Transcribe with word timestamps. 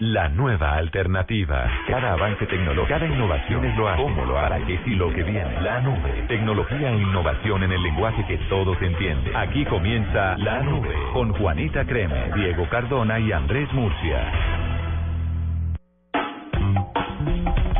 La 0.00 0.30
nueva 0.30 0.76
alternativa. 0.76 1.70
Cada 1.86 2.14
avance 2.14 2.46
tecnológico, 2.46 2.88
cada 2.88 3.06
innovación 3.06 3.64
es 3.66 3.76
lo 3.76 3.86
hace. 3.86 4.02
¿Cómo 4.02 4.24
lo 4.24 4.38
hará? 4.38 4.58
¿Qué 4.64 4.80
sí 4.84 4.94
lo 4.94 5.12
que 5.12 5.22
viene? 5.22 5.60
La 5.60 5.80
nube. 5.80 6.24
Tecnología 6.26 6.90
e 6.90 6.96
innovación 6.96 7.62
en 7.64 7.72
el 7.72 7.82
lenguaje 7.82 8.24
que 8.26 8.38
todos 8.48 8.80
entienden. 8.80 9.36
Aquí 9.36 9.64
comienza 9.66 10.38
La 10.38 10.62
Nube 10.62 10.94
con 11.12 11.32
Juanita 11.34 11.84
Creme, 11.84 12.32
Diego 12.34 12.66
Cardona 12.70 13.20
y 13.20 13.30
Andrés 13.30 13.70
Murcia. 13.74 14.32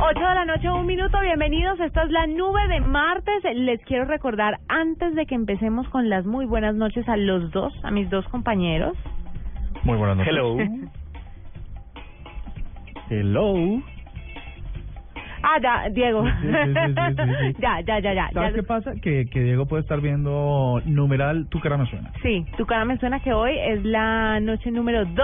8 0.03 0.21
de 0.21 0.35
la 0.35 0.45
noche, 0.45 0.71
un 0.71 0.87
minuto, 0.87 1.19
bienvenidos. 1.21 1.81
Esta 1.81 2.03
es 2.03 2.11
la 2.11 2.27
nube 2.27 2.69
de 2.69 2.81
martes. 2.81 3.45
Les 3.55 3.83
quiero 3.87 4.05
recordar, 4.05 4.59
antes 4.69 5.15
de 5.15 5.25
que 5.25 5.35
empecemos 5.35 5.89
con 5.89 6.11
las 6.11 6.27
muy 6.27 6.45
buenas 6.45 6.75
noches 6.75 7.09
a 7.09 7.17
los 7.17 7.51
dos, 7.51 7.73
a 7.83 7.91
mis 7.91 8.11
dos 8.11 8.27
compañeros. 8.29 8.95
Muy 9.85 9.97
buenas 9.97 10.19
noches. 10.19 10.33
Hello. 10.35 10.57
Hello. 13.11 13.83
Ah, 15.43 15.59
ya, 15.61 15.89
Diego. 15.91 16.25
Sí, 16.25 16.47
sí, 16.47 16.75
sí, 16.75 16.95
sí, 16.95 17.33
sí. 17.41 17.57
ya, 17.61 17.81
ya, 17.81 17.99
ya, 17.99 18.15
ya. 18.15 18.31
¿Sabes 18.33 18.51
ya. 18.51 18.55
qué 18.55 18.63
pasa? 18.63 18.93
Que, 19.03 19.27
que 19.27 19.43
Diego 19.43 19.67
puede 19.67 19.83
estar 19.83 20.01
viendo 20.01 20.81
numeral 20.85 21.49
Tu 21.49 21.59
cara 21.59 21.77
me 21.77 21.87
suena. 21.87 22.13
Sí, 22.23 22.47
tu 22.57 22.67
cara 22.67 22.85
me 22.85 22.99
suena 22.99 23.19
que 23.19 23.33
hoy 23.33 23.59
es 23.59 23.85
la 23.85 24.39
noche 24.39 24.71
número 24.71 25.05
2 25.07 25.17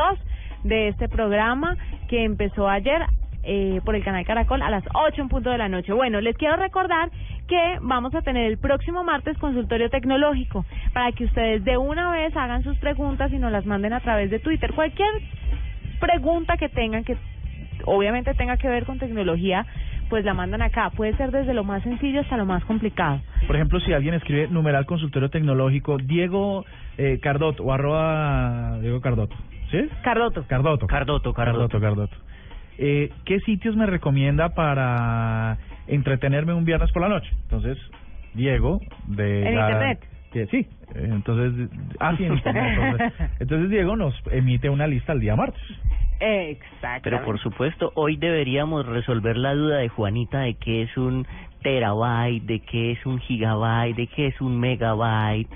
de 0.65 0.89
este 0.89 1.09
programa 1.09 1.77
que 2.09 2.25
empezó 2.25 2.69
ayer 2.69 3.03
eh, 3.45 3.81
por 3.84 3.95
el 3.95 4.03
canal 4.03 4.27
Caracol 4.27 4.62
a 4.62 4.71
las 4.71 4.83
8 4.93 5.23
en 5.23 5.28
punto 5.28 5.50
de 5.50 5.59
la 5.59 5.69
noche. 5.69 5.93
Bueno, 5.93 6.21
les 6.21 6.37
quiero 6.37 6.56
recordar 6.56 7.11
que 7.47 7.78
vamos 7.83 8.12
a 8.17 8.23
tener 8.23 8.47
el 8.47 8.59
próximo 8.59 9.05
martes 9.05 9.39
consultorio 9.39 9.91
tecnológico 9.91 10.65
para 10.93 11.12
que 11.12 11.27
ustedes 11.27 11.62
de 11.62 11.77
una 11.77 12.11
vez 12.11 12.37
hagan 12.37 12.65
sus 12.65 12.77
preguntas 12.78 13.33
y 13.33 13.39
nos 13.39 13.53
las 13.53 13.65
manden 13.65 13.93
a 13.93 14.00
través 14.00 14.28
de 14.31 14.41
Twitter. 14.41 14.73
Cualquier 14.75 15.11
pregunta 16.00 16.56
que 16.56 16.69
tengan 16.69 17.05
que 17.05 17.16
obviamente 17.84 18.34
tenga 18.34 18.56
que 18.56 18.69
ver 18.69 18.84
con 18.84 18.98
tecnología, 18.98 19.66
pues 20.09 20.25
la 20.25 20.34
mandan 20.34 20.62
acá. 20.62 20.91
Puede 20.91 21.16
ser 21.16 21.31
desde 21.31 21.54
lo 21.54 21.64
más 21.64 21.82
sencillo 21.82 22.20
hasta 22.20 22.37
lo 22.37 22.47
más 22.47 22.64
complicado. 22.64 23.20
Por 23.47 23.56
ejemplo, 23.56 23.81
si 23.81 23.92
alguien 23.92 24.14
escribe 24.14 24.48
numeral 24.48 24.87
consultorio 24.87 25.28
tecnológico, 25.31 25.98
Diego 25.98 26.64
eh, 26.98 27.19
Cardoto 27.20 27.64
o 27.64 27.72
arroba 27.72 28.78
Diego 28.81 29.00
Cardoto. 29.00 29.37
¿Sí? 29.70 29.88
Cardoto. 30.03 30.44
Cardoto. 30.47 30.87
Cardoto, 30.87 31.32
Cardoto. 31.32 31.69
Cardoto, 31.69 31.81
Cardoto. 31.81 32.16
Eh, 32.78 33.10
¿Qué 33.25 33.41
sitios 33.41 33.75
me 33.75 33.87
recomienda 33.87 34.50
para 34.50 35.58
entretenerme 35.87 36.53
un 36.54 36.64
viernes 36.64 36.91
por 36.93 37.03
la 37.03 37.08
noche? 37.08 37.28
Entonces, 37.43 37.78
Diego 38.34 38.81
de... 39.06 39.48
En 39.48 39.54
la- 39.56 39.70
internet. 39.70 40.00
sí, 40.50 40.66
entonces... 40.94 41.69
Ah, 41.98 42.14
sí, 42.16 42.25
en 42.25 42.34
internet. 42.34 42.64
Entonces, 42.78 43.12
entonces 43.41 43.70
Diego 43.70 43.97
nos 43.97 44.14
emite 44.31 44.69
una 44.69 44.87
lista 44.87 45.12
el 45.14 45.20
día 45.20 45.34
martes. 45.37 45.60
Exacto. 46.21 47.03
Pero 47.03 47.25
por 47.25 47.38
supuesto, 47.41 47.93
hoy 47.94 48.16
deberíamos 48.16 48.87
resolver 48.87 49.37
la 49.37 49.54
duda 49.54 49.78
de 49.78 49.88
Juanita 49.88 50.41
de 50.41 50.54
qué 50.54 50.82
es 50.82 50.97
un 50.97 51.27
terabyte, 51.62 52.44
de 52.44 52.60
qué 52.60 52.93
es 52.93 53.06
un 53.06 53.19
gigabyte, 53.21 53.97
de 53.97 54.06
qué 54.06 54.28
es 54.28 54.41
un 54.41 54.59
megabyte. 54.59 55.49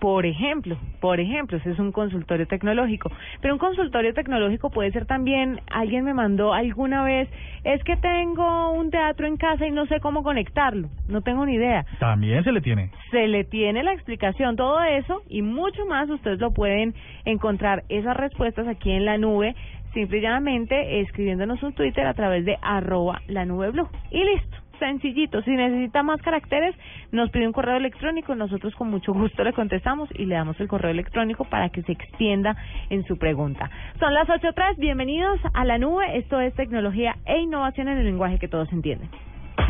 Por 0.00 0.26
ejemplo, 0.26 0.76
por 1.00 1.20
ejemplo, 1.20 1.56
ese 1.56 1.70
es 1.70 1.78
un 1.78 1.92
consultorio 1.92 2.46
tecnológico. 2.46 3.10
Pero 3.40 3.54
un 3.54 3.58
consultorio 3.58 4.12
tecnológico 4.12 4.70
puede 4.70 4.92
ser 4.92 5.06
también, 5.06 5.60
alguien 5.70 6.04
me 6.04 6.14
mandó 6.14 6.52
alguna 6.52 7.02
vez, 7.02 7.28
es 7.64 7.82
que 7.84 7.96
tengo 7.96 8.72
un 8.72 8.90
teatro 8.90 9.26
en 9.26 9.36
casa 9.36 9.66
y 9.66 9.70
no 9.70 9.86
sé 9.86 10.00
cómo 10.00 10.22
conectarlo, 10.22 10.88
no 11.08 11.22
tengo 11.22 11.46
ni 11.46 11.54
idea. 11.54 11.84
También 11.98 12.44
se 12.44 12.52
le 12.52 12.60
tiene. 12.60 12.90
Se 13.10 13.26
le 13.26 13.44
tiene 13.44 13.82
la 13.82 13.92
explicación, 13.92 14.56
todo 14.56 14.82
eso 14.82 15.22
y 15.28 15.42
mucho 15.42 15.86
más 15.86 16.08
ustedes 16.10 16.38
lo 16.38 16.52
pueden 16.52 16.94
encontrar 17.24 17.84
esas 17.88 18.16
respuestas 18.16 18.68
aquí 18.68 18.90
en 18.90 19.04
la 19.04 19.18
nube, 19.18 19.54
simple 19.94 20.18
y 20.18 20.20
llanamente 20.20 21.00
escribiéndonos 21.00 21.62
un 21.62 21.72
Twitter 21.72 22.06
a 22.06 22.14
través 22.14 22.44
de 22.44 22.58
arroba 22.60 23.22
la 23.28 23.44
nube 23.46 23.70
blue. 23.70 23.88
Y 24.10 24.22
listo, 24.22 24.56
sencillito. 24.78 25.42
Si 25.42 25.50
necesita 25.50 26.02
más 26.02 26.20
caracteres, 26.22 26.74
nos 27.12 27.30
pide 27.30 27.46
un 27.46 27.52
correo 27.52 27.76
electrónico, 27.76 28.34
nosotros 28.34 28.74
con 28.74 28.90
mucho 28.90 29.12
gusto 29.12 29.44
le 29.44 29.52
contestamos 29.52 30.08
y 30.14 30.26
le 30.26 30.34
damos 30.34 30.58
el 30.60 30.68
correo 30.68 30.90
electrónico 30.90 31.44
para 31.44 31.68
que 31.70 31.82
se 31.82 31.92
extienda 31.92 32.56
en 32.90 33.04
su 33.04 33.18
pregunta. 33.18 33.70
Son 33.98 34.12
las 34.14 34.28
8.3, 34.28 34.76
bienvenidos 34.78 35.40
a 35.54 35.64
la 35.64 35.78
nube, 35.78 36.16
esto 36.16 36.40
es 36.40 36.54
tecnología 36.54 37.16
e 37.24 37.38
innovación 37.38 37.88
en 37.88 37.98
el 37.98 38.04
lenguaje 38.04 38.38
que 38.38 38.48
todos 38.48 38.72
entienden. 38.72 39.08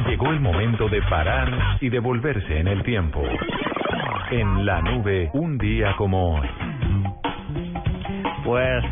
Llegó 0.07 0.31
el 0.31 0.41
momento 0.41 0.89
de 0.89 1.03
parar 1.03 1.79
y 1.81 1.89
devolverse 1.89 2.59
en 2.59 2.69
el 2.69 2.83
tiempo. 2.83 3.23
En 4.31 4.67
la 4.67 4.81
nube, 4.83 5.31
un 5.35 5.57
día 5.59 5.95
como 5.97 6.37
hoy. 6.37 6.66
Pues 8.47 8.85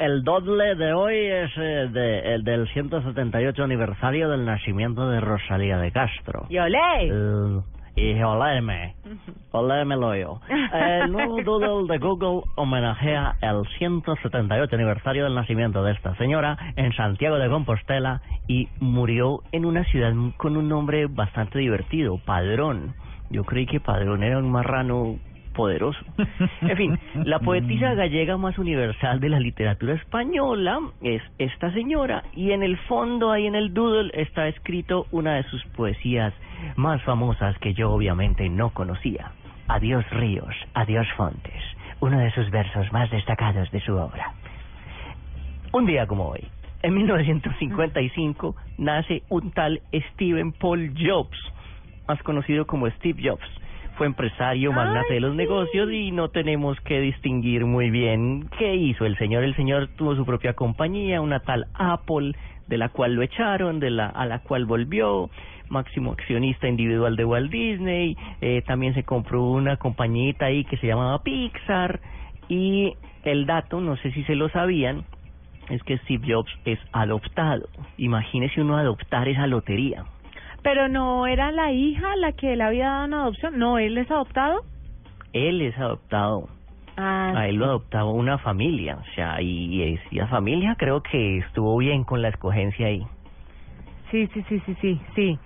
el, 0.00 0.22
doble 0.24 0.74
de 0.74 0.92
hoy 0.92 1.14
es 1.16 1.50
eh, 1.56 1.88
de- 1.92 2.34
el 2.34 2.42
del 2.42 2.66
178 2.72 3.62
aniversario 3.62 4.28
del 4.28 4.44
nacimiento 4.44 5.08
de 5.08 5.20
Rosalía 5.20 5.78
de 5.78 5.92
Castro. 5.92 6.46
¡Y 6.48 6.58
olé! 6.58 6.78
El- 7.02 7.60
y 7.98 8.20
oleme, 8.22 8.94
olémelo 9.52 10.14
yo. 10.14 10.40
El 10.74 11.10
nuevo 11.12 11.40
doodle 11.42 11.90
de 11.90 11.98
Google 11.98 12.42
homenajea 12.56 13.36
el 13.40 13.62
178 13.78 14.74
aniversario 14.76 15.24
del 15.24 15.34
nacimiento 15.34 15.82
de 15.82 15.92
esta 15.92 16.14
señora 16.16 16.58
en 16.76 16.92
Santiago 16.92 17.36
de 17.38 17.48
Compostela 17.48 18.20
y 18.48 18.68
murió 18.80 19.40
en 19.52 19.64
una 19.64 19.82
ciudad 19.84 20.12
con 20.36 20.58
un 20.58 20.68
nombre 20.68 21.06
bastante 21.06 21.58
divertido, 21.58 22.18
Padrón. 22.26 22.92
Yo 23.30 23.44
creí 23.44 23.64
que 23.64 23.80
Padrón 23.80 24.22
era 24.22 24.36
un 24.38 24.50
marrano 24.50 25.16
poderoso. 25.56 25.98
En 26.60 26.76
fin, 26.76 26.98
la 27.24 27.40
poetisa 27.40 27.94
gallega 27.94 28.36
más 28.36 28.58
universal 28.58 29.18
de 29.18 29.30
la 29.30 29.40
literatura 29.40 29.94
española 29.94 30.78
es 31.02 31.22
esta 31.38 31.72
señora 31.72 32.22
y 32.34 32.52
en 32.52 32.62
el 32.62 32.76
fondo 32.76 33.32
ahí 33.32 33.46
en 33.46 33.54
el 33.54 33.72
doodle 33.72 34.10
está 34.14 34.46
escrito 34.48 35.06
una 35.10 35.36
de 35.36 35.42
sus 35.44 35.64
poesías 35.76 36.34
más 36.76 37.02
famosas 37.02 37.58
que 37.58 37.74
yo 37.74 37.90
obviamente 37.90 38.48
no 38.48 38.70
conocía. 38.70 39.32
Adiós 39.68 40.08
ríos, 40.10 40.54
adiós 40.74 41.06
fontes, 41.16 41.62
uno 42.00 42.18
de 42.18 42.30
sus 42.32 42.50
versos 42.50 42.92
más 42.92 43.10
destacados 43.10 43.70
de 43.70 43.80
su 43.80 43.96
obra. 43.96 44.32
Un 45.72 45.86
día 45.86 46.06
como 46.06 46.28
hoy, 46.28 46.46
en 46.82 46.94
1955, 46.94 48.54
nace 48.78 49.22
un 49.28 49.50
tal 49.50 49.80
Stephen 50.12 50.52
Paul 50.52 50.94
Jobs, 50.96 51.38
más 52.06 52.22
conocido 52.22 52.66
como 52.66 52.88
Steve 52.90 53.20
Jobs. 53.24 53.48
Fue 53.96 54.06
empresario, 54.06 54.72
magnate 54.72 55.14
de 55.14 55.20
los 55.20 55.34
negocios 55.34 55.90
y 55.90 56.10
no 56.10 56.28
tenemos 56.28 56.78
que 56.80 57.00
distinguir 57.00 57.64
muy 57.64 57.90
bien 57.90 58.46
qué 58.58 58.74
hizo 58.74 59.06
el 59.06 59.16
señor. 59.16 59.42
El 59.42 59.56
señor 59.56 59.88
tuvo 59.96 60.14
su 60.14 60.26
propia 60.26 60.52
compañía, 60.52 61.22
una 61.22 61.40
tal 61.40 61.66
Apple, 61.72 62.34
de 62.66 62.76
la 62.76 62.90
cual 62.90 63.14
lo 63.14 63.22
echaron, 63.22 63.80
de 63.80 63.90
la 63.90 64.06
a 64.08 64.26
la 64.26 64.40
cual 64.40 64.66
volvió, 64.66 65.30
máximo 65.70 66.12
accionista 66.12 66.68
individual 66.68 67.16
de 67.16 67.24
Walt 67.24 67.50
Disney, 67.50 68.16
eh, 68.42 68.62
también 68.66 68.92
se 68.92 69.02
compró 69.02 69.42
una 69.42 69.78
compañita 69.78 70.46
ahí 70.46 70.64
que 70.64 70.76
se 70.76 70.86
llamaba 70.86 71.22
Pixar 71.22 72.00
y 72.48 72.94
el 73.24 73.46
dato, 73.46 73.80
no 73.80 73.96
sé 73.96 74.12
si 74.12 74.22
se 74.24 74.34
lo 74.34 74.48
sabían, 74.50 75.04
es 75.70 75.82
que 75.82 75.98
Steve 75.98 76.34
Jobs 76.34 76.52
es 76.64 76.78
adoptado. 76.92 77.68
Imagínese 77.96 78.60
uno 78.60 78.76
adoptar 78.76 79.28
esa 79.28 79.46
lotería. 79.46 80.04
Pero 80.66 80.88
no 80.88 81.28
era 81.28 81.52
la 81.52 81.70
hija 81.70 82.16
la 82.16 82.32
que 82.32 82.56
le 82.56 82.64
había 82.64 82.88
dado 82.88 83.04
una 83.04 83.22
adopción. 83.22 83.56
No, 83.56 83.78
él 83.78 83.96
es 83.98 84.10
adoptado. 84.10 84.62
Él 85.32 85.62
es 85.62 85.78
adoptado. 85.78 86.48
Ah, 86.96 87.34
A 87.36 87.46
él 87.48 87.54
lo 87.54 87.66
adoptaba 87.66 88.10
una 88.10 88.36
familia, 88.38 88.96
o 89.00 89.14
sea, 89.14 89.40
y, 89.40 89.80
y 90.10 90.16
la 90.16 90.26
familia 90.26 90.74
creo 90.76 91.04
que 91.04 91.38
estuvo 91.38 91.76
bien 91.78 92.02
con 92.02 92.20
la 92.20 92.30
escogencia 92.30 92.88
ahí. 92.88 93.06
sí, 94.10 94.26
sí, 94.34 94.42
sí, 94.48 94.60
sí, 94.66 94.76
sí, 94.80 95.00
sí. 95.14 95.38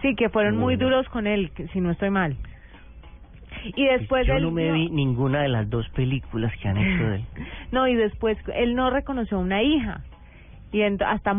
Sí, 0.00 0.14
que 0.14 0.30
fueron 0.30 0.56
muy 0.56 0.76
duros 0.76 1.06
con 1.10 1.26
él, 1.26 1.50
que- 1.50 1.68
si 1.68 1.78
no 1.82 1.90
estoy 1.90 2.08
mal. 2.08 2.34
Y 3.76 3.84
después 3.84 4.26
Yo 4.26 4.36
él 4.36 4.42
no 4.44 4.50
me 4.52 4.72
vi 4.72 4.88
ninguna 4.88 5.42
de 5.42 5.48
las 5.50 5.68
dos 5.68 5.86
películas 5.90 6.50
que 6.62 6.68
han 6.68 6.78
hecho 6.78 7.04
de 7.04 7.16
él. 7.16 7.24
No, 7.72 7.86
y 7.88 7.94
después 7.94 8.38
él 8.54 8.74
no 8.74 8.88
reconoció 8.88 9.36
a 9.36 9.40
una 9.40 9.62
hija. 9.62 10.00
Y 10.72 10.80
hasta 10.80 11.34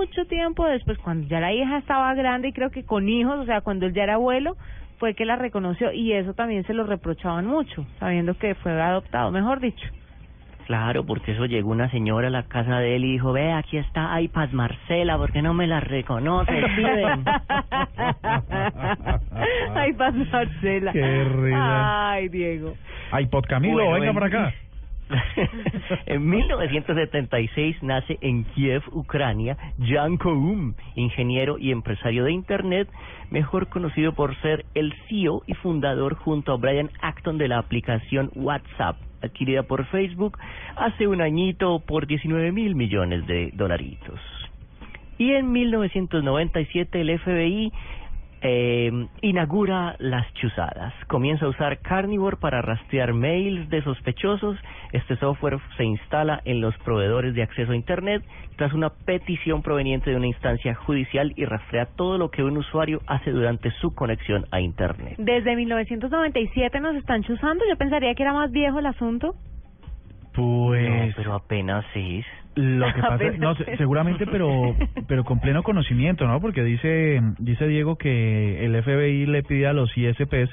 mucho 0.00 0.24
tiempo 0.24 0.64
después, 0.66 0.96
cuando 0.98 1.26
ya 1.28 1.40
la 1.40 1.52
hija 1.52 1.76
estaba 1.78 2.14
grande 2.14 2.48
y 2.48 2.52
creo 2.52 2.70
que 2.70 2.84
con 2.84 3.06
hijos, 3.08 3.38
o 3.38 3.44
sea, 3.44 3.60
cuando 3.60 3.84
él 3.86 3.92
ya 3.92 4.04
era 4.04 4.14
abuelo, 4.14 4.56
fue 4.98 5.14
que 5.14 5.26
la 5.26 5.36
reconoció 5.36 5.92
y 5.92 6.12
eso 6.14 6.32
también 6.32 6.64
se 6.64 6.72
lo 6.74 6.84
reprochaban 6.84 7.44
mucho, 7.46 7.86
sabiendo 7.98 8.34
que 8.38 8.54
fue 8.54 8.72
adoptado, 8.80 9.30
mejor 9.30 9.60
dicho. 9.60 9.86
Claro, 10.66 11.04
porque 11.04 11.32
eso 11.32 11.46
llegó 11.46 11.70
una 11.70 11.90
señora 11.90 12.28
a 12.28 12.30
la 12.30 12.44
casa 12.44 12.78
de 12.78 12.96
él 12.96 13.04
y 13.04 13.12
dijo, 13.12 13.32
ve, 13.32 13.52
aquí 13.52 13.76
está 13.76 14.18
iPad 14.20 14.50
Marcela, 14.52 15.18
¿por 15.18 15.32
qué 15.32 15.42
no 15.42 15.52
me 15.52 15.66
la 15.66 15.80
reconoce, 15.80 16.52
Steven? 16.72 17.24
Ay, 19.74 19.92
paz 19.94 20.14
Marcela. 20.14 20.92
Qué 20.92 21.24
risa. 21.24 22.10
Ay, 22.12 22.28
Diego. 22.28 22.74
Ay, 23.10 23.26
Pod 23.26 23.44
Camilo, 23.46 23.74
Bueno, 23.74 23.92
venga 23.92 24.08
en- 24.08 24.14
para 24.14 24.26
acá. 24.26 24.54
En 26.06 26.28
1976 26.28 27.82
nace 27.82 28.18
en 28.20 28.44
Kiev, 28.44 28.82
Ucrania, 28.92 29.56
Jan 29.78 30.16
Koum, 30.16 30.74
ingeniero 30.94 31.58
y 31.58 31.70
empresario 31.72 32.24
de 32.24 32.32
Internet, 32.32 32.88
mejor 33.30 33.68
conocido 33.68 34.12
por 34.12 34.34
ser 34.40 34.64
el 34.74 34.92
CEO 35.08 35.42
y 35.46 35.54
fundador 35.54 36.14
junto 36.14 36.52
a 36.52 36.56
Brian 36.56 36.90
Acton 37.00 37.38
de 37.38 37.48
la 37.48 37.58
aplicación 37.58 38.30
WhatsApp, 38.34 38.96
adquirida 39.22 39.62
por 39.62 39.86
Facebook 39.86 40.38
hace 40.76 41.06
un 41.06 41.20
añito 41.20 41.80
por 41.80 42.06
19 42.06 42.52
mil 42.52 42.74
millones 42.74 43.26
de 43.26 43.50
dolaritos. 43.54 44.20
Y 45.18 45.32
en 45.32 45.52
1997 45.52 47.00
el 47.00 47.18
FBI 47.18 47.72
eh, 48.42 48.90
inaugura 49.20 49.96
las 49.98 50.32
chuzadas. 50.34 50.94
Comienza 51.06 51.46
a 51.46 51.48
usar 51.48 51.78
Carnivore 51.78 52.36
para 52.36 52.62
rastrear 52.62 53.12
mails 53.12 53.68
de 53.68 53.82
sospechosos. 53.82 54.56
Este 54.92 55.16
software 55.16 55.58
se 55.76 55.84
instala 55.84 56.40
en 56.44 56.60
los 56.60 56.76
proveedores 56.78 57.34
de 57.34 57.42
acceso 57.42 57.72
a 57.72 57.76
Internet 57.76 58.24
tras 58.56 58.72
una 58.72 58.90
petición 58.90 59.62
proveniente 59.62 60.10
de 60.10 60.16
una 60.16 60.26
instancia 60.26 60.74
judicial 60.74 61.32
y 61.36 61.44
rastrea 61.44 61.86
todo 61.86 62.18
lo 62.18 62.30
que 62.30 62.42
un 62.42 62.56
usuario 62.56 63.00
hace 63.06 63.30
durante 63.30 63.70
su 63.72 63.94
conexión 63.94 64.44
a 64.50 64.60
Internet. 64.60 65.14
Desde 65.18 65.56
1997 65.56 66.80
nos 66.80 66.96
están 66.96 67.22
chuzando, 67.22 67.64
yo 67.68 67.76
pensaría 67.76 68.14
que 68.14 68.22
era 68.22 68.32
más 68.32 68.50
viejo 68.50 68.78
el 68.78 68.86
asunto. 68.86 69.34
Pues 70.34 70.88
No, 70.88 71.12
pero 71.16 71.34
apenas 71.34 71.84
es. 71.94 72.24
Lo 72.60 72.86
que 72.94 73.00
pasa, 73.00 73.24
no, 73.38 73.54
seguramente, 73.76 74.26
pero 74.26 74.74
pero 75.08 75.24
con 75.24 75.40
pleno 75.40 75.62
conocimiento, 75.62 76.26
¿no? 76.26 76.40
Porque 76.40 76.62
dice 76.62 77.20
dice 77.38 77.66
Diego 77.66 77.96
que 77.96 78.64
el 78.64 78.80
FBI 78.82 79.26
le 79.26 79.42
pide 79.42 79.66
a 79.66 79.72
los 79.72 79.96
ISPs 79.96 80.50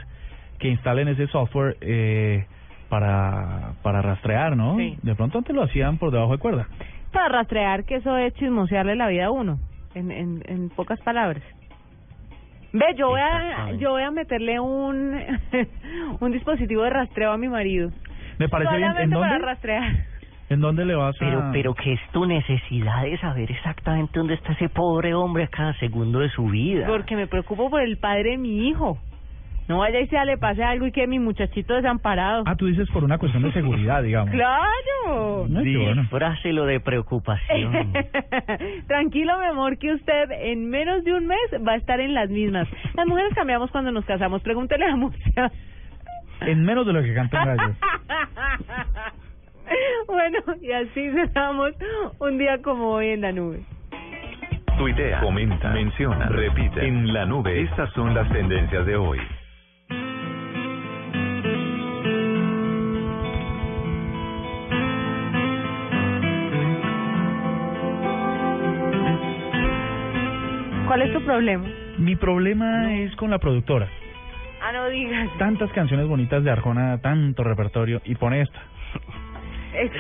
que 0.60 0.70
instalen 0.70 1.08
ese 1.08 1.28
software 1.28 1.78
eh, 1.82 2.46
para 2.90 3.74
para 3.84 4.02
rastrear, 4.02 4.56
¿no? 4.56 4.78
Sí. 4.78 4.98
De 5.02 5.16
pronto 5.16 5.38
antes 5.38 5.56
lo 5.56 5.64
hacían 5.64 5.98
por 5.98 6.12
debajo 6.12 6.32
de 6.32 6.38
cuerda. 6.40 6.68
Para 7.12 7.30
rastrear 7.30 7.84
que 7.86 7.96
eso 7.96 8.18
es 8.18 8.34
chismosearle 8.36 8.96
la 8.96 9.08
vida 9.08 9.26
a 9.26 9.32
uno, 9.32 9.60
en, 9.96 10.12
en, 10.12 10.44
en 10.46 10.70
pocas 10.70 11.00
palabras. 11.02 11.42
Ve, 12.74 12.86
yo 12.98 13.08
voy 13.08 13.22
a, 13.22 13.72
yo 13.74 13.92
voy 13.92 14.04
a 14.04 14.12
meterle 14.12 14.60
un, 14.60 15.18
un 16.20 16.32
dispositivo 16.32 16.84
de 16.84 16.90
rastreo 16.90 17.32
a 17.32 17.38
mi 17.38 17.48
marido. 17.48 17.92
Me 18.38 18.50
parece 18.50 18.76
bien. 18.78 18.90
¿En 18.90 19.10
Solamente 19.10 19.16
para 19.16 19.32
dónde? 19.34 19.46
rastrear. 19.48 19.94
¿En 20.50 20.62
dónde 20.62 20.86
le 20.86 20.96
vas 20.96 21.16
a...? 21.16 21.20
Pero, 21.20 21.50
pero 21.52 21.74
que 21.74 21.94
es 21.94 22.00
tu 22.12 22.26
necesidad 22.26 23.04
de 23.04 23.18
saber 23.18 23.52
exactamente 23.52 24.18
dónde 24.18 24.36
está 24.36 24.54
ese 24.54 24.70
pobre 24.70 25.14
hombre 25.14 25.44
a 25.44 25.48
cada 25.48 25.74
segundo 25.80 26.20
de 26.20 26.30
su 26.30 26.46
vida. 26.46 26.88
Porque 26.88 27.16
me 27.16 27.28
preocupo 27.28 27.70
por 27.70 27.82
el 27.82 27.98
padre 27.98 28.32
de 28.32 28.38
mi 28.38 28.70
hijo. 28.70 28.98
No 29.68 29.80
vaya 29.80 30.00
y 30.00 30.08
sea 30.08 30.24
le 30.24 30.38
pase 30.38 30.64
algo 30.64 30.88
y 30.88 30.94
que 30.94 31.06
mi 31.08 31.20
muchachito 31.20 31.74
desamparado. 31.74 32.44
Ah, 32.46 32.56
tú 32.56 32.68
dices 32.68 32.90
por 32.92 33.04
una 33.04 33.18
cuestión 33.18 33.44
de 33.44 33.52
seguridad, 33.52 34.02
digamos. 34.02 34.32
¡Claro! 34.32 35.46
Ay, 35.58 35.64
qué 35.64 35.78
bueno. 35.78 36.66
De 36.68 36.80
preocupación. 36.80 37.94
Tranquilo, 38.88 39.38
mi 39.40 39.46
amor, 39.46 39.78
que 39.78 39.94
usted 39.94 40.32
en 40.32 40.70
menos 40.70 41.04
de 41.04 41.14
un 41.14 41.28
mes 41.28 41.38
va 41.68 41.74
a 41.74 41.76
estar 41.76 42.00
en 42.00 42.14
las 42.14 42.30
mismas. 42.30 42.68
Las 42.96 43.08
mujeres 43.08 43.34
cambiamos 43.36 43.70
cuando 43.72 43.92
nos 43.92 44.06
casamos. 44.06 44.42
Pregúntele 44.42 44.86
a 44.86 44.96
Murcia. 44.96 45.52
En 46.42 46.64
menos 46.64 46.86
de 46.86 46.94
lo 46.94 47.02
que 47.02 47.14
cantan 47.14 47.58
gallos. 47.58 47.76
bueno, 50.08 50.40
y 50.62 50.72
así 50.72 51.12
cerramos 51.12 51.72
un 52.20 52.38
día 52.38 52.62
como 52.62 52.92
hoy 52.92 53.10
en 53.10 53.22
la 53.22 53.32
nube. 53.32 53.60
Tuitea, 54.78 55.22
comenta, 55.22 55.72
menciona, 55.72 56.28
repite. 56.30 56.86
En 56.86 57.12
la 57.14 57.26
nube, 57.26 57.62
estas 57.62 57.92
son 57.94 58.14
las 58.14 58.30
tendencias 58.32 58.86
de 58.86 58.96
hoy. 58.96 59.20
¿Cuál 70.86 71.02
es 71.02 71.14
tu 71.14 71.22
problema? 71.26 71.68
Mi 71.98 72.16
problema 72.16 72.94
es 72.94 73.16
con 73.16 73.32
la 73.32 73.40
productora. 73.40 73.90
Ah, 74.62 74.72
no 74.72 74.88
digas. 74.90 75.30
Tantas 75.38 75.72
canciones 75.72 76.08
bonitas 76.08 76.44
de 76.44 76.52
Arjona, 76.52 77.00
tanto 77.02 77.44
repertorio, 77.44 78.02
y 78.06 78.16
pone 78.16 78.42
esta. 78.42 78.60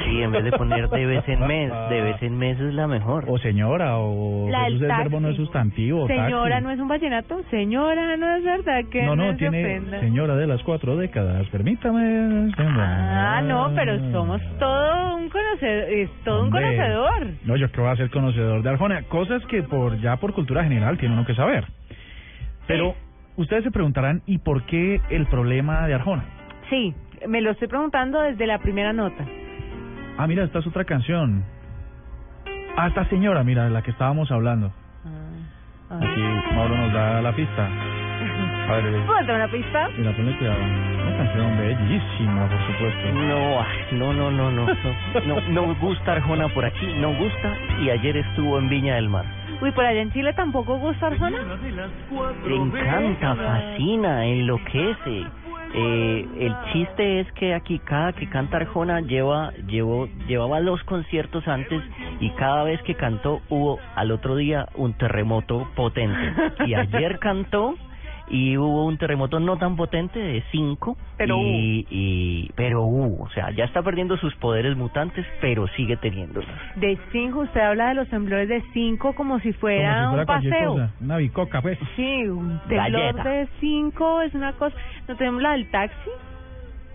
Sí, 0.05 0.21
en 0.21 0.31
vez 0.31 0.43
de 0.43 0.51
poner 0.51 0.89
de 0.89 1.05
vez 1.05 1.27
en 1.27 1.45
mes, 1.47 1.71
de 1.89 2.01
vez 2.01 2.21
en 2.23 2.37
mes 2.37 2.59
es 2.59 2.73
la 2.73 2.87
mejor. 2.87 3.25
O 3.27 3.37
señora, 3.37 3.97
o 3.97 4.49
La 4.49 4.67
es 4.67 4.79
verbo 4.79 5.19
no 5.19 5.29
es 5.29 5.35
sustantivo. 5.35 6.07
Señora, 6.07 6.55
taxi. 6.55 6.63
¿no 6.63 6.71
es 6.71 6.79
un 6.79 6.87
vallenato? 6.87 7.41
Señora, 7.49 8.17
no 8.17 8.35
es 8.35 8.43
verdad 8.43 8.81
que 8.91 9.03
No, 9.03 9.15
no, 9.15 9.35
tiene 9.35 9.61
ofenda. 9.63 9.99
señora 9.99 10.35
de 10.35 10.47
las 10.47 10.61
cuatro 10.63 10.95
décadas, 10.95 11.47
permítame. 11.49 12.51
Ah, 12.57 13.41
no, 13.43 13.71
pero 13.75 13.97
somos 14.11 14.41
todo 14.59 15.15
un 15.17 15.29
conocedor, 15.29 15.89
es 15.89 16.09
todo 16.23 16.43
un 16.43 16.51
conocedor. 16.51 17.27
No, 17.45 17.55
yo 17.55 17.71
que 17.71 17.81
voy 17.81 17.89
a 17.91 17.95
ser 17.95 18.09
conocedor 18.09 18.63
de 18.63 18.69
Arjona. 18.69 19.03
Cosas 19.03 19.45
que 19.45 19.63
por 19.63 19.99
ya 19.99 20.17
por 20.17 20.33
cultura 20.33 20.63
general 20.63 20.97
tiene 20.97 21.13
uno 21.13 21.25
que 21.25 21.35
saber. 21.35 21.65
Pero 22.67 22.95
ustedes 23.37 23.63
se 23.63 23.71
preguntarán, 23.71 24.21
¿y 24.25 24.39
por 24.39 24.63
qué 24.65 24.99
el 25.09 25.27
problema 25.27 25.87
de 25.87 25.93
Arjona? 25.93 26.25
Sí, 26.69 26.93
me 27.27 27.41
lo 27.41 27.51
estoy 27.51 27.67
preguntando 27.67 28.21
desde 28.21 28.45
la 28.47 28.59
primera 28.59 28.91
nota. 28.93 29.23
Ah, 30.17 30.25
mira, 30.27 30.43
esta 30.43 30.59
es 30.59 30.67
otra 30.67 30.83
canción. 30.83 31.43
Ah, 32.75 32.87
esta 32.87 33.05
señora, 33.09 33.43
mira, 33.43 33.65
de 33.65 33.69
la 33.69 33.81
que 33.81 33.91
estábamos 33.91 34.31
hablando. 34.31 34.71
Ah, 35.05 35.91
ah. 35.91 35.99
Aquí 36.01 36.21
Mauro 36.55 36.75
nos 36.75 36.93
da 36.93 37.21
la 37.21 37.31
pista. 37.33 37.67
A 37.67 38.75
ver, 38.77 38.85
eh, 38.95 39.03
¿Puedo 39.05 39.25
dar 39.25 39.35
una 39.35 39.47
pista? 39.51 39.89
mira, 39.97 40.11
ponle 40.15 40.37
cuidado. 40.37 40.59
Una 40.59 41.17
canción 41.17 41.57
bellísima, 41.57 42.49
por 42.49 42.67
supuesto. 42.67 43.13
No, 43.13 44.13
no, 44.13 44.31
no, 44.31 44.31
no, 44.31 44.51
no, 44.51 44.67
no, 45.25 45.41
no 45.49 45.75
gusta 45.75 46.13
Arjona 46.13 46.49
por 46.49 46.65
aquí, 46.65 46.93
no 46.99 47.15
gusta, 47.15 47.55
y 47.81 47.89
ayer 47.91 48.17
estuvo 48.17 48.57
en 48.59 48.69
Viña 48.69 48.95
del 48.95 49.09
Mar. 49.09 49.25
Uy, 49.61 49.71
por 49.71 49.85
allá 49.85 50.01
en 50.01 50.11
Chile 50.11 50.33
tampoco 50.33 50.77
gusta 50.77 51.07
Arjona. 51.07 51.39
Le 52.45 52.55
encanta, 52.55 53.35
fascina, 53.35 54.25
enloquece. 54.25 55.25
Eh, 55.73 56.27
el 56.39 56.55
chiste 56.71 57.19
es 57.19 57.31
que 57.33 57.53
aquí 57.53 57.79
cada 57.79 58.13
que 58.13 58.29
canta 58.29 58.57
Arjona 58.57 59.01
lleva, 59.01 59.51
llevó, 59.67 60.07
llevaba 60.27 60.61
dos 60.61 60.83
conciertos 60.83 61.47
antes 61.47 61.81
y 62.19 62.29
cada 62.31 62.63
vez 62.63 62.81
que 62.83 62.95
cantó 62.95 63.41
hubo 63.49 63.79
al 63.95 64.11
otro 64.11 64.35
día 64.35 64.67
un 64.75 64.93
terremoto 64.93 65.67
potente. 65.75 66.33
Y 66.65 66.73
ayer 66.73 67.19
cantó 67.19 67.75
y 68.29 68.57
hubo 68.57 68.85
un 68.85 68.97
terremoto 68.97 69.39
no 69.39 69.57
tan 69.57 69.75
potente 69.75 70.19
de 70.19 70.43
cinco 70.51 70.97
Pero 71.17 71.37
y, 71.39 71.85
y 71.89 72.51
pero 72.55 72.83
hubo, 72.83 73.23
o 73.23 73.29
sea, 73.29 73.51
ya 73.51 73.65
está 73.65 73.81
perdiendo 73.83 74.17
sus 74.17 74.35
poderes 74.35 74.75
mutantes, 74.75 75.25
pero 75.41 75.67
sigue 75.69 75.97
teniéndolos. 75.97 76.49
De 76.75 76.97
cinco, 77.11 77.39
usted 77.41 77.61
habla 77.61 77.89
de 77.89 77.93
los 77.95 78.09
temblores 78.09 78.49
de 78.49 78.61
cinco 78.73 79.13
como 79.15 79.39
si 79.39 79.49
Como 79.53 79.59
fuera, 79.61 80.03
si 80.03 80.09
fuera 80.09 80.21
un 80.21 80.25
paseo. 80.25 80.71
cosa. 80.73 80.91
Una 81.01 81.17
bicoca, 81.17 81.61
pues. 81.61 81.79
Sí, 81.95 82.27
un 82.27 82.59
temblor 82.67 82.91
Galleta. 83.13 83.29
de 83.29 83.47
cinco 83.59 84.21
es 84.21 84.33
una 84.33 84.53
cosa. 84.53 84.75
¿No 85.07 85.15
tenemos 85.15 85.41
la 85.41 85.51
del 85.51 85.69
taxi? 85.71 86.09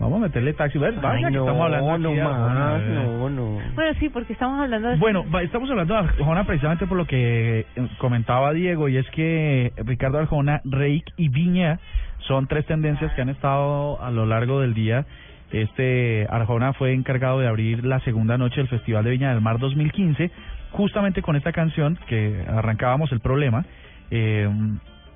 Vamos 0.03 0.17
a 0.19 0.21
meterle 0.27 0.53
taxi. 0.53 0.77
Ver, 0.77 0.93
vaya 0.95 1.27
Ay, 1.27 1.33
que 1.33 1.37
no, 1.39 1.45
estamos 1.45 1.63
hablando 1.65 1.97
no 1.99 2.09
aquí 2.09 2.19
más, 2.21 2.81
eh. 2.81 2.85
no, 2.93 3.29
no. 3.29 3.59
Bueno, 3.75 3.93
sí, 3.99 4.09
porque 4.09 4.33
estamos 4.33 4.59
hablando 4.61 4.89
de... 4.89 4.97
Bueno, 4.97 5.25
va- 5.33 5.41
estamos 5.43 5.69
hablando 5.69 5.93
de 5.93 5.99
Arjona 6.01 6.43
precisamente 6.45 6.85
por 6.87 6.97
lo 6.97 7.05
que 7.05 7.59
eh, 7.75 7.87
comentaba 7.97 8.53
Diego, 8.53 8.89
y 8.89 8.97
es 8.97 9.09
que 9.11 9.71
Ricardo 9.77 10.19
Arjona, 10.19 10.61
Reik 10.65 11.05
y 11.17 11.29
Viña 11.29 11.79
son 12.19 12.47
tres 12.47 12.65
tendencias 12.65 13.11
que 13.13 13.21
han 13.21 13.29
estado 13.29 14.01
a 14.01 14.11
lo 14.11 14.25
largo 14.25 14.59
del 14.61 14.73
día. 14.73 15.05
Este 15.51 16.25
Arjona 16.29 16.73
fue 16.73 16.93
encargado 16.93 17.39
de 17.39 17.47
abrir 17.47 17.85
la 17.85 17.99
segunda 18.01 18.37
noche 18.37 18.57
del 18.57 18.67
Festival 18.69 19.03
de 19.03 19.11
Viña 19.11 19.29
del 19.31 19.41
Mar 19.41 19.59
2015, 19.59 20.31
justamente 20.71 21.21
con 21.21 21.35
esta 21.35 21.51
canción 21.51 21.97
que 22.07 22.43
arrancábamos 22.47 23.11
el 23.11 23.19
problema. 23.19 23.63
Eh, 24.09 24.49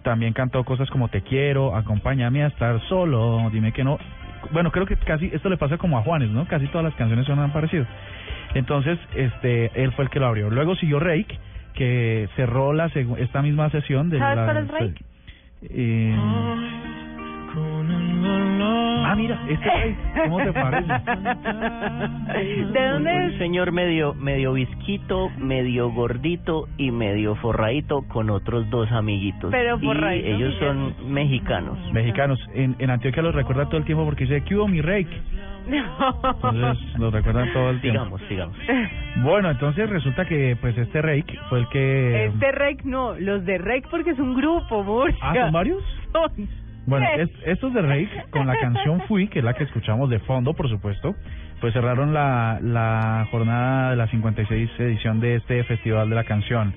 también 0.04 0.34
cantó 0.34 0.64
cosas 0.64 0.90
como 0.90 1.10
Te 1.10 1.22
quiero, 1.22 1.76
Acompáñame 1.76 2.44
a 2.44 2.48
estar 2.48 2.80
solo, 2.88 3.50
Dime 3.52 3.72
que 3.74 3.84
no. 3.84 3.98
Bueno, 4.52 4.72
creo 4.72 4.86
que 4.86 4.96
casi 4.96 5.28
esto 5.34 5.50
le 5.50 5.58
pasa 5.58 5.78
como 5.78 5.98
a 5.98 6.02
Juanes, 6.02 6.30
¿no? 6.30 6.48
Casi 6.48 6.68
todas 6.68 6.86
las 6.86 6.96
canciones 6.96 7.26
son 7.26 7.52
parecido. 7.52 7.86
Entonces, 8.54 8.98
este, 9.16 9.72
él 9.82 9.92
fue 9.94 10.06
el 10.06 10.10
que 10.10 10.20
lo 10.20 10.28
abrió. 10.28 10.50
Luego 10.50 10.76
siguió 10.76 11.00
Rake, 11.00 11.38
que 11.74 12.30
cerró 12.36 12.74
la 12.74 12.88
esta 12.88 13.42
misma 13.42 13.70
sesión 13.70 14.10
de 14.10 14.20
¿Sabes 14.20 14.38
la, 14.38 14.46
cuál 14.46 14.58
es 14.58 14.68
Rake? 14.70 15.06
Eh, 15.70 16.16
ah, 19.06 19.16
mira, 19.16 19.40
este 19.50 19.66
Rake, 19.70 19.98
¿cómo 20.24 20.38
te 20.44 20.54
parece? 20.54 20.88
¿De 22.74 22.88
dónde 22.90 23.12
Un 23.16 23.22
es? 23.32 23.38
señor 23.38 23.72
medio, 23.72 24.14
medio 24.14 24.54
visquito, 24.54 25.30
medio 25.38 25.90
gordito 25.92 26.68
y 26.78 26.92
medio 26.92 27.36
forradito 27.36 28.02
con 28.08 28.30
otros 28.30 28.70
dos 28.70 28.92
amiguitos. 28.92 29.52
Pero 29.52 29.78
Y 29.82 29.86
forradito, 29.86 30.28
ellos 30.28 30.54
Miguel. 30.56 30.94
son 30.96 31.14
mexicanos. 31.14 31.78
Mexicanos. 31.94 32.40
En, 32.54 32.76
en 32.80 32.90
Antioquia 32.90 33.22
los 33.24 33.34
recuerda 33.36 33.66
todo 33.68 33.78
el 33.78 33.86
tiempo 33.86 34.06
porque 34.06 34.26
dice, 34.26 34.44
¿qué 34.44 34.56
hubo 34.56 34.68
mi 34.68 34.82
Rake? 34.82 35.22
Entonces 35.68 36.98
los 36.98 37.14
recuerdan 37.14 37.52
todo 37.54 37.70
el 37.72 37.82
tiempo. 37.82 38.18
Sigamos, 38.20 38.22
sigamos. 38.30 38.58
Bueno, 39.24 39.50
entonces 39.50 39.90
resulta 39.90 40.26
que 40.26 40.56
pues 40.62 40.78
este 40.78 41.02
Rake 41.02 41.40
fue 41.50 41.60
el 41.60 41.68
que... 41.70 42.26
Este 42.28 42.52
Rake 42.52 42.82
no, 42.84 43.16
los 43.20 43.44
de 43.46 43.58
Rake 43.58 43.88
porque 43.90 44.12
es 44.12 44.20
un 44.20 44.36
grupo, 44.36 44.84
Murcia. 44.84 45.18
Ah, 45.22 45.34
¿son 45.34 45.52
varios? 45.52 45.84
Son 46.12 46.48
Bueno, 46.88 47.06
es- 47.18 47.30
estos 47.46 47.74
de 47.74 47.82
Rake, 47.82 48.10
con 48.32 48.48
la 48.48 48.56
canción 48.56 49.02
Fui, 49.08 49.28
que 49.28 49.40
es 49.40 49.46
la 49.46 49.54
que 49.54 49.66
escuchamos 49.66 50.10
de 50.10 50.20
fondo, 50.20 50.54
por 50.54 50.70
supuesto, 50.70 51.16
pues 51.62 51.74
cerraron 51.74 52.14
la, 52.14 52.60
la 52.62 53.28
jornada 53.30 53.92
de 53.92 53.98
la 53.98 54.08
56 54.08 54.70
edición 54.80 55.20
de 55.20 55.36
este 55.36 55.64
Festival 55.66 56.10
de 56.10 56.16
la 56.16 56.24
Canción. 56.24 56.74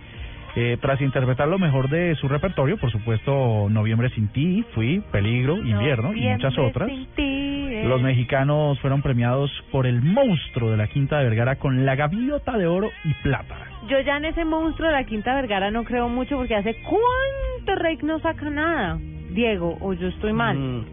Eh, 0.57 0.79
tras 0.81 1.01
interpretar 1.01 1.47
lo 1.47 1.61
mejor 1.61 1.89
de 1.89 2.17
su 2.17 2.27
repertorio, 2.27 2.77
por 2.77 2.91
supuesto, 2.91 3.69
Noviembre 3.71 4.11
sin 4.11 4.27
ti, 4.33 4.65
Fui, 4.75 5.01
Peligro, 5.13 5.57
Invierno 5.59 6.13
y 6.13 6.27
muchas 6.27 6.59
otras. 6.59 6.89
ti, 7.15 7.69
eh. 7.71 7.85
Los 7.87 8.03
mexicanos 8.03 8.81
fueron 8.81 9.01
premiados 9.01 9.49
por 9.71 9.87
el 9.87 10.03
monstruo 10.03 10.73
de 10.73 10.77
la 10.77 10.89
Quinta 10.89 11.19
de 11.19 11.25
Vergara 11.29 11.55
con 11.57 11.87
la 11.87 11.95
gaviota 11.95 12.59
de 12.59 12.67
oro 12.67 12.91
y 13.05 13.15
plata. 13.23 13.59
Yo 13.89 14.01
ya 14.01 14.17
en 14.17 14.25
ese 14.25 14.45
monstruo 14.45 14.89
de 14.89 14.95
la 14.97 15.05
Quinta 15.05 15.37
Vergara 15.37 15.71
no 15.71 15.85
creo 15.85 16.09
mucho 16.09 16.37
porque 16.37 16.57
hace 16.57 16.75
cuánto 16.83 17.81
Rake 17.81 18.05
no 18.05 18.19
saca 18.19 18.51
nada. 18.51 18.99
Diego, 19.33 19.77
o 19.81 19.93
yo 19.93 20.09
estoy 20.09 20.33
mal. 20.33 20.57
Mm, 20.57 20.85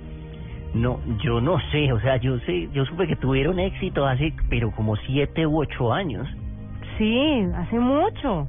No, 0.73 0.99
yo 1.23 1.39
no 1.41 1.59
sé, 1.71 1.91
o 1.93 1.99
sea, 1.99 2.17
yo 2.17 2.37
sé, 2.39 2.69
yo 2.73 2.85
supe 2.85 3.07
que 3.07 3.15
tuvieron 3.15 3.57
éxito 3.59 4.05
hace, 4.05 4.33
pero 4.49 4.69
como 4.71 4.95
siete 4.97 5.45
u 5.47 5.59
ocho 5.61 5.91
años, 5.93 6.27
Sí, 6.97 7.45
hace 7.55 7.79
mucho. 7.79 8.47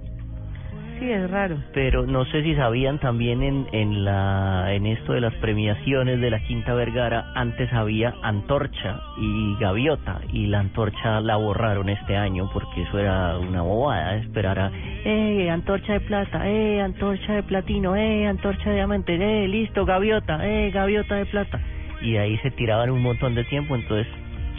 Sí, 0.98 1.10
es 1.10 1.30
raro. 1.30 1.56
pero 1.72 2.06
no 2.06 2.24
sé 2.26 2.42
si 2.42 2.54
sabían 2.56 2.98
también 2.98 3.42
en, 3.42 3.66
en 3.72 4.04
la, 4.04 4.72
en 4.72 4.84
esto 4.86 5.12
de 5.12 5.20
las 5.20 5.32
premiaciones 5.34 6.20
de 6.20 6.30
la 6.30 6.40
Quinta 6.40 6.74
Vergara, 6.74 7.32
antes 7.34 7.72
había 7.72 8.14
Antorcha 8.22 9.00
y 9.16 9.56
Gaviota, 9.60 10.20
y 10.32 10.46
la 10.46 10.58
Antorcha 10.60 11.20
la 11.20 11.36
borraron 11.36 11.88
este 11.88 12.16
año 12.16 12.50
porque 12.52 12.82
eso 12.82 12.98
era 12.98 13.38
una 13.38 13.62
bobada, 13.62 14.16
esperar 14.16 14.58
a, 14.58 14.72
eh, 15.04 15.48
Antorcha 15.50 15.92
de 15.92 16.00
plata, 16.00 16.48
eh, 16.48 16.80
Antorcha 16.80 17.34
de 17.34 17.42
platino, 17.44 17.94
eh, 17.94 18.26
Antorcha 18.26 18.70
de 18.70 18.76
diamante, 18.76 19.14
eh, 19.14 19.46
listo, 19.46 19.84
Gaviota, 19.84 20.44
eh, 20.46 20.70
Gaviota 20.72 21.14
de 21.14 21.26
plata, 21.26 21.60
y 22.02 22.16
ahí 22.16 22.36
se 22.38 22.50
tiraban 22.50 22.90
un 22.90 23.02
montón 23.02 23.34
de 23.36 23.44
tiempo, 23.44 23.76
entonces, 23.76 24.06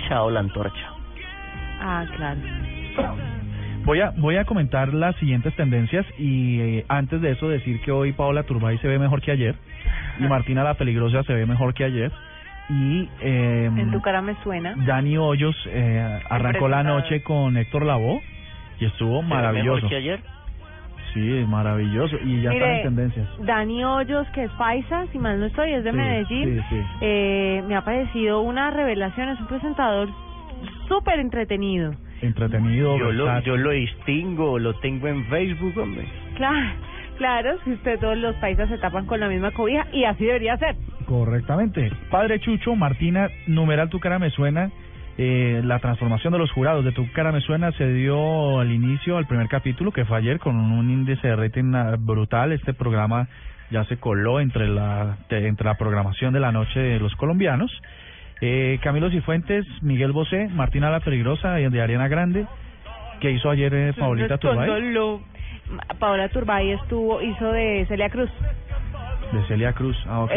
chao 0.08 0.30
la 0.30 0.40
Antorcha. 0.40 0.88
Ah, 1.82 2.06
claro. 2.16 2.40
Voy 3.86 4.02
a, 4.02 4.12
voy 4.18 4.36
a 4.38 4.46
comentar 4.46 4.94
las 4.94 5.16
siguientes 5.16 5.56
tendencias 5.56 6.06
y 6.20 6.60
eh, 6.60 6.86
antes 6.90 7.22
de 7.22 7.32
eso 7.32 7.50
decir 7.50 7.82
que 7.82 7.92
hoy 7.92 8.12
Paola 8.14 8.44
Turbay 8.44 8.78
se 8.80 8.88
ve 8.88 9.00
mejor 9.00 9.22
que 9.22 9.32
ayer 9.32 9.56
y 10.20 10.24
Martina 10.24 10.64
la 10.64 10.76
Peligrosa 10.76 11.24
se 11.24 11.34
ve 11.34 11.46
mejor 11.48 11.74
que 11.74 11.86
ayer 11.86 12.12
y 12.70 13.10
eh, 13.22 13.66
En 13.76 13.90
tu 13.92 14.00
cara 14.02 14.22
me 14.22 14.36
suena. 14.44 14.76
Dani 14.86 15.18
Hoyos 15.18 15.56
eh, 15.68 16.20
arrancó 16.30 16.68
la 16.68 16.84
noche 16.84 17.24
con 17.24 17.58
Héctor 17.58 17.84
Lavoe 17.86 18.22
y 18.80 18.86
estuvo 18.86 19.24
maravilloso. 19.24 19.76
¿Mejor 19.76 19.90
que 19.90 19.96
ayer? 19.96 20.20
Sí, 21.14 21.46
maravilloso 21.48 22.18
y 22.24 22.42
ya 22.44 22.52
están 22.52 22.70
Mire, 22.70 22.78
en 22.78 22.84
tendencias. 22.84 23.28
Dani 23.44 23.84
Hoyos, 23.84 24.28
que 24.36 24.44
es 24.44 24.52
paisa, 24.52 25.08
si 25.12 25.18
mal 25.18 25.40
no 25.40 25.48
estoy, 25.48 25.72
es 25.74 25.84
de 25.84 25.90
Sí, 25.92 25.98
Medellín. 25.98 26.60
sí, 26.60 26.66
sí. 26.70 26.82
Eh, 27.02 27.64
me 27.68 27.76
ha 27.76 27.82
parecido 27.84 28.42
una 28.42 28.70
revelación, 28.70 29.30
es 29.30 29.40
un 29.40 29.48
presentador 29.48 30.10
súper 30.88 31.20
entretenido. 31.20 31.94
Entretenido, 32.22 32.98
Yo 32.98 33.12
lo, 33.12 33.40
yo 33.42 33.58
lo 33.58 33.72
distingo, 33.72 34.60
lo 34.60 34.74
tengo 34.76 35.08
en 35.08 35.26
Facebook, 35.26 35.78
hombre. 35.78 36.06
Claro, 36.36 36.72
claro, 37.18 37.58
si 37.64 37.72
usted 37.72 38.00
todos 38.00 38.18
los 38.18 38.36
paisas 38.36 38.68
se 38.70 38.78
tapan 38.78 39.06
con 39.06 39.20
la 39.20 39.30
misma 39.30 39.52
cobija 39.52 39.88
y 39.94 40.04
así 40.04 40.26
debería 40.26 40.58
ser. 40.58 40.76
Correctamente. 41.06 41.92
Padre 42.12 42.40
Chucho, 42.40 42.76
Martina, 42.76 43.30
numeral 43.48 43.90
Tu 43.90 44.00
cara 44.00 44.20
me 44.20 44.30
suena. 44.32 44.70
Eh, 45.22 45.62
la 45.66 45.80
transformación 45.80 46.32
de 46.32 46.40
los 46.40 46.50
jurados 46.52 46.86
de 46.86 46.94
Tu 46.94 47.12
cara 47.12 47.34
me 47.34 47.42
suena 47.42 47.74
se 47.74 47.92
dio 47.92 48.60
al 48.60 48.72
inicio, 48.72 49.18
al 49.18 49.28
primer 49.28 49.50
capítulo, 49.50 49.92
que 49.92 50.06
fue 50.06 50.18
ayer, 50.18 50.40
con 50.40 50.56
un 50.56 50.90
índice 50.90 51.28
de 51.28 51.36
rating 51.36 51.74
ah, 51.74 51.96
brutal. 52.00 52.54
Este 52.54 52.74
programa 52.74 53.28
ya 53.70 53.84
se 53.86 53.98
coló 53.98 54.40
entre 54.40 54.68
la, 54.68 55.18
entre 55.30 55.66
la 55.66 55.76
programación 55.76 56.34
de 56.34 56.40
la 56.40 56.52
noche 56.52 56.80
de 56.80 57.00
los 57.00 57.16
colombianos. 57.16 57.72
Eh, 58.42 58.80
Camilo 58.82 59.10
Cifuentes, 59.10 59.66
Miguel 59.82 60.12
Bosé, 60.14 60.48
Martina 60.50 60.90
la 60.90 61.02
Peligrosa 61.02 61.60
y 61.60 61.70
de 61.70 61.82
Ariana 61.82 62.08
Grande, 62.08 62.46
que 63.20 63.32
hizo 63.32 63.50
ayer 63.50 63.74
eh, 63.74 63.94
Paulita 63.98 64.38
Turbay. 64.38 64.70
Paola 66.00 66.30
Turbay 66.30 66.72
estuvo, 66.72 67.22
hizo 67.22 67.52
de 67.52 67.86
Celia 67.88 68.10
Cruz. 68.10 68.30
de 69.34 69.44
Celia 69.48 69.74
Cruz. 69.74 69.98
Ah, 70.08 70.22
ok. 70.22 70.32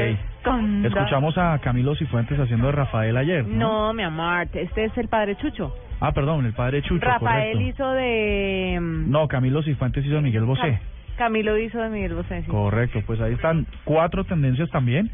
Escuchamos 0.85 1.39
a 1.39 1.59
Camilo 1.61 1.95
Cifuentes 1.95 2.39
haciendo 2.39 2.67
de 2.67 2.73
Rafael 2.73 3.17
ayer. 3.17 3.47
¿no? 3.47 3.87
No, 3.89 3.95
mi 3.95 4.03
amor, 4.03 4.49
este 4.53 4.85
es 4.85 4.99
el 4.99 5.09
padre 5.09 5.37
Chucho. 5.37 5.75
Ah, 6.01 6.13
perdón, 6.13 6.45
el 6.45 6.53
padre 6.53 6.83
Chucho. 6.83 7.05
Rafael 7.07 7.53
correcto. 7.53 7.61
hizo 7.71 7.93
de... 7.93 8.79
mm, 8.81 9.11
No, 9.11 9.29
Camilo 9.29 9.63
Cifuentes 9.63 10.05
hizo 10.05 10.17
de 10.17 10.21
Miguel 10.23 10.45
Bosé. 10.45 10.81
Camilo 11.17 11.57
hizo 11.57 11.81
de 11.81 11.89
Miguel 11.89 12.15
Bosé. 12.15 12.43
sí. 12.43 12.49
Correcto, 12.49 13.01
pues 13.07 13.21
ahí 13.21 13.35
están 13.35 13.67
cuatro 13.85 14.25
tendencias 14.25 14.69
también. 14.71 15.11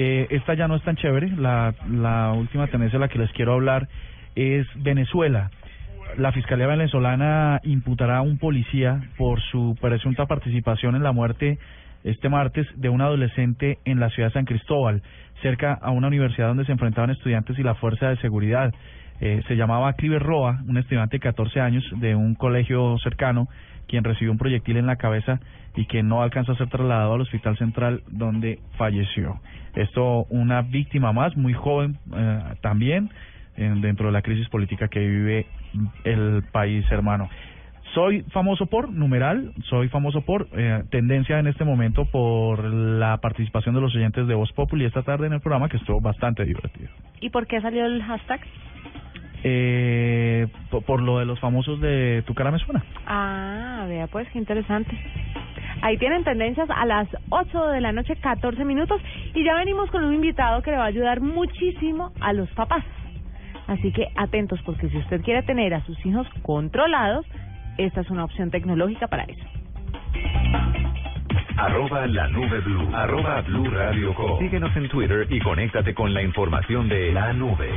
Eh, 0.00 0.28
esta 0.30 0.54
ya 0.54 0.68
no 0.68 0.76
es 0.76 0.82
tan 0.84 0.94
chévere. 0.94 1.28
La, 1.36 1.74
la 1.90 2.32
última 2.32 2.68
tendencia 2.68 3.00
de 3.00 3.04
la 3.04 3.08
que 3.08 3.18
les 3.18 3.32
quiero 3.32 3.54
hablar 3.54 3.88
es 4.36 4.64
Venezuela. 4.76 5.50
La 6.16 6.30
Fiscalía 6.30 6.68
venezolana 6.68 7.60
imputará 7.64 8.18
a 8.18 8.22
un 8.22 8.38
policía 8.38 9.00
por 9.16 9.40
su 9.50 9.76
presunta 9.80 10.26
participación 10.26 10.94
en 10.94 11.02
la 11.02 11.10
muerte 11.10 11.58
este 12.04 12.28
martes 12.28 12.66
de 12.76 12.88
un 12.88 13.00
adolescente 13.00 13.78
en 13.84 13.98
la 13.98 14.08
ciudad 14.10 14.28
de 14.28 14.34
San 14.34 14.44
Cristóbal, 14.44 15.02
cerca 15.42 15.74
a 15.74 15.90
una 15.90 16.06
universidad 16.06 16.46
donde 16.46 16.64
se 16.64 16.72
enfrentaban 16.72 17.10
estudiantes 17.10 17.58
y 17.58 17.64
la 17.64 17.74
fuerza 17.74 18.08
de 18.08 18.16
seguridad. 18.18 18.72
Eh, 19.20 19.42
se 19.48 19.56
llamaba 19.56 19.92
Cliver 19.94 20.22
Roa, 20.22 20.60
un 20.68 20.78
estudiante 20.78 21.16
de 21.16 21.20
14 21.20 21.60
años 21.60 21.84
de 21.96 22.14
un 22.14 22.36
colegio 22.36 22.96
cercano, 23.02 23.48
quien 23.88 24.04
recibió 24.04 24.30
un 24.30 24.38
proyectil 24.38 24.76
en 24.76 24.86
la 24.86 24.96
cabeza 24.96 25.40
y 25.74 25.86
que 25.86 26.02
no 26.02 26.22
alcanzó 26.22 26.52
a 26.52 26.56
ser 26.56 26.68
trasladado 26.68 27.14
al 27.14 27.20
hospital 27.22 27.56
central 27.56 28.02
donde 28.08 28.58
falleció. 28.76 29.40
Esto 29.74 30.24
una 30.30 30.62
víctima 30.62 31.12
más, 31.12 31.36
muy 31.36 31.52
joven 31.54 31.96
eh, 32.14 32.38
también, 32.60 33.10
en- 33.56 33.80
dentro 33.80 34.06
de 34.06 34.12
la 34.12 34.22
crisis 34.22 34.48
política 34.48 34.88
que 34.88 35.00
vive 35.00 35.46
el 36.04 36.42
país 36.52 36.84
hermano. 36.90 37.28
Soy 37.94 38.22
famoso 38.32 38.66
por, 38.66 38.90
numeral, 38.90 39.52
soy 39.64 39.88
famoso 39.88 40.20
por, 40.20 40.46
eh, 40.52 40.84
tendencia 40.90 41.38
en 41.38 41.46
este 41.46 41.64
momento 41.64 42.04
por 42.04 42.62
la 42.62 43.16
participación 43.16 43.74
de 43.74 43.80
los 43.80 43.94
oyentes 43.96 44.26
de 44.26 44.34
Voz 44.34 44.52
Populi 44.52 44.84
esta 44.84 45.02
tarde 45.02 45.26
en 45.26 45.32
el 45.32 45.40
programa 45.40 45.68
que 45.70 45.78
estuvo 45.78 45.98
bastante 46.00 46.44
divertido. 46.44 46.90
¿Y 47.20 47.30
por 47.30 47.46
qué 47.46 47.60
salió 47.62 47.86
el 47.86 48.02
hashtag? 48.02 48.40
Eh, 49.44 50.46
por, 50.70 50.84
por 50.84 51.02
lo 51.02 51.18
de 51.18 51.24
los 51.24 51.38
famosos 51.38 51.80
de 51.80 52.22
Tu 52.26 52.34
cara 52.34 52.50
me 52.50 52.58
suena. 52.58 52.84
Ah, 53.06 53.84
vea 53.88 54.06
pues, 54.08 54.28
qué 54.32 54.38
interesante. 54.38 54.90
Ahí 55.80 55.96
tienen 55.98 56.24
tendencias 56.24 56.68
a 56.70 56.84
las 56.86 57.08
8 57.30 57.68
de 57.68 57.80
la 57.80 57.92
noche, 57.92 58.16
14 58.16 58.64
minutos, 58.64 59.00
y 59.34 59.44
ya 59.44 59.54
venimos 59.54 59.90
con 59.90 60.04
un 60.04 60.14
invitado 60.14 60.60
que 60.62 60.72
le 60.72 60.76
va 60.76 60.84
a 60.84 60.88
ayudar 60.88 61.20
muchísimo 61.20 62.12
a 62.20 62.32
los 62.32 62.48
papás. 62.50 62.84
Así 63.68 63.92
que 63.92 64.08
atentos, 64.16 64.60
porque 64.64 64.88
si 64.88 64.96
usted 64.96 65.20
quiere 65.22 65.42
tener 65.42 65.74
a 65.74 65.84
sus 65.84 66.04
hijos 66.04 66.26
controlados, 66.42 67.26
esta 67.76 68.00
es 68.00 68.10
una 68.10 68.24
opción 68.24 68.50
tecnológica 68.50 69.06
para 69.06 69.24
eso. 69.24 69.44
Arroba 71.58 72.06
la 72.06 72.28
nube 72.28 72.60
blue. 72.60 72.88
Arroba 72.94 73.40
blue 73.42 73.68
radio 73.70 74.14
com. 74.14 74.38
Síguenos 74.38 74.74
en 74.76 74.88
Twitter 74.88 75.26
y 75.28 75.40
conéctate 75.40 75.92
con 75.92 76.14
la 76.14 76.22
información 76.22 76.88
de 76.88 77.12
la 77.12 77.32
nube. 77.32 77.68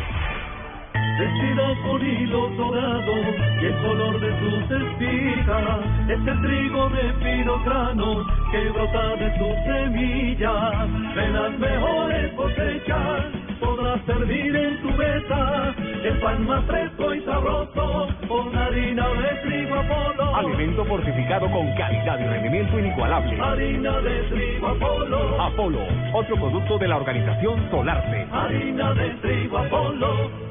Vestida 1.22 1.76
con 1.84 2.02
hilos 2.04 2.58
dorados 2.58 3.26
y 3.62 3.66
el 3.66 3.76
color 3.84 4.20
de 4.20 4.40
sus 4.40 4.72
espigas 4.72 5.80
es 6.10 6.28
el 6.28 6.42
trigo 6.42 6.90
de 6.90 7.14
fino 7.22 7.64
grano 7.64 8.26
que 8.52 8.70
brota 8.72 9.16
de 9.18 9.38
sus 9.38 9.54
semillas. 9.64 10.90
De 11.14 11.30
las 11.30 11.60
mejores 11.60 12.34
cosechas 12.34 13.26
podrás 13.60 14.02
servir 14.08 14.56
en 14.56 14.82
tu 14.82 14.90
mesa 14.98 15.76
el 16.04 16.20
pan 16.22 16.48
más 16.48 16.66
fresco 16.66 17.14
y 17.14 17.22
sabroso, 17.22 18.08
con 18.28 18.58
harina 18.58 19.08
de 19.10 19.42
trigo 19.44 19.76
Apolo. 19.76 20.36
Alimento 20.38 20.86
fortificado 20.86 21.52
con 21.52 21.72
calidad 21.76 22.20
y 22.20 22.24
rendimiento 22.24 22.80
inigualable. 22.80 23.40
Harina 23.40 24.02
de 24.02 24.24
trigo 24.24 24.70
Apolo. 24.70 25.40
Apolo, 25.40 25.82
otro 26.14 26.36
producto 26.36 26.80
de 26.80 26.88
la 26.88 26.98
organización 26.98 27.70
Solarte. 27.70 28.28
Harina 28.32 28.96
de 28.96 29.10
trigo 29.22 29.60
Apolo. 29.60 30.51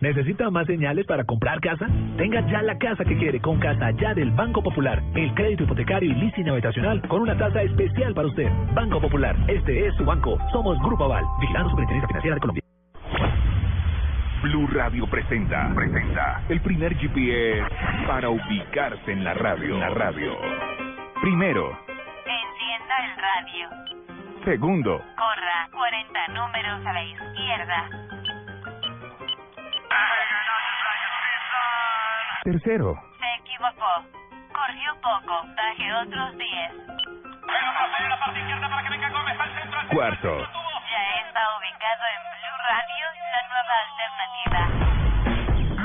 ¿Necesita 0.00 0.48
más 0.50 0.66
señales 0.66 1.04
para 1.06 1.24
comprar 1.24 1.60
casa? 1.60 1.86
Tenga 2.16 2.40
ya 2.48 2.62
la 2.62 2.78
casa 2.78 3.04
que 3.04 3.16
quiere 3.16 3.40
con 3.40 3.58
Casa 3.58 3.90
Ya 4.00 4.14
del 4.14 4.30
Banco 4.30 4.62
Popular. 4.62 5.02
El 5.16 5.34
crédito 5.34 5.64
hipotecario 5.64 6.12
y 6.12 6.14
leasing 6.14 6.48
habitacional 6.48 7.02
con 7.08 7.22
una 7.22 7.36
tasa 7.36 7.62
especial 7.62 8.14
para 8.14 8.28
usted. 8.28 8.48
Banco 8.74 9.00
Popular, 9.00 9.34
este 9.48 9.88
es 9.88 9.94
su 9.96 10.04
banco. 10.04 10.38
Somos 10.52 10.78
Grupo 10.80 11.04
Aval, 11.04 11.24
vigilando 11.40 11.70
Superintendencia 11.70 12.06
Financiera 12.06 12.34
de 12.36 12.40
Colombia. 12.40 12.62
Blue 14.42 14.68
Radio 14.68 15.04
presenta, 15.10 15.72
presenta 15.74 16.42
el 16.48 16.60
primer 16.60 16.94
GPS 16.96 17.66
para 18.06 18.30
ubicarse 18.30 19.10
en 19.12 19.24
la 19.24 19.34
radio. 19.34 19.74
En 19.74 19.80
la 19.80 19.90
radio. 19.90 20.32
Primero, 21.20 21.76
Encienda 22.24 22.94
el 23.04 23.16
radio. 23.20 24.44
segundo, 24.44 25.02
Corra 25.16 25.68
40 25.72 26.28
números 26.28 26.86
a 26.86 26.92
la 26.92 27.04
izquierda. 27.04 28.17
Tercero, 32.44 32.94
Se 33.18 33.34
equivocó. 33.42 34.04
Corrió 34.52 34.94
poco. 35.02 35.46
Baje 35.56 35.94
otros 35.94 36.38
10. 36.38 36.72
cuarto, 39.90 40.38
Ya 40.38 41.02
está 41.26 41.42
ubicado 41.58 42.04
en 42.14 42.20
Blue 42.32 42.58
Radio, 42.68 43.04
la 43.32 43.40
nueva 43.48 43.74
alternativa. 43.84 44.87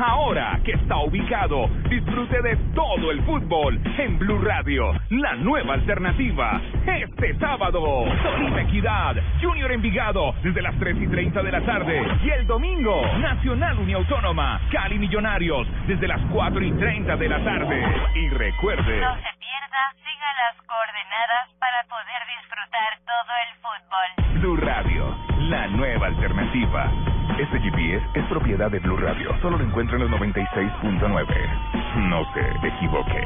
Ahora 0.05 0.60
que 0.65 0.74
está 0.74 0.98
ubicado, 0.98 1.69
disfrute 1.88 2.41
de 2.41 2.57
todo 2.75 3.10
el 3.10 3.24
fútbol 3.24 3.79
en 3.98 4.19
Blue 4.19 4.38
Radio, 4.39 4.91
la 5.10 5.36
nueva 5.36 5.75
alternativa. 5.75 6.60
Este 6.86 7.39
sábado, 7.39 8.03
Tolima 8.22 8.63
Equidad, 8.63 9.15
Junior 9.41 9.72
Envigado, 9.72 10.36
desde 10.43 10.62
las 10.62 10.77
3 10.77 10.98
y 11.03 11.07
30 11.07 11.41
de 11.41 11.51
la 11.53 11.62
tarde. 11.62 12.03
Y 12.22 12.29
el 12.31 12.45
domingo, 12.45 13.01
Nacional 13.17 13.79
Uniautónoma, 13.79 14.60
Cali 14.74 15.00
Millonarios, 15.00 15.65
desde 15.88 16.05
las 16.05 16.19
4 16.33 16.62
y 16.65 16.72
30 16.74 17.15
de 17.15 17.29
la 17.29 17.41
tarde. 17.41 17.81
Y 18.15 18.27
recuerde, 18.27 19.00
No 19.00 19.15
se 19.15 19.31
pierda, 19.39 19.93
siga 20.03 20.27
las 20.43 20.62
coordenadas 20.67 21.48
para 21.60 21.81
poder 21.88 22.22
disfrutar 22.41 23.00
todo 23.05 23.31
el 23.48 23.55
fútbol. 23.62 24.41
Blue 24.41 24.57
Radio, 24.57 25.15
la 25.48 25.67
nueva 25.67 26.07
alternativa. 26.07 26.91
Este 27.40 27.60
GPS 27.60 28.06
es 28.13 28.25
propiedad 28.25 28.70
de 28.70 28.80
Blue 28.80 28.96
Radio. 28.96 29.36
Solo 29.42 29.58
lo 29.58 29.66
encuentra 29.66 29.96
en 29.96 30.04
los 30.04 30.12
96.9. 30.12 32.08
No 32.08 32.24
se 32.34 32.68
equivoque. 32.68 33.25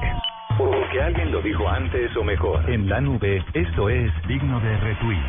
Porque 0.58 1.02
alguien 1.02 1.32
lo 1.32 1.42
dijo 1.42 1.68
antes 1.68 2.16
o 2.16 2.24
mejor. 2.24 2.70
En 2.70 2.88
la 2.88 3.02
nube, 3.02 3.44
esto 3.54 3.90
es 3.90 4.10
digno 4.28 4.62
de 4.62 4.78
retweet. 4.78 5.24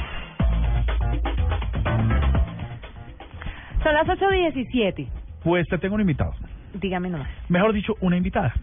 Son 3.82 3.94
las 3.94 4.06
8.17. 4.06 5.08
Pues 5.42 5.66
te 5.66 5.78
tengo 5.78 5.96
un 5.96 6.02
invitado. 6.02 6.34
Dígame 6.74 7.10
nomás. 7.10 7.28
Mejor 7.48 7.72
dicho, 7.72 7.96
una 8.00 8.16
invitada. 8.16 8.54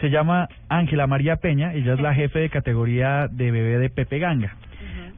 Se 0.00 0.10
llama 0.10 0.48
Ángela 0.68 1.06
María 1.06 1.36
Peña, 1.36 1.72
ella 1.74 1.94
es 1.94 2.00
la 2.00 2.14
jefe 2.14 2.40
de 2.40 2.50
categoría 2.50 3.28
de 3.30 3.52
bebé 3.52 3.78
de 3.78 3.90
Pepe 3.90 4.18
Ganga. 4.18 4.56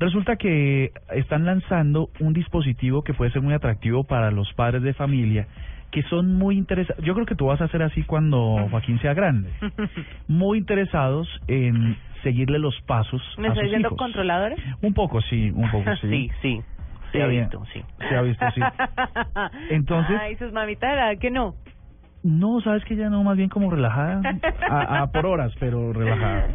Resulta 0.04 0.36
que 0.36 0.92
están 1.14 1.46
lanzando 1.46 2.10
un 2.20 2.34
dispositivo 2.34 3.02
que 3.02 3.14
puede 3.14 3.30
ser 3.30 3.40
muy 3.40 3.54
atractivo 3.54 4.04
para 4.04 4.30
los 4.30 4.52
padres 4.52 4.82
de 4.82 4.92
familia, 4.92 5.46
que 5.90 6.02
son 6.04 6.34
muy 6.34 6.58
interesados, 6.58 7.02
yo 7.02 7.14
creo 7.14 7.24
que 7.24 7.34
tú 7.34 7.46
vas 7.46 7.58
a 7.62 7.64
hacer 7.64 7.82
así 7.82 8.02
cuando 8.02 8.68
Joaquín 8.70 8.98
sea 9.00 9.14
grande, 9.14 9.48
muy 10.28 10.58
interesados 10.58 11.26
en 11.48 11.96
seguirle 12.22 12.58
los 12.58 12.78
pasos 12.82 13.22
¿Me 13.38 13.46
a 13.46 13.50
está 13.50 13.60
sus 13.62 13.64
diciendo 13.64 13.88
hijos. 13.88 13.98
controladores? 13.98 14.58
Un 14.82 14.92
poco, 14.92 15.22
sí, 15.22 15.50
un 15.54 15.70
poco, 15.70 15.90
sí. 16.02 16.08
Sí, 16.10 16.30
sí. 16.42 16.62
Se 17.12 17.22
ha 17.22 17.28
Sí, 17.30 17.38
visto, 17.38 17.64
sí. 17.72 17.82
Se 18.06 18.14
ha 18.16 18.22
visto, 18.22 18.44
sí. 18.54 18.60
Entonces- 19.70 20.16
Ay, 20.20 20.36
sus 20.36 20.52
mamitas, 20.52 21.18
que 21.18 21.30
no. 21.30 21.54
No, 22.22 22.60
sabes 22.60 22.84
que 22.84 22.96
ya 22.96 23.08
no, 23.08 23.22
más 23.22 23.36
bien 23.36 23.48
como 23.48 23.70
relajada, 23.70 24.20
a, 24.68 25.02
a 25.02 25.06
por 25.12 25.24
horas, 25.26 25.52
pero 25.60 25.92
relajada. 25.92 26.48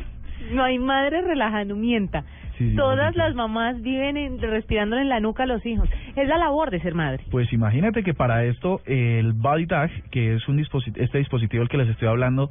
No 0.51 0.63
hay 0.63 0.79
madre 0.79 1.21
relajando, 1.21 1.75
mienta. 1.75 2.23
Sí, 2.57 2.71
sí, 2.71 2.75
Todas 2.75 3.15
las 3.15 3.35
mamás 3.35 3.81
viven 3.81 4.17
en, 4.17 4.39
respirándole 4.39 5.03
en 5.03 5.09
la 5.09 5.19
nuca 5.19 5.43
a 5.43 5.45
los 5.45 5.65
hijos. 5.65 5.89
Es 6.15 6.27
la 6.27 6.37
labor 6.37 6.71
de 6.71 6.81
ser 6.81 6.93
madre. 6.93 7.23
Pues 7.31 7.53
imagínate 7.53 8.03
que 8.03 8.13
para 8.13 8.43
esto 8.43 8.81
el 8.85 9.33
Body 9.33 9.65
Tag, 9.65 9.89
que 10.11 10.35
es 10.35 10.47
un 10.47 10.57
dispositivo, 10.57 11.03
este 11.03 11.19
dispositivo 11.19 11.61
del 11.61 11.69
que 11.69 11.77
les 11.77 11.89
estoy 11.89 12.07
hablando, 12.07 12.49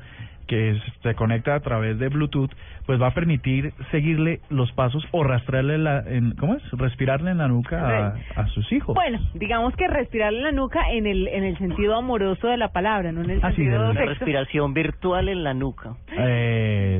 que 0.48 0.70
es- 0.70 0.82
se 1.02 1.14
conecta 1.14 1.54
a 1.54 1.60
través 1.60 1.98
de 2.00 2.08
Bluetooth, 2.08 2.50
pues 2.86 3.00
va 3.00 3.08
a 3.08 3.14
permitir 3.14 3.72
seguirle 3.92 4.40
los 4.50 4.72
pasos 4.72 5.06
o 5.12 5.22
rastrearle 5.22 5.78
la, 5.78 6.00
en, 6.06 6.32
¿cómo 6.36 6.54
es? 6.56 6.62
Respirarle 6.72 7.30
en 7.30 7.38
la 7.38 7.46
nuca 7.46 8.16
a, 8.34 8.40
a 8.40 8.46
sus 8.48 8.72
hijos. 8.72 8.94
Bueno, 8.94 9.20
digamos 9.34 9.76
que 9.76 9.86
respirarle 9.86 10.38
en 10.38 10.44
la 10.44 10.52
nuca 10.52 10.80
en 10.90 11.06
el 11.06 11.28
en 11.28 11.44
el 11.44 11.56
sentido 11.58 11.94
amoroso 11.96 12.48
de 12.48 12.56
la 12.56 12.68
palabra, 12.68 13.12
no 13.12 13.22
en 13.22 13.30
el 13.30 13.40
Ah, 13.42 13.50
sí, 13.50 13.56
sentido 13.56 13.82
del- 13.82 13.90
Una 13.90 14.00
sexo. 14.00 14.14
respiración 14.14 14.72
virtual 14.74 15.28
en 15.28 15.44
la 15.44 15.52
nuca. 15.54 15.94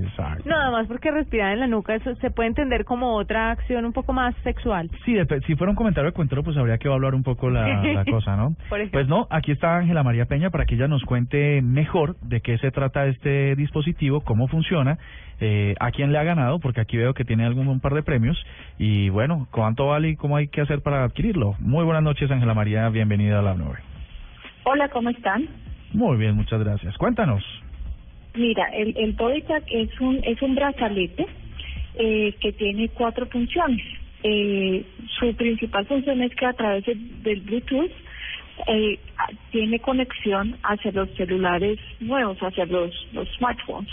Exacto. 0.03 0.43
No, 0.49 0.57
además 0.57 0.87
porque 0.87 1.11
respirar 1.11 1.53
en 1.55 1.61
la 1.61 1.67
nuca 1.67 1.95
eso 1.95 2.15
se 2.17 2.31
puede 2.31 2.49
entender 2.49 2.85
como 2.85 3.15
otra 3.17 3.51
acción 3.51 3.85
un 3.85 3.93
poco 3.93 4.13
más 4.13 4.35
sexual. 4.45 4.91
Sí, 5.05 5.15
dep- 5.15 5.43
si 5.47 5.55
fuera 5.57 5.71
un 5.71 5.77
comentario 5.77 6.11
de 6.11 6.15
cuentero, 6.15 6.43
pues 6.43 6.57
habría 6.57 6.79
que 6.79 6.89
evaluar 6.89 7.15
un 7.15 7.23
poco 7.23 7.51
la, 7.51 7.67
la 7.83 8.05
cosa, 8.05 8.37
¿no? 8.37 8.55
Por. 8.69 8.91
Pues 8.91 9.09
no, 9.09 9.27
aquí 9.31 9.53
está 9.53 9.77
Ángela 9.79 10.03
María 10.03 10.27
Peña 10.27 10.51
para 10.51 10.67
que 10.67 10.75
ella 10.75 10.89
nos 10.89 11.03
cuente 11.05 11.63
mejor 11.63 12.17
de 12.21 12.41
qué 12.41 12.59
se 12.59 12.71
trata 12.71 13.07
este 13.07 13.38
dispositivo, 13.57 14.21
cómo 14.23 14.49
funciona, 14.49 14.99
eh, 15.41 15.75
a 15.81 15.91
quién 15.91 16.13
le 16.13 16.19
ha 16.19 16.25
ganado, 16.25 16.59
porque 16.59 16.81
aquí 16.81 16.97
veo 16.97 17.15
que 17.15 17.25
tiene 17.25 17.45
algún 17.45 17.69
un 17.69 17.81
par 17.81 17.95
de 17.95 18.03
premios, 18.03 18.37
y 18.79 19.09
bueno, 19.09 19.47
cuánto 19.51 19.87
vale 19.87 20.11
y 20.11 20.17
cómo 20.17 20.37
hay 20.37 20.49
que 20.49 20.61
hacer 20.61 20.81
para 20.83 21.05
adquirirlo. 21.05 21.55
Muy 21.61 21.85
buenas 21.85 22.03
noches, 22.03 22.31
Ángela 22.31 22.55
María, 22.55 22.89
bienvenida 22.89 23.39
a 23.39 23.43
la 23.43 23.55
nube. 23.55 23.79
Hola, 24.65 24.89
¿cómo 24.89 25.11
están? 25.11 25.49
Muy 25.93 26.17
bien, 26.19 26.35
muchas 26.37 26.63
gracias. 26.63 26.97
Cuéntanos. 26.99 27.43
Mira, 28.35 28.67
el, 28.75 28.95
el 28.97 29.17
es 29.71 30.01
un, 30.01 30.21
es 30.23 30.41
un 30.43 30.55
brazalete 30.55 31.27
eh, 31.95 32.35
que 32.41 32.53
tiene 32.53 32.89
cuatro 32.91 33.27
funciones. 33.27 33.83
Eh, 34.23 34.85
su 35.19 35.35
principal 35.35 35.87
función 35.87 36.23
es 36.23 36.35
que 36.35 36.47
a 36.47 36.53
través 36.53 36.85
de- 36.85 36.95
del 37.23 37.41
Bluetooth 37.41 37.91
eh, 38.67 38.99
tiene 39.51 39.79
conexión 39.81 40.57
hacia 40.63 40.93
los 40.93 41.11
celulares 41.17 41.79
nuevos, 42.01 42.39
hacia 42.39 42.67
los, 42.67 42.93
smartphones. 43.37 43.91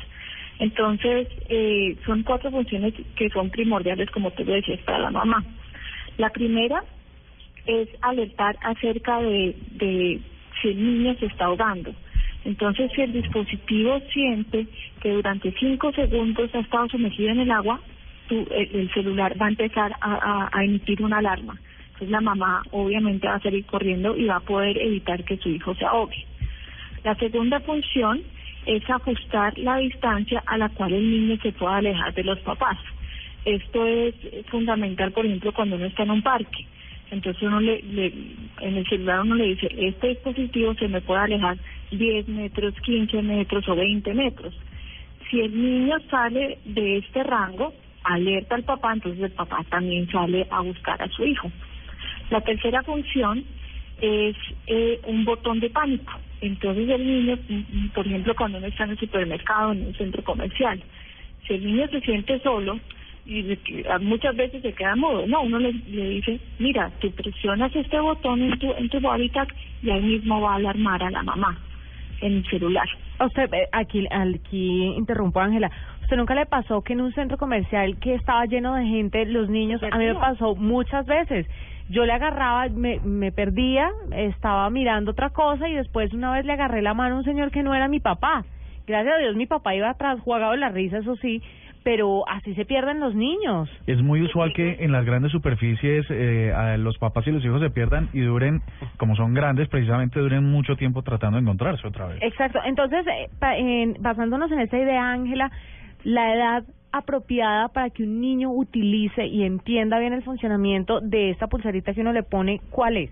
Entonces, 0.59 1.27
eh, 1.49 1.97
son 2.05 2.23
cuatro 2.23 2.49
funciones 2.51 2.93
que 3.15 3.29
son 3.29 3.49
primordiales, 3.49 4.09
como 4.11 4.31
tú 4.31 4.45
lo 4.45 4.53
decías, 4.53 4.79
para 4.81 4.99
la 4.99 5.11
mamá. 5.11 5.43
La 6.17 6.29
primera 6.29 6.83
es 7.65 7.89
alertar 8.01 8.57
acerca 8.61 9.19
de, 9.19 9.55
de 9.71 10.21
si 10.61 10.69
el 10.69 10.77
niño 10.77 11.15
se 11.19 11.25
está 11.25 11.45
ahogando. 11.45 11.93
Entonces, 12.45 12.91
si 12.95 13.01
el 13.01 13.11
dispositivo 13.11 13.99
siente 14.13 14.67
que 15.01 15.09
durante 15.11 15.51
cinco 15.59 15.91
segundos 15.91 16.53
ha 16.53 16.59
estado 16.59 16.87
sumergido 16.89 17.31
en 17.31 17.39
el 17.41 17.51
agua, 17.51 17.81
tu- 18.27 18.47
el, 18.51 18.69
el 18.73 18.93
celular 18.93 19.35
va 19.41 19.47
a 19.47 19.49
empezar 19.49 19.95
a 19.99 20.63
emitir 20.63 21.01
una 21.01 21.17
alarma. 21.17 21.59
Entonces, 21.95 22.09
la 22.11 22.21
mamá 22.21 22.61
obviamente 22.71 23.27
va 23.27 23.35
a 23.35 23.39
salir 23.41 23.65
corriendo 23.65 24.15
y 24.17 24.25
va 24.25 24.37
a 24.37 24.39
poder 24.41 24.77
evitar 24.77 25.23
que 25.23 25.37
su 25.37 25.49
hijo 25.49 25.73
se 25.75 25.85
ahogue. 25.85 26.25
La 27.03 27.15
segunda 27.15 27.59
función 27.61 28.21
es 28.65 28.89
ajustar 28.89 29.57
la 29.57 29.77
distancia 29.77 30.43
a 30.45 30.57
la 30.57 30.69
cual 30.69 30.93
el 30.93 31.09
niño 31.09 31.37
se 31.41 31.53
pueda 31.53 31.77
alejar 31.77 32.13
de 32.13 32.23
los 32.23 32.39
papás. 32.39 32.77
Esto 33.45 33.85
es 33.87 34.15
fundamental, 34.49 35.11
por 35.13 35.25
ejemplo, 35.25 35.53
cuando 35.53 35.77
uno 35.77 35.85
está 35.85 36.03
en 36.03 36.11
un 36.11 36.21
parque. 36.21 36.65
Entonces 37.11 37.41
uno 37.43 37.61
le, 37.61 37.81
le- 37.83 38.13
en 38.61 38.77
el 38.77 38.87
celular 38.87 39.21
uno 39.21 39.35
le 39.35 39.45
dice, 39.49 39.69
este 39.77 40.09
dispositivo 40.09 40.73
se 40.75 40.87
me 40.87 41.01
puede 41.01 41.21
alejar 41.21 41.57
10 41.91 42.27
metros, 42.27 42.73
15 42.81 43.21
metros 43.21 43.67
o 43.69 43.75
20 43.75 44.13
metros. 44.13 44.53
Si 45.29 45.39
el 45.39 45.55
niño 45.55 45.95
sale 46.09 46.57
de 46.65 46.97
este 46.97 47.23
rango, 47.23 47.73
alerta 48.03 48.55
al 48.55 48.63
papá, 48.63 48.93
entonces 48.93 49.21
el 49.23 49.31
papá 49.31 49.63
también 49.69 50.09
sale 50.11 50.47
a 50.49 50.61
buscar 50.61 51.01
a 51.01 51.07
su 51.09 51.23
hijo. 51.23 51.51
La 52.29 52.41
tercera 52.41 52.83
función 52.83 53.43
es 54.01 54.35
eh, 54.67 54.99
un 55.05 55.25
botón 55.25 55.59
de 55.59 55.69
pánico. 55.69 56.13
Entonces 56.41 56.89
el 56.89 57.05
niño, 57.05 57.37
mm, 57.47 57.53
mm, 57.53 57.89
por 57.89 58.05
ejemplo, 58.05 58.35
cuando 58.35 58.57
uno 58.57 58.67
está 58.67 58.83
en 58.83 58.91
el 58.91 58.99
supermercado, 58.99 59.71
en 59.71 59.87
un 59.87 59.95
centro 59.95 60.23
comercial, 60.23 60.81
si 61.47 61.53
el 61.53 61.65
niño 61.65 61.87
se 61.87 62.01
siente 62.01 62.39
solo, 62.39 62.79
y 63.25 63.57
ah, 63.89 63.97
muchas 63.99 64.35
veces 64.35 64.61
se 64.61 64.73
queda 64.73 64.95
mudo, 64.95 65.25
no, 65.25 65.41
uno 65.41 65.57
le, 65.57 65.73
le 65.73 66.09
dice, 66.09 66.39
mira, 66.59 66.91
tú 66.99 67.11
presionas 67.11 67.75
este 67.75 67.99
botón 67.99 68.41
en 68.41 68.59
tu, 68.59 68.71
en 68.73 68.89
tu 68.89 69.01
tag 69.01 69.47
y 69.81 69.89
ahí 69.89 70.01
mismo 70.01 70.41
va 70.41 70.53
a 70.53 70.55
alarmar 70.57 71.01
a 71.01 71.09
la 71.09 71.23
mamá 71.23 71.57
en 72.21 72.37
el 72.37 72.45
celular. 72.49 72.87
Usted, 73.19 73.51
eh, 73.53 73.67
aquí, 73.71 74.05
aquí 74.11 74.83
interrumpo, 74.95 75.39
Ángela. 75.39 75.71
¿Usted 76.03 76.17
nunca 76.17 76.35
le 76.35 76.45
pasó 76.45 76.83
que 76.83 76.93
en 76.93 77.01
un 77.01 77.13
centro 77.13 77.37
comercial 77.37 77.97
que 77.99 78.13
estaba 78.13 78.45
lleno 78.45 78.75
de 78.75 78.85
gente, 78.85 79.25
los 79.25 79.49
niños, 79.49 79.81
a 79.81 79.97
mí 79.97 80.05
me 80.05 80.15
pasó 80.15 80.55
muchas 80.55 81.05
veces? 81.07 81.47
Yo 81.89 82.05
le 82.05 82.13
agarraba, 82.13 82.67
me, 82.69 82.99
me 83.03 83.31
perdía, 83.31 83.87
estaba 84.11 84.69
mirando 84.69 85.11
otra 85.11 85.29
cosa 85.29 85.67
y 85.69 85.75
después 85.75 86.13
una 86.13 86.31
vez 86.31 86.45
le 86.45 86.53
agarré 86.53 86.81
la 86.81 86.93
mano 86.93 87.15
a 87.15 87.17
un 87.19 87.23
señor 87.23 87.51
que 87.51 87.61
no 87.63 87.75
era 87.75 87.87
mi 87.87 87.99
papá. 87.99 88.43
Gracias 88.87 89.15
a 89.15 89.17
Dios 89.19 89.35
mi 89.35 89.45
papá 89.45 89.75
iba 89.75 89.89
atrás, 89.89 90.19
jugado 90.19 90.51
de 90.51 90.57
la 90.57 90.69
risa, 90.69 90.97
eso 90.99 91.15
sí, 91.17 91.41
pero 91.83 92.27
así 92.27 92.55
se 92.55 92.65
pierden 92.65 92.99
los 92.99 93.13
niños. 93.13 93.69
Es 93.85 94.01
muy 94.01 94.21
usual 94.23 94.51
que 94.53 94.77
en 94.79 94.91
las 94.91 95.05
grandes 95.05 95.31
superficies 95.31 96.05
eh, 96.09 96.51
a 96.55 96.77
los 96.77 96.97
papás 96.97 97.27
y 97.27 97.31
los 97.31 97.45
hijos 97.45 97.61
se 97.61 97.69
pierdan 97.69 98.09
y 98.13 98.21
duren, 98.21 98.61
como 98.97 99.15
son 99.15 99.33
grandes, 99.35 99.67
precisamente 99.69 100.19
duren 100.19 100.43
mucho 100.43 100.75
tiempo 100.75 101.03
tratando 101.03 101.37
de 101.37 101.43
encontrarse 101.43 101.87
otra 101.87 102.07
vez. 102.07 102.17
Exacto. 102.21 102.59
Entonces, 102.65 103.05
eh, 103.07 103.29
pa- 103.39 103.55
en- 103.57 103.95
basándonos 103.99 104.51
en 104.51 104.59
esa 104.61 104.77
idea, 104.77 105.11
Ángela, 105.11 105.51
la 106.03 106.33
edad 106.33 106.63
apropiada 106.97 107.67
para 107.69 107.89
que 107.89 108.03
un 108.03 108.21
niño 108.21 108.51
utilice 108.51 109.25
y 109.25 109.43
entienda 109.43 109.99
bien 109.99 110.13
el 110.13 110.23
funcionamiento 110.23 111.01
de 111.01 111.31
esta 111.31 111.47
pulserita 111.47 111.93
que 111.93 112.01
uno 112.01 112.13
le 112.13 112.23
pone, 112.23 112.61
¿cuál 112.69 112.97
es? 112.97 113.11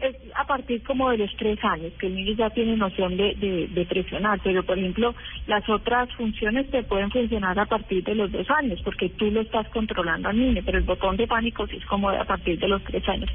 es 0.00 0.16
a 0.34 0.44
partir 0.44 0.82
como 0.82 1.10
de 1.10 1.18
los 1.18 1.34
tres 1.36 1.58
años 1.64 1.92
que 1.98 2.08
el 2.08 2.16
niño 2.16 2.32
ya 2.36 2.50
tiene 2.50 2.76
noción 2.76 3.16
de, 3.16 3.34
de, 3.70 3.86
presionar, 3.86 4.40
pero 4.42 4.62
por 4.64 4.78
ejemplo 4.78 5.14
las 5.46 5.66
otras 5.68 6.12
funciones 6.14 6.70
te 6.70 6.82
pueden 6.82 7.10
funcionar 7.10 7.58
a 7.58 7.66
partir 7.66 8.02
de 8.04 8.14
los 8.14 8.30
dos 8.32 8.48
años 8.50 8.80
porque 8.82 9.08
tú 9.10 9.30
lo 9.30 9.40
estás 9.40 9.68
controlando 9.68 10.28
al 10.28 10.38
niño, 10.38 10.62
pero 10.64 10.78
el 10.78 10.84
botón 10.84 11.16
de 11.16 11.26
pánico 11.26 11.66
sí 11.66 11.76
es 11.76 11.86
como 11.86 12.10
a 12.10 12.24
partir 12.24 12.58
de 12.58 12.68
los 12.68 12.82
tres 12.84 13.08
años, 13.08 13.30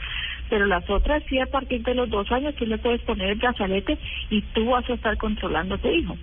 pero 0.50 0.66
las 0.66 0.88
otras 0.90 1.24
sí 1.30 1.40
a 1.40 1.46
partir 1.46 1.82
de 1.84 1.96
los 1.96 2.10
dos 2.10 2.30
años 2.32 2.56
tú 2.56 2.66
le 2.66 2.78
puedes 2.78 3.02
poner 3.02 3.30
el 3.30 3.40
brazalete 3.40 3.98
y 4.30 4.42
tú 4.54 4.66
vas 4.66 4.88
a 4.90 4.94
estar 4.94 5.18
controlando 5.18 5.76
a 5.76 5.78
tu 5.78 5.88
hijo. 5.88 6.18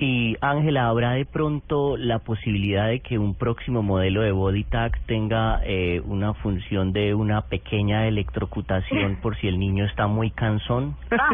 Y 0.00 0.36
Ángela, 0.40 0.88
¿habrá 0.88 1.12
de 1.12 1.24
pronto 1.24 1.96
la 1.96 2.20
posibilidad 2.20 2.86
de 2.86 3.00
que 3.00 3.18
un 3.18 3.34
próximo 3.34 3.82
modelo 3.82 4.22
de 4.22 4.30
Body 4.30 4.62
Tag 4.62 4.96
tenga 5.06 5.60
eh, 5.64 6.00
una 6.04 6.34
función 6.34 6.92
de 6.92 7.14
una 7.14 7.40
pequeña 7.42 8.06
electrocutación 8.06 9.16
por 9.20 9.36
si 9.38 9.48
el 9.48 9.58
niño 9.58 9.84
está 9.86 10.06
muy 10.06 10.30
cansón? 10.30 10.94
Ah, 11.10 11.30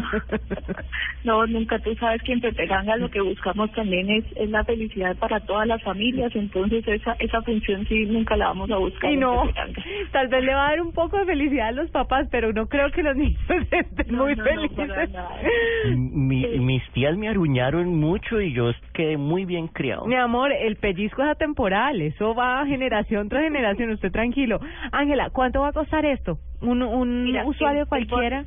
no, 1.25 1.47
nunca 1.47 1.79
tú 1.81 1.95
sabes 1.97 2.23
que 2.23 2.33
en 2.33 2.41
Pepe 2.41 2.67
Ganga 2.67 2.97
lo 2.97 3.11
que 3.11 3.21
buscamos 3.21 3.71
también 3.73 4.09
es, 4.09 4.25
es 4.37 4.49
la 4.49 4.65
felicidad 4.65 5.15
para 5.17 5.41
todas 5.41 5.67
las 5.67 5.83
familias, 5.83 6.35
entonces 6.35 6.89
esa 6.89 7.13
esa 7.19 7.43
función 7.43 7.87
sí 7.87 8.07
nunca 8.07 8.35
la 8.35 8.47
vamos 8.47 8.71
a 8.71 8.79
buscar. 8.79 9.13
Y 9.13 9.17
no, 9.19 9.43
tal 10.11 10.29
vez 10.29 10.43
le 10.43 10.55
va 10.55 10.69
a 10.69 10.71
dar 10.71 10.81
un 10.81 10.93
poco 10.93 11.19
de 11.19 11.27
felicidad 11.27 11.69
a 11.69 11.73
los 11.73 11.91
papás, 11.91 12.29
pero 12.31 12.51
no 12.55 12.67
creo 12.67 12.91
que 12.91 13.03
los 13.03 13.15
niños 13.15 13.41
estén 13.71 14.07
No, 14.17 14.25
muy 14.25 14.35
no, 14.37 14.43
no, 14.43 14.51
felices. 14.51 14.89
para 14.89 15.07
nada. 15.09 15.37
Mi, 15.95 16.47
mis 16.61 16.83
tías 16.93 17.15
me 17.19 17.29
aruñaron 17.29 17.95
mucho 18.01 18.41
y 18.41 18.54
yo 18.55 18.73
quedé 18.93 19.17
muy 19.17 19.45
bien 19.45 19.69
criado. 19.69 20.07
Mi 20.07 20.15
amor, 20.15 20.53
el 20.53 20.77
pellizco 20.77 21.23
es 21.23 21.29
atemporal, 21.29 22.01
eso 22.01 22.35
va 22.35 22.65
generación 22.67 23.29
tras 23.29 23.43
generación, 23.43 23.91
usted 23.91 24.11
tranquilo. 24.13 24.61
Ángela, 24.93 25.31
¿cuánto 25.31 25.61
va 25.61 25.69
a 25.69 25.73
costar 25.73 26.07
esto? 26.07 26.39
¿Un, 26.61 26.83
un 26.83 27.25
Mira, 27.25 27.45
usuario 27.45 27.81
el- 27.81 27.83
el 27.83 27.89
cualquiera? 27.89 28.45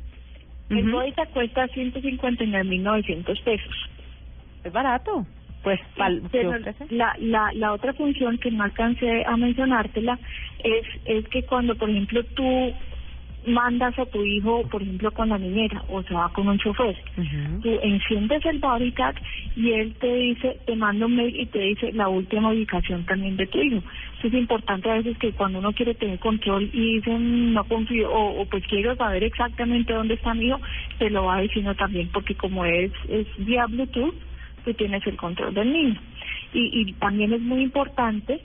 El 0.70 0.88
Ujú. 0.88 0.96
Bodytag 0.96 1.28
cuesta 1.30 1.66
159.900 1.68 3.40
pesos. 3.42 3.90
Es 4.64 4.72
barato. 4.72 5.26
Pues, 5.62 5.80
pal, 5.96 6.22
la, 6.90 7.14
la, 7.18 7.50
la 7.52 7.72
otra 7.72 7.92
función 7.92 8.38
que 8.38 8.50
no 8.50 8.62
alcancé 8.62 9.24
a 9.26 9.36
mencionártela 9.36 10.18
es, 10.62 10.86
es 11.04 11.28
que 11.28 11.42
cuando, 11.42 11.74
por 11.76 11.90
ejemplo, 11.90 12.22
tú 12.36 12.72
mandas 13.48 13.98
a 13.98 14.06
tu 14.06 14.24
hijo, 14.24 14.62
por 14.68 14.82
ejemplo, 14.82 15.10
con 15.12 15.28
la 15.30 15.38
niñera 15.38 15.82
o 15.88 16.02
se 16.02 16.14
va 16.14 16.28
con 16.32 16.48
un 16.48 16.58
chofer, 16.58 16.96
Ujú. 17.16 17.62
tú 17.62 17.78
enciendes 17.82 18.44
el 18.46 18.60
tag 18.60 19.14
y 19.56 19.72
él 19.72 19.94
te 20.00 20.14
dice, 20.14 20.58
te 20.66 20.76
manda 20.76 21.06
un 21.06 21.16
mail 21.16 21.34
y 21.38 21.46
te 21.46 21.58
dice 21.58 21.92
la 21.92 22.08
última 22.08 22.50
ubicación 22.50 23.04
también 23.04 23.36
de 23.36 23.46
tu 23.46 23.60
hijo. 23.60 23.82
Es 24.22 24.32
importante 24.34 24.90
a 24.90 24.94
veces 24.94 25.16
que 25.18 25.32
cuando 25.32 25.58
uno 25.60 25.72
quiere 25.72 25.94
tener 25.94 26.18
control 26.18 26.68
y 26.72 26.96
dicen 26.96 27.54
no 27.54 27.64
confío 27.64 28.10
o, 28.10 28.42
o 28.42 28.46
pues 28.46 28.64
quiero 28.66 28.94
saber 28.96 29.24
exactamente 29.24 29.92
dónde 29.92 30.14
está 30.14 30.34
mi 30.34 30.46
hijo, 30.46 30.60
te 30.98 31.10
lo 31.10 31.24
va 31.24 31.40
diciendo 31.40 31.74
también 31.74 32.10
porque 32.12 32.34
como 32.34 32.64
es, 32.64 32.92
es 33.08 33.26
vía 33.38 33.66
Bluetooth, 33.66 34.14
tú 34.64 34.74
tienes 34.74 35.06
el 35.06 35.16
control 35.16 35.54
del 35.54 35.72
niño. 35.72 36.00
Y, 36.52 36.80
y 36.80 36.92
también 36.94 37.32
es 37.32 37.40
muy 37.40 37.62
importante 37.62 38.40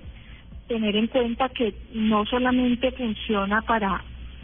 tener 0.67 0.95
en 0.95 1.07
cuenta 1.07 1.49
que 1.49 1.73
no 1.93 2.25
solamente 2.25 2.91
funciona 2.91 3.61
para 3.61 4.03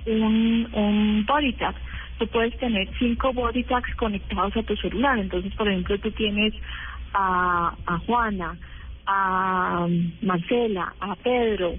un, 0.10 0.70
un 0.74 1.26
body 1.26 1.54
tag, 1.54 1.76
tú 2.18 2.28
puedes 2.28 2.58
tener 2.58 2.88
cinco 3.00 3.34
body 3.34 3.64
tags 3.64 3.96
conectados 3.96 4.56
a 4.58 4.64
tu 4.64 4.76
celular. 4.78 5.18
Entonces, 5.20 5.54
por 5.56 5.68
ejemplo, 5.68 5.98
tú 6.00 6.12
tienes 6.12 6.54
a, 7.14 7.74
a 7.86 7.98
Juana, 8.00 8.58
a 9.06 9.88
Marcela, 10.22 10.94
a 11.00 11.16
Pedro. 11.16 11.74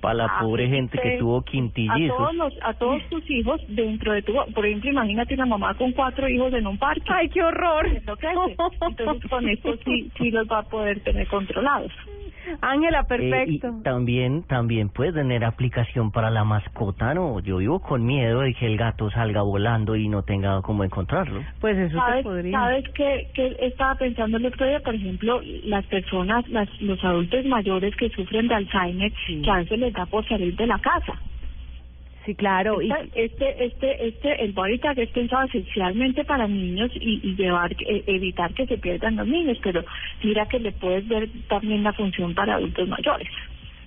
Para 0.00 0.14
la 0.14 0.24
a 0.24 0.40
pobre 0.40 0.68
gente 0.68 0.98
que 1.00 1.16
tuvo 1.18 1.38
A 1.38 1.44
quintillizos. 1.44 2.16
todos, 2.16 2.34
los, 2.34 2.54
a 2.62 2.74
todos 2.74 3.00
tus 3.10 3.30
hijos 3.30 3.60
dentro 3.68 4.12
de 4.12 4.22
tu... 4.22 4.34
Por 4.52 4.66
ejemplo, 4.66 4.90
imagínate 4.90 5.34
una 5.34 5.46
mamá 5.46 5.74
con 5.74 5.92
cuatro 5.92 6.28
hijos 6.28 6.52
en 6.54 6.66
un 6.66 6.76
parque. 6.76 7.04
¡Ay, 7.08 7.28
qué 7.28 7.40
horror! 7.42 7.86
Entonces, 7.86 8.30
entonces 8.88 9.30
con 9.30 9.48
esto 9.48 9.76
sí, 9.84 10.10
sí 10.18 10.30
los 10.32 10.48
va 10.48 10.58
a 10.58 10.62
poder 10.64 11.00
tener 11.04 11.28
controlados. 11.28 11.92
Ángela, 12.60 13.00
Eh, 13.00 13.04
perfecto. 13.08 13.78
y 13.78 13.82
también, 13.82 14.42
también 14.44 14.88
puede 14.88 15.12
tener 15.12 15.44
aplicación 15.44 16.10
para 16.10 16.30
la 16.30 16.44
mascota, 16.44 17.14
¿no? 17.14 17.40
Yo 17.40 17.58
vivo 17.58 17.80
con 17.80 18.04
miedo 18.04 18.40
de 18.40 18.54
que 18.54 18.66
el 18.66 18.76
gato 18.76 19.10
salga 19.10 19.42
volando 19.42 19.96
y 19.96 20.08
no 20.08 20.22
tenga 20.22 20.60
cómo 20.62 20.84
encontrarlo. 20.84 21.42
Pues 21.60 21.76
eso 21.78 21.96
¿Sabes, 21.96 22.22
podría. 22.22 22.58
¿sabes 22.58 22.84
qué, 22.94 23.28
qué 23.34 23.56
estaba 23.60 23.94
pensando 23.96 24.36
el 24.36 24.46
otro 24.46 24.66
día? 24.66 24.80
Por 24.80 24.94
ejemplo, 24.94 25.40
las 25.64 25.84
personas, 25.86 26.48
las, 26.48 26.68
los 26.80 27.02
adultos 27.04 27.44
mayores 27.46 27.94
que 27.96 28.08
sufren 28.10 28.48
de 28.48 28.54
Alzheimer, 28.54 29.12
que 29.42 29.50
a 29.50 29.56
veces 29.58 29.78
les 29.78 29.92
da 29.92 30.06
por 30.06 30.26
salir 30.26 30.56
de 30.56 30.66
la 30.66 30.78
casa. 30.78 31.14
Sí, 32.24 32.34
claro. 32.34 32.80
Y, 32.80 32.90
Este, 33.14 33.64
este, 33.64 34.08
este, 34.08 34.44
el 34.44 34.52
body 34.52 34.78
tag 34.78 34.98
es 34.98 35.10
pensado 35.10 35.44
esencialmente 35.46 36.24
para 36.24 36.46
niños 36.46 36.90
y, 36.94 37.20
y 37.22 37.34
llevar, 37.34 37.72
eh, 37.72 38.04
evitar 38.06 38.52
que 38.54 38.66
se 38.66 38.78
pierdan 38.78 39.16
los 39.16 39.26
niños, 39.26 39.58
pero 39.62 39.84
mira 40.22 40.46
que 40.46 40.60
le 40.60 40.72
puedes 40.72 41.06
ver 41.08 41.28
también 41.48 41.82
la 41.82 41.92
función 41.92 42.34
para 42.34 42.54
adultos 42.54 42.88
mayores. 42.88 43.28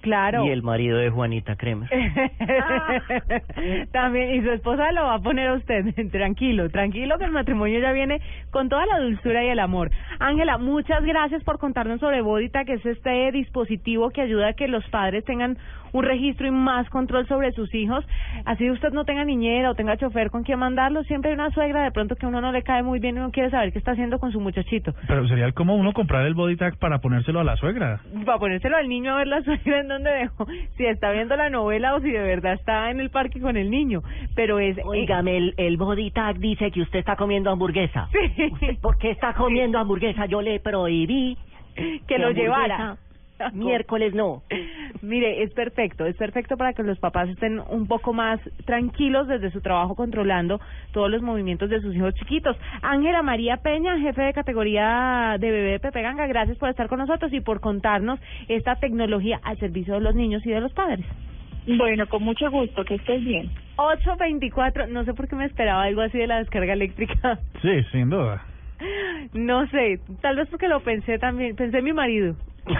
claro. 0.01 0.45
Y 0.45 0.49
el 0.49 0.61
marido 0.61 0.97
de 0.99 1.09
Juanita 1.09 1.55
Cremes. 1.55 1.89
También, 3.91 4.35
y 4.35 4.41
su 4.43 4.51
esposa 4.51 4.91
lo 4.91 5.03
va 5.03 5.15
a 5.15 5.19
poner 5.19 5.47
a 5.47 5.53
usted. 5.53 5.83
tranquilo, 6.11 6.69
tranquilo, 6.69 7.17
que 7.17 7.25
el 7.25 7.31
matrimonio 7.31 7.79
ya 7.79 7.91
viene 7.91 8.21
con 8.51 8.69
toda 8.69 8.85
la 8.85 8.99
dulzura 8.99 9.43
y 9.43 9.47
el 9.47 9.59
amor. 9.59 9.89
Ángela, 10.19 10.59
muchas 10.59 11.03
gracias 11.03 11.43
por 11.43 11.57
contarnos 11.57 11.99
sobre 11.99 12.21
Bodita, 12.21 12.65
que 12.65 12.73
es 12.73 12.85
este 12.85 13.31
dispositivo 13.31 14.11
que 14.11 14.21
ayuda 14.21 14.49
a 14.49 14.53
que 14.53 14.67
los 14.67 14.87
padres 14.89 15.25
tengan 15.25 15.57
un 15.95 16.03
registro 16.03 16.45
y 16.47 16.51
más 16.51 16.89
control 16.89 17.25
sobre 17.27 17.51
sus 17.53 17.73
hijos. 17.73 18.05
Así 18.45 18.69
usted 18.69 18.91
no 18.91 19.05
tenga 19.05 19.23
niñera 19.23 19.71
o 19.71 19.75
tenga 19.75 19.95
chofer 19.97 20.29
con 20.29 20.43
quien 20.43 20.59
mandarlo, 20.59 21.03
siempre 21.03 21.31
hay 21.31 21.35
una 21.35 21.51
suegra 21.51 21.83
de 21.83 21.91
pronto 21.91 22.15
que 22.15 22.25
a 22.25 22.29
uno 22.29 22.41
no 22.41 22.51
le 22.51 22.63
cae 22.63 22.83
muy 22.83 22.99
bien 22.99 23.15
y 23.15 23.19
uno 23.19 23.31
quiere 23.31 23.49
saber 23.49 23.71
qué 23.71 23.79
está 23.79 23.91
haciendo 23.91 24.19
con 24.19 24.31
su 24.31 24.39
muchachito. 24.41 24.93
Pero 25.07 25.25
sería 25.27 25.51
como 25.53 25.75
uno 25.75 25.93
comprar 25.93 26.25
el 26.25 26.33
body 26.33 26.57
tag 26.57 26.77
para 26.79 26.99
ponérselo 26.99 27.39
a 27.39 27.43
la 27.45 27.55
suegra. 27.55 28.01
para 28.25 28.37
ponérselo 28.39 28.75
al 28.75 28.89
niño 28.89 29.13
a 29.13 29.17
ver 29.17 29.27
la 29.27 29.41
suegra 29.43 29.79
en 29.79 29.87
dónde 29.87 30.11
dejó, 30.11 30.45
si 30.77 30.85
está 30.85 31.11
viendo 31.11 31.35
la 31.37 31.49
novela 31.49 31.95
o 31.95 32.01
si 32.01 32.11
de 32.11 32.19
verdad 32.21 32.53
está 32.53 32.91
en 32.91 32.99
el 32.99 33.09
parque 33.09 33.39
con 33.39 33.55
el 33.55 33.69
niño. 33.71 34.01
Pero 34.35 34.59
es... 34.59 34.77
eh, 34.77 34.81
Óigame, 34.83 35.37
el, 35.37 35.53
el 35.57 35.77
body 35.77 36.11
tag 36.11 36.37
dice 36.39 36.71
que 36.71 36.81
usted 36.81 36.99
está 36.99 37.15
comiendo 37.15 37.49
hamburguesa. 37.51 38.09
Sí. 38.35 38.49
¿Usted 38.51 38.77
¿Por 38.81 38.97
qué 38.97 39.11
está 39.11 39.33
comiendo 39.33 39.77
hamburguesa? 39.79 40.25
Yo 40.25 40.41
le 40.41 40.59
prohibí 40.59 41.37
que 42.07 42.17
lo 42.17 42.27
hamburguesa 42.27 42.41
llevara. 42.41 42.97
Miércoles 43.53 44.13
no. 44.13 44.43
Mire, 45.01 45.43
es 45.43 45.53
perfecto, 45.53 46.05
es 46.05 46.15
perfecto 46.15 46.57
para 46.57 46.73
que 46.73 46.83
los 46.83 46.99
papás 46.99 47.29
estén 47.29 47.59
un 47.69 47.87
poco 47.87 48.13
más 48.13 48.39
tranquilos 48.65 49.27
desde 49.27 49.51
su 49.51 49.61
trabajo 49.61 49.95
controlando 49.95 50.59
todos 50.91 51.09
los 51.09 51.21
movimientos 51.21 51.69
de 51.69 51.81
sus 51.81 51.95
hijos 51.95 52.13
chiquitos. 52.15 52.57
Ángela 52.81 53.21
María 53.21 53.57
Peña, 53.57 53.99
jefe 53.99 54.21
de 54.21 54.33
categoría 54.33 55.37
de 55.39 55.51
bebé 55.51 55.79
Pepe 55.79 56.01
Ganga, 56.01 56.27
gracias 56.27 56.57
por 56.57 56.69
estar 56.69 56.87
con 56.87 56.99
nosotros 56.99 57.31
y 57.33 57.41
por 57.41 57.59
contarnos 57.59 58.19
esta 58.47 58.75
tecnología 58.75 59.39
al 59.43 59.57
servicio 59.59 59.95
de 59.95 60.01
los 60.01 60.15
niños 60.15 60.45
y 60.45 60.51
de 60.51 60.61
los 60.61 60.73
padres. 60.73 61.05
Bueno, 61.67 62.07
con 62.07 62.23
mucho 62.23 62.49
gusto, 62.51 62.83
que 62.85 62.95
estés 62.95 63.23
bien. 63.23 63.49
824, 63.77 64.87
no 64.87 65.03
sé 65.03 65.13
por 65.13 65.27
qué 65.27 65.35
me 65.35 65.45
esperaba 65.45 65.83
algo 65.83 66.01
así 66.01 66.17
de 66.17 66.27
la 66.27 66.37
descarga 66.37 66.73
eléctrica. 66.73 67.39
Sí, 67.61 67.83
sin 67.91 68.09
duda. 68.09 68.45
No 69.33 69.67
sé, 69.67 69.99
tal 70.21 70.35
vez 70.35 70.47
porque 70.49 70.67
lo 70.67 70.81
pensé 70.81 71.17
también, 71.17 71.55
pensé 71.55 71.79
en 71.79 71.85
mi 71.85 71.93
marido. 71.93 72.35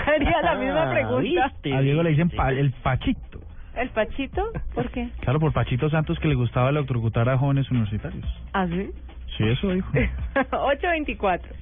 Haría 0.07 0.41
la 0.41 0.55
misma 0.55 0.83
Ah, 0.83 0.91
pregunta. 0.91 1.21
¿viste? 1.51 1.73
A 1.75 1.81
Diego 1.81 2.03
le 2.03 2.09
dicen 2.11 2.31
el 2.49 2.71
Pachito. 2.83 3.39
¿El 3.75 3.89
Pachito? 3.89 4.41
¿Por 4.73 4.89
qué? 4.89 5.09
Claro, 5.21 5.39
por 5.39 5.51
Pachito 5.53 5.89
Santos 5.89 6.17
que 6.19 6.27
le 6.27 6.35
gustaba 6.35 6.69
electrocutar 6.69 7.27
a 7.29 7.37
jóvenes 7.37 7.69
universitarios. 7.69 8.25
¿Ah, 8.53 8.65
sí? 8.67 8.89
Sí, 9.37 9.43
eso 9.47 9.69
dijo. 9.69 9.89
824. 10.51 11.53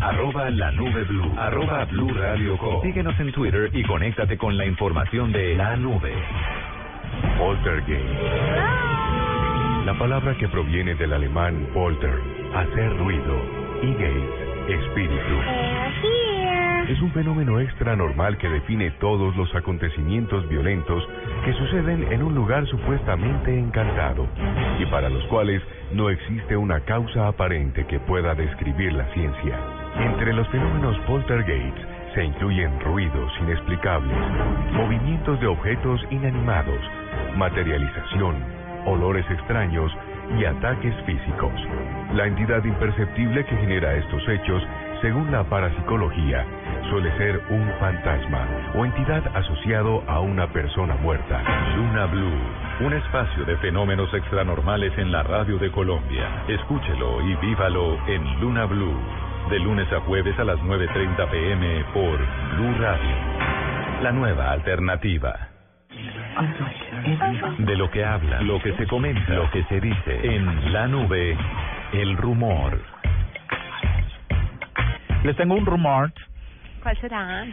Arroba 0.00 0.50
la 0.50 0.70
nube 0.72 1.04
blue. 1.04 1.32
Arroba 1.38 1.84
blue 1.86 2.12
radio 2.12 2.58
com. 2.58 2.82
Síguenos 2.82 3.18
en 3.18 3.32
Twitter 3.32 3.70
y 3.72 3.82
conéctate 3.84 4.36
con 4.36 4.56
la 4.58 4.66
información 4.66 5.32
de 5.32 5.54
la 5.56 5.74
nube. 5.76 6.12
Poltergeist. 7.38 8.04
La 9.86 9.94
palabra 9.98 10.36
que 10.36 10.48
proviene 10.48 10.94
del 10.96 11.12
alemán 11.14 11.66
polter, 11.72 12.20
hacer 12.54 12.96
ruido, 12.98 13.40
y 13.82 13.92
gate, 13.94 14.74
espíritu. 14.74 16.25
Es 16.88 17.02
un 17.02 17.10
fenómeno 17.10 17.58
extra 17.58 17.96
normal 17.96 18.38
que 18.38 18.48
define 18.48 18.92
todos 18.92 19.34
los 19.36 19.52
acontecimientos 19.56 20.48
violentos 20.48 21.02
que 21.44 21.52
suceden 21.54 22.12
en 22.12 22.22
un 22.22 22.32
lugar 22.32 22.64
supuestamente 22.68 23.58
encantado 23.58 24.28
y 24.78 24.86
para 24.86 25.08
los 25.08 25.24
cuales 25.24 25.60
no 25.92 26.10
existe 26.10 26.56
una 26.56 26.80
causa 26.80 27.26
aparente 27.26 27.86
que 27.86 27.98
pueda 27.98 28.36
describir 28.36 28.92
la 28.92 29.04
ciencia. 29.14 29.58
Entre 29.98 30.32
los 30.32 30.46
fenómenos 30.48 30.96
poltergeist 31.08 31.76
se 32.14 32.24
incluyen 32.24 32.78
ruidos 32.78 33.32
inexplicables, 33.40 34.16
movimientos 34.72 35.40
de 35.40 35.48
objetos 35.48 36.00
inanimados, 36.10 36.80
materialización, 37.36 38.36
olores 38.86 39.28
extraños 39.28 39.90
y 40.38 40.44
ataques 40.44 40.94
físicos. 41.04 41.52
La 42.14 42.26
entidad 42.26 42.64
imperceptible 42.64 43.44
que 43.44 43.56
genera 43.56 43.94
estos 43.96 44.22
hechos, 44.28 44.62
según 45.02 45.30
la 45.30 45.44
parapsicología, 45.44 46.44
suele 46.90 47.10
ser 47.16 47.40
un 47.50 47.70
fantasma 47.78 48.46
o 48.74 48.84
entidad 48.84 49.22
asociado 49.36 50.02
a 50.06 50.20
una 50.20 50.46
persona 50.48 50.94
muerta. 50.96 51.42
Luna 51.76 52.06
Blue, 52.06 52.86
un 52.86 52.92
espacio 52.92 53.44
de 53.44 53.56
fenómenos 53.58 54.12
extranormales 54.14 54.96
en 54.98 55.10
la 55.10 55.22
radio 55.22 55.58
de 55.58 55.70
Colombia. 55.70 56.44
Escúchelo 56.48 57.22
y 57.22 57.34
vívalo 57.36 57.98
en 58.06 58.40
Luna 58.40 58.66
Blue, 58.66 58.98
de 59.50 59.58
lunes 59.58 59.92
a 59.92 60.00
jueves 60.00 60.38
a 60.38 60.44
las 60.44 60.58
9.30 60.60 61.30
pm 61.30 61.84
por 61.92 62.18
Blue 62.56 62.74
Radio. 62.78 63.16
La 64.02 64.12
nueva 64.12 64.50
alternativa. 64.52 65.48
De 67.58 67.76
lo 67.76 67.90
que 67.90 68.04
habla, 68.04 68.42
lo 68.42 68.60
que 68.60 68.74
se 68.76 68.86
comenta, 68.86 69.32
lo 69.32 69.50
que 69.50 69.64
se 69.64 69.80
dice 69.80 70.20
en 70.22 70.72
la 70.72 70.86
nube, 70.86 71.36
el 71.92 72.16
rumor. 72.16 72.78
Les 75.24 75.34
tengo 75.36 75.54
un 75.54 75.66
rumor. 75.66 76.12
¿Cuál 76.86 77.00
será? 77.00 77.44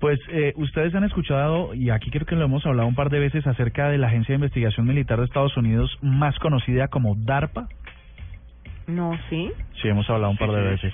Pues 0.00 0.18
eh, 0.30 0.52
ustedes 0.56 0.92
han 0.92 1.04
escuchado, 1.04 1.74
y 1.74 1.90
aquí 1.90 2.10
creo 2.10 2.26
que 2.26 2.34
lo 2.34 2.44
hemos 2.44 2.66
hablado 2.66 2.88
un 2.88 2.96
par 2.96 3.08
de 3.08 3.20
veces, 3.20 3.46
acerca 3.46 3.88
de 3.88 3.98
la 3.98 4.08
Agencia 4.08 4.32
de 4.32 4.38
Investigación 4.38 4.84
Militar 4.84 5.20
de 5.20 5.26
Estados 5.26 5.56
Unidos, 5.56 5.96
más 6.02 6.36
conocida 6.40 6.88
como 6.88 7.14
DARPA. 7.14 7.68
No, 8.88 9.16
sí. 9.30 9.52
Sí, 9.80 9.86
hemos 9.86 10.10
hablado 10.10 10.32
un 10.32 10.38
par 10.38 10.50
de 10.50 10.60
veces. 10.60 10.92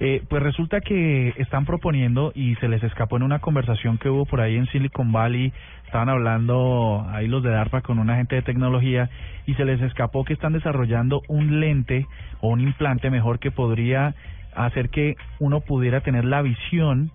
Eh, 0.00 0.22
pues 0.26 0.42
resulta 0.42 0.80
que 0.80 1.34
están 1.36 1.66
proponiendo 1.66 2.32
y 2.34 2.54
se 2.56 2.68
les 2.68 2.82
escapó 2.82 3.18
en 3.18 3.24
una 3.24 3.40
conversación 3.40 3.98
que 3.98 4.08
hubo 4.08 4.24
por 4.24 4.40
ahí 4.40 4.56
en 4.56 4.66
Silicon 4.68 5.12
Valley, 5.12 5.52
estaban 5.84 6.08
hablando 6.08 7.06
ahí 7.10 7.28
los 7.28 7.42
de 7.42 7.50
DARPA 7.50 7.82
con 7.82 7.98
un 7.98 8.08
agente 8.08 8.36
de 8.36 8.42
tecnología 8.42 9.10
y 9.46 9.52
se 9.54 9.66
les 9.66 9.82
escapó 9.82 10.24
que 10.24 10.32
están 10.32 10.54
desarrollando 10.54 11.20
un 11.28 11.60
lente 11.60 12.06
o 12.40 12.48
un 12.48 12.60
implante 12.60 13.10
mejor 13.10 13.38
que 13.38 13.50
podría 13.50 14.14
hacer 14.56 14.88
que 14.90 15.16
uno 15.38 15.60
pudiera 15.60 16.00
tener 16.00 16.24
la 16.24 16.42
visión 16.42 17.10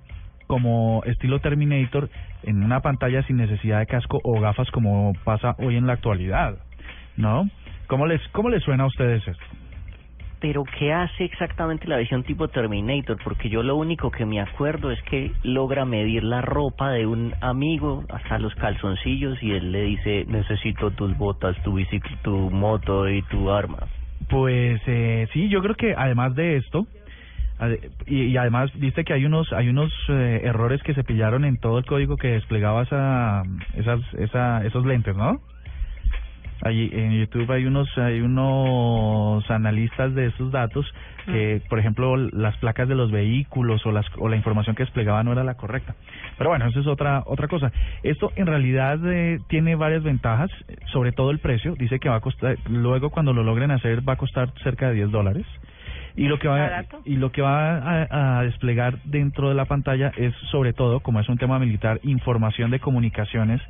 como 0.48 1.02
estilo 1.06 1.40
Terminator 1.40 2.10
en 2.44 2.64
una 2.64 2.82
pantalla 2.82 3.24
sin 3.24 3.38
necesidad 3.38 3.80
de 3.80 3.86
casco 3.86 4.20
o 4.24 4.40
gafas 4.40 4.70
como 4.72 5.14
pasa 5.24 5.56
hoy 5.60 5.78
en 5.78 5.88
la 5.88 5.94
actualidad, 5.94 6.58
¿no? 7.16 7.50
¿Cómo 7.88 8.06
les 8.06 8.22
cómo 8.30 8.50
les 8.50 8.64
suena 8.64 8.84
a 8.84 8.88
ustedes 8.88 9.26
esto? 9.28 9.44
Pero 10.42 10.64
¿qué 10.80 10.92
hace 10.92 11.24
exactamente 11.24 11.88
la 11.88 11.98
visión 11.98 12.24
tipo 12.24 12.48
Terminator? 12.48 13.18
Porque 13.24 13.48
yo 13.48 13.62
lo 13.62 13.76
único 13.76 14.10
que 14.10 14.26
me 14.26 14.42
acuerdo 14.42 14.92
es 14.92 15.02
que 15.04 15.32
logra 15.44 15.86
medir 15.86 16.24
la 16.24 16.42
ropa 16.42 16.90
de 16.92 17.06
un 17.06 17.34
amigo 17.42 18.04
hasta 18.10 18.40
los 18.40 18.56
calzoncillos 18.56 19.42
y 19.44 19.52
él 19.52 19.72
le 19.72 19.84
dice 19.84 20.26
necesito 20.28 20.92
tus 20.92 21.16
botas, 21.16 21.56
tu 21.64 21.76
bicicleta, 21.76 22.24
tu 22.24 22.50
moto 22.50 23.08
y 23.08 23.22
tu 23.24 23.52
arma. 23.52 23.88
Pues 24.30 24.82
eh, 24.88 25.28
sí, 25.32 25.48
yo 25.48 25.62
creo 25.62 25.76
que 25.76 25.94
además 25.96 26.34
de 26.36 26.58
esto 26.58 26.88
y, 28.08 28.24
y 28.24 28.38
además 28.38 28.72
viste 28.76 29.04
que 29.04 29.14
hay 29.14 29.26
unos 29.26 29.52
hay 29.54 29.70
unos 29.70 29.92
eh, 30.10 30.42
errores 30.44 30.82
que 30.84 30.94
se 30.94 31.04
pillaron 31.04 31.46
en 31.46 31.58
todo 31.58 31.78
el 31.78 31.86
código 31.86 32.18
que 32.18 32.30
desplegaba 32.30 32.84
esa, 32.84 33.44
esas 33.76 34.02
esa, 34.16 34.66
esos 34.66 34.86
lentes, 34.86 35.16
¿no? 35.16 35.40
Allí 36.64 36.92
en 36.94 37.20
YouTube 37.20 37.52
hay 37.52 37.66
unos 37.66 37.88
hay 37.98 38.22
unos 38.22 39.50
analistas 39.50 40.14
de 40.14 40.28
esos 40.28 40.52
datos 40.52 40.86
que, 41.26 41.62
por 41.70 41.80
ejemplo, 41.80 42.18
las 42.18 42.56
placas 42.58 42.88
de 42.88 42.96
los 42.96 43.12
vehículos 43.12 43.86
o 43.86 43.92
las 43.92 44.06
o 44.20 44.30
la 44.30 44.36
información 44.36 44.76
que 44.76 44.84
desplegaba 44.84 45.24
no 45.24 45.32
era 45.32 45.44
la 45.44 45.56
correcta. 45.56 45.96
Pero 46.38 46.52
bueno, 46.52 46.68
eso 46.68 46.80
es 46.80 46.88
otra 46.88 47.24
otra 47.26 47.48
cosa. 47.48 47.72
Esto 48.04 48.32
en 48.36 48.46
realidad 48.46 49.00
eh, 49.06 49.40
tiene 49.48 49.76
varias 49.76 50.04
ventajas, 50.04 50.52
sobre 50.92 51.12
todo 51.12 51.32
el 51.32 51.40
precio. 51.40 51.74
Dice 51.76 52.00
que 52.00 52.10
va 52.10 52.18
a 52.18 52.22
costar 52.22 52.58
luego 52.70 53.10
cuando 53.10 53.34
lo 53.34 53.44
logren 53.44 53.72
hacer 53.72 54.08
va 54.08 54.14
a 54.14 54.18
costar 54.18 54.52
cerca 54.64 54.90
de 54.90 54.96
10 54.96 55.12
dólares. 55.12 55.46
Y 56.16 56.28
lo 56.28 56.40
que 56.40 56.48
va 56.48 56.60
Barato. 56.60 57.02
y 57.06 57.16
lo 57.16 57.32
que 57.32 57.42
va 57.42 57.78
a, 57.78 58.40
a 58.40 58.44
desplegar 58.44 58.98
dentro 59.04 59.50
de 59.50 59.56
la 59.56 59.66
pantalla 59.66 60.12
es 60.18 60.34
sobre 60.52 60.74
todo, 60.74 61.00
como 61.00 61.20
es 61.20 61.30
un 61.30 61.38
tema 61.38 61.60
militar, 61.60 62.00
información 62.04 62.72
de 62.72 62.80
comunicaciones 62.80 63.62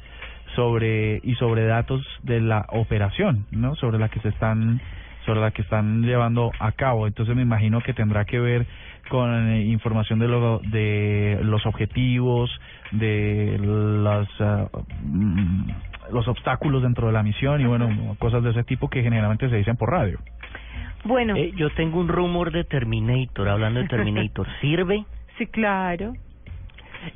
sobre 0.56 1.22
y 1.24 1.36
sobre 1.36 1.66
datos 1.66 2.06
de 2.24 2.42
la 2.42 2.66
operación, 2.70 3.46
¿no? 3.52 3.76
Sobre 3.76 4.00
la 4.00 4.10
que 4.10 4.20
se 4.20 4.30
están 4.30 4.82
sobre 5.26 5.40
la 5.42 5.52
que 5.52 5.62
están 5.62 6.02
llevando 6.04 6.52
a 6.60 6.72
cabo. 6.72 7.08
Entonces 7.08 7.36
me 7.36 7.42
imagino 7.42 7.82
que 7.82 7.94
tendrá 7.94 8.26
que 8.26 8.40
ver 8.40 8.66
con 9.10 9.50
eh, 9.50 9.66
información 9.66 10.20
de 10.20 10.28
lo, 10.28 10.60
de 10.60 11.40
los 11.44 11.66
objetivos, 11.66 12.50
de 12.92 13.60
las 13.60 14.28
ah, 14.40 14.68
mm, 15.04 15.70
los 16.12 16.28
obstáculos 16.28 16.84
dentro 16.84 17.08
de 17.08 17.14
la 17.14 17.24
misión 17.24 17.62
y 17.62 17.66
bueno, 17.66 18.16
cosas 18.20 18.44
de 18.44 18.52
ese 18.52 18.64
tipo 18.64 18.90
que 18.90 19.02
generalmente 19.02 19.50
se 19.50 19.56
dicen 19.56 19.78
por 19.78 19.92
radio. 19.92 20.20
Bueno. 21.04 21.36
Eh, 21.36 21.52
yo 21.56 21.70
tengo 21.72 22.00
un 22.00 22.08
rumor 22.08 22.52
de 22.52 22.64
Terminator, 22.64 23.50
hablando 23.50 23.80
de 23.80 23.88
Terminator. 23.88 24.48
¿Sirve? 24.62 25.06
Sí, 25.38 25.48
claro. 25.48 26.14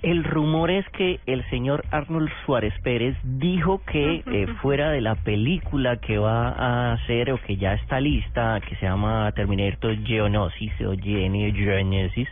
El 0.02 0.24
rumor 0.24 0.72
es 0.72 0.88
que 0.90 1.20
el 1.26 1.44
señor 1.50 1.84
Arnold 1.92 2.30
Suárez 2.46 2.74
Pérez 2.84 3.16
dijo 3.24 3.82
que 3.86 4.24
eh, 4.26 4.48
fuera 4.62 4.90
de 4.92 5.02
la 5.02 5.16
película 5.16 5.98
que 5.98 6.18
va 6.18 6.50
a 6.50 6.94
hacer 6.94 7.32
o 7.32 7.40
que 7.42 7.58
ya 7.58 7.74
está 7.74 8.00
lista, 8.00 8.60
que 8.68 8.76
se 8.78 8.86
llama 8.86 9.32
Terminator 9.36 9.96
Geonosis 10.04 10.74
o 10.82 10.94
Gene- 10.94 11.52
Geonesis, 11.54 12.28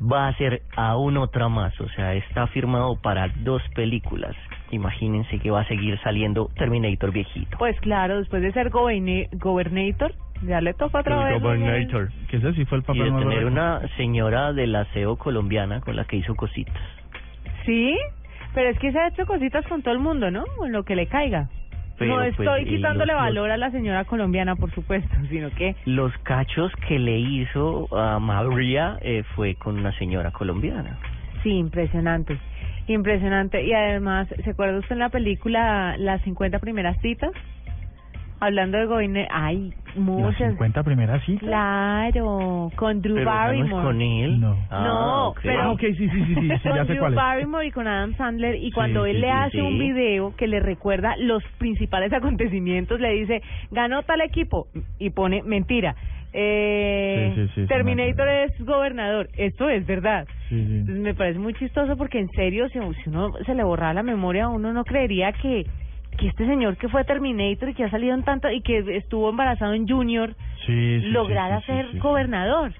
va 0.00 0.26
a 0.26 0.28
hacer 0.28 0.62
aún 0.76 1.16
otra 1.18 1.48
más. 1.48 1.78
O 1.80 1.88
sea, 1.90 2.14
está 2.14 2.46
firmado 2.48 2.96
para 2.96 3.28
dos 3.44 3.62
películas. 3.74 4.34
Imagínense 4.70 5.38
que 5.38 5.50
va 5.50 5.60
a 5.60 5.68
seguir 5.68 5.98
saliendo 6.02 6.48
Terminator 6.56 7.12
viejito. 7.12 7.56
Pues 7.58 7.78
claro, 7.80 8.18
después 8.18 8.40
de 8.42 8.52
ser 8.52 8.70
gobernator, 8.70 10.12
ya 10.42 10.60
le 10.60 10.70
otra 10.70 11.24
vez. 11.24 11.88
Que 12.28 12.36
ese 12.36 12.52
sí 12.54 12.64
fue 12.64 12.78
el 12.78 12.84
Y 12.84 12.86
papel 12.86 13.04
de 13.04 13.10
más 13.10 13.22
tener 13.22 13.38
raro. 13.38 13.48
una 13.48 13.80
señora 13.96 14.52
del 14.52 14.74
aseo 14.74 15.16
colombiana 15.16 15.80
con 15.80 15.96
la 15.96 16.04
que 16.04 16.16
hizo 16.16 16.34
cositas. 16.34 16.74
Sí, 17.66 17.96
pero 18.54 18.70
es 18.70 18.78
que 18.78 18.92
se 18.92 18.98
ha 18.98 19.08
hecho 19.08 19.26
cositas 19.26 19.66
con 19.66 19.82
todo 19.82 19.92
el 19.94 20.00
mundo, 20.00 20.30
¿no? 20.30 20.44
Con 20.58 20.72
lo 20.72 20.84
que 20.84 20.96
le 20.96 21.06
caiga. 21.06 21.48
Pero, 21.98 22.12
no 22.14 22.20
pues, 22.20 22.30
estoy 22.30 22.62
y 22.62 22.76
quitándole 22.76 23.12
los- 23.12 23.20
valor 23.20 23.50
a 23.50 23.58
la 23.58 23.70
señora 23.70 24.04
colombiana, 24.06 24.56
por 24.56 24.70
supuesto, 24.72 25.14
sino 25.28 25.50
que 25.50 25.76
Los 25.84 26.16
cachos 26.22 26.72
que 26.88 26.98
le 26.98 27.18
hizo 27.18 27.94
a 27.96 28.18
María 28.18 28.96
eh, 29.02 29.22
fue 29.36 29.54
con 29.56 29.78
una 29.78 29.92
señora 29.98 30.30
colombiana. 30.30 30.96
sí, 31.42 31.50
impresionante. 31.50 32.38
Impresionante. 32.86 33.62
Y 33.62 33.72
además, 33.72 34.26
¿se 34.42 34.50
acuerda 34.50 34.78
usted 34.78 34.92
en 34.94 34.98
la 35.00 35.10
película 35.10 35.94
Las 35.98 36.22
50 36.22 36.58
primeras 36.58 36.98
citas? 37.02 37.30
Hablando 38.40 38.78
de 38.78 38.86
gobierno, 38.86 39.20
ay, 39.30 39.72
Las 39.88 39.96
muchas. 39.96 40.50
50 40.52 40.82
primeras 40.82 41.22
citas. 41.24 41.42
Claro, 41.46 42.70
con 42.76 43.02
Drew 43.02 43.16
Pero 43.16 43.30
esa 43.30 43.38
no 43.46 43.52
es 43.52 43.58
Barrymore. 43.58 43.82
con 43.84 44.00
él. 44.00 44.40
No. 44.40 44.56
Ah, 44.70 44.82
No, 44.84 45.34
pero- 45.42 45.60
Ah, 45.62 45.70
ok, 45.72 45.80
sí, 45.80 45.94
sí, 45.94 46.08
sí, 46.08 46.24
sí, 46.26 46.34
sí, 46.34 46.48
ya 46.48 46.58
con 46.62 46.86
sé 46.86 46.92
Drew 46.92 46.98
cuál 47.00 47.12
es. 47.12 47.16
Barrymore 47.16 47.66
y 47.66 47.70
con 47.70 47.86
Adam 47.86 48.14
Sandler 48.16 48.54
y 48.56 48.70
cuando 48.72 49.04
Sí, 49.04 49.10
él 49.10 49.16
sí, 49.16 49.20
le 49.22 49.30
hace 49.30 49.50
sí. 49.58 49.60
un 49.60 49.78
video 49.78 50.34
que 50.36 50.46
le 50.48 50.58
recuerda 50.60 51.16
los 51.18 51.42
principales 51.58 52.12
acontecimientos, 52.14 52.98
le 52.98 53.12
dice, 53.12 53.42
ganó 53.70 54.02
tal 54.04 54.20
equipo 54.22 54.68
y 54.98 55.10
pone 55.10 55.42
mentira. 55.42 55.94
Eh, 56.32 57.32
Sí, 57.34 57.42
sí, 57.42 57.48
sí, 57.54 57.60
sí, 57.62 57.66
Terminator 57.66 58.28
es 58.28 58.64
gobernador. 58.64 59.28
Esto 59.36 59.68
es 59.68 59.84
verdad. 59.86 60.26
Sí, 60.48 60.64
sí. 60.64 60.72
Entonces 60.78 61.02
me 61.02 61.14
parece 61.14 61.38
muy 61.38 61.54
chistoso 61.54 61.96
porque 61.96 62.18
en 62.20 62.28
serio, 62.30 62.68
si, 62.68 62.78
si 63.02 63.08
uno 63.10 63.32
se 63.44 63.54
le 63.54 63.64
borra 63.64 63.92
la 63.92 64.02
memoria, 64.02 64.48
uno 64.48 64.72
no 64.72 64.84
creería 64.84 65.32
que 65.32 65.66
que 66.20 66.28
este 66.28 66.46
señor 66.46 66.76
que 66.76 66.88
fue 66.88 67.02
Terminator 67.04 67.70
y 67.70 67.74
que 67.74 67.84
ha 67.84 67.90
salido 67.90 68.14
en 68.14 68.22
tanto 68.22 68.50
y 68.50 68.60
que 68.60 68.78
estuvo 68.96 69.30
embarazado 69.30 69.72
en 69.72 69.88
Junior 69.88 70.34
Sí, 70.66 71.00
sí, 71.00 71.08
lograra 71.08 71.60
sí, 71.60 71.66
sí, 71.66 71.72
ser 71.72 71.86
sí, 71.86 71.92
sí. 71.92 71.98
gobernador. 71.98 72.72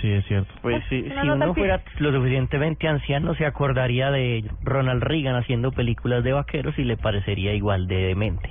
Sí, 0.00 0.08
es 0.12 0.24
cierto. 0.26 0.54
Pues 0.62 0.84
si, 0.88 1.04
uno 1.24 1.54
fuera 1.54 1.82
lo 1.98 2.12
suficientemente 2.12 2.86
anciano, 2.86 3.34
se 3.34 3.44
acordaría 3.44 4.12
de 4.12 4.44
Ronald 4.62 5.02
Reagan 5.02 5.34
haciendo 5.34 5.72
películas 5.72 6.22
de 6.22 6.32
vaqueros 6.32 6.78
y 6.78 6.84
le 6.84 6.96
parecería 6.96 7.52
igual 7.52 7.88
de 7.88 7.96
demente. 7.96 8.50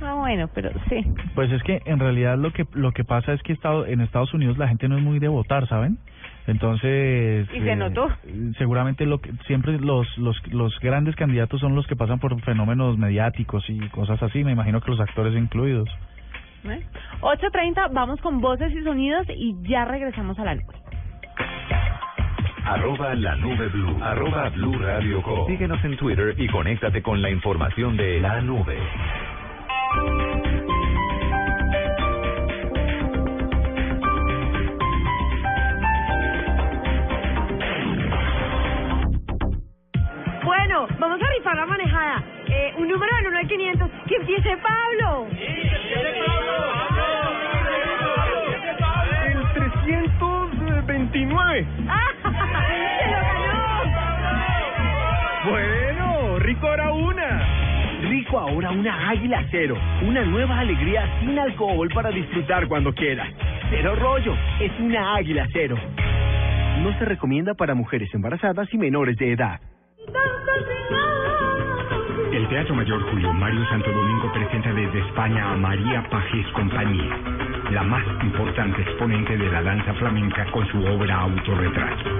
Ah, 0.00 0.14
bueno, 0.14 0.48
pero 0.54 0.70
sí. 0.88 1.04
Pues 1.34 1.50
es 1.50 1.62
que 1.64 1.82
en 1.84 1.98
realidad 1.98 2.38
lo 2.38 2.52
que 2.52 2.64
lo 2.72 2.92
que 2.92 3.04
pasa 3.04 3.32
es 3.32 3.42
que 3.42 3.52
estado, 3.52 3.84
en 3.84 4.00
Estados 4.00 4.32
Unidos 4.32 4.56
la 4.56 4.68
gente 4.68 4.88
no 4.88 4.96
es 4.96 5.02
muy 5.02 5.18
de 5.18 5.28
votar, 5.28 5.66
¿saben? 5.66 5.98
Entonces 6.46 7.48
Y 7.54 7.60
se 7.60 7.76
notó. 7.76 8.08
seguramente 8.58 9.06
lo 9.06 9.20
que 9.20 9.30
siempre 9.46 9.78
los 9.78 10.06
los 10.18 10.36
los 10.52 10.78
grandes 10.80 11.14
candidatos 11.16 11.60
son 11.60 11.74
los 11.74 11.86
que 11.86 11.96
pasan 11.96 12.18
por 12.18 12.40
fenómenos 12.42 12.98
mediáticos 12.98 13.64
y 13.68 13.78
cosas 13.90 14.22
así, 14.22 14.42
me 14.44 14.52
imagino 14.52 14.80
que 14.80 14.90
los 14.90 15.00
actores 15.00 15.34
incluidos. 15.34 15.88
¿Eh? 16.64 16.82
8.30, 17.20 17.90
vamos 17.92 18.20
con 18.20 18.40
voces 18.40 18.72
y 18.72 18.82
sonidos 18.82 19.26
y 19.34 19.56
ya 19.62 19.84
regresamos 19.84 20.38
a 20.38 20.44
la 20.44 20.54
nube. 20.56 20.74
Arroba 22.64 23.14
la 23.14 23.34
nube 23.36 23.68
blue. 23.68 23.96
Arroba 24.02 24.48
blue 24.50 24.78
radio 24.78 25.22
com. 25.22 25.46
Síguenos 25.46 25.82
en 25.84 25.96
Twitter 25.96 26.34
y 26.38 26.46
conéctate 26.48 27.02
con 27.02 27.20
la 27.22 27.30
información 27.30 27.96
de 27.96 28.20
la 28.20 28.40
nube. 28.42 28.78
Un 42.80 42.88
número 42.88 43.14
del 43.16 43.26
1 43.26 43.38
al 43.38 43.46
500. 43.46 43.90
¡Que 44.06 44.14
empiece 44.16 44.56
Pablo! 44.56 45.26
El 49.26 49.52
329. 49.54 51.60
¡Se 51.66 53.06
lo 53.06 53.20
ganó! 53.20 53.60
Bueno, 55.50 56.38
rico 56.38 56.66
ahora 56.66 56.92
una. 56.92 57.46
Rico 58.08 58.38
ahora 58.38 58.70
una 58.70 59.10
águila 59.10 59.44
cero. 59.50 59.76
Una 60.02 60.22
nueva 60.24 60.58
alegría 60.58 61.06
sin 61.20 61.38
alcohol 61.38 61.90
para 61.94 62.10
disfrutar 62.10 62.66
cuando 62.68 62.94
quieras. 62.94 63.28
Cero 63.68 63.94
rollo. 63.96 64.34
Es 64.58 64.72
una 64.80 65.16
águila 65.16 65.46
cero. 65.52 65.76
No 66.82 66.98
se 66.98 67.04
recomienda 67.04 67.52
para 67.54 67.74
mujeres 67.74 68.08
embarazadas 68.14 68.72
y 68.72 68.78
menores 68.78 69.16
de 69.18 69.32
edad. 69.32 69.60
Teatro 72.50 72.74
Mayor 72.74 73.00
Julio 73.08 73.32
Mario 73.32 73.64
Santo 73.68 73.92
Domingo 73.92 74.32
presenta 74.32 74.72
desde 74.72 74.98
España 75.06 75.52
a 75.52 75.56
María 75.56 76.02
Pajes 76.10 76.44
Compañía, 76.48 77.16
la 77.70 77.84
más 77.84 78.02
importante 78.24 78.82
exponente 78.82 79.38
de 79.38 79.48
la 79.52 79.62
danza 79.62 79.94
flamenca 79.94 80.44
con 80.50 80.66
su 80.66 80.84
obra 80.84 81.20
Autorretrato. 81.20 82.10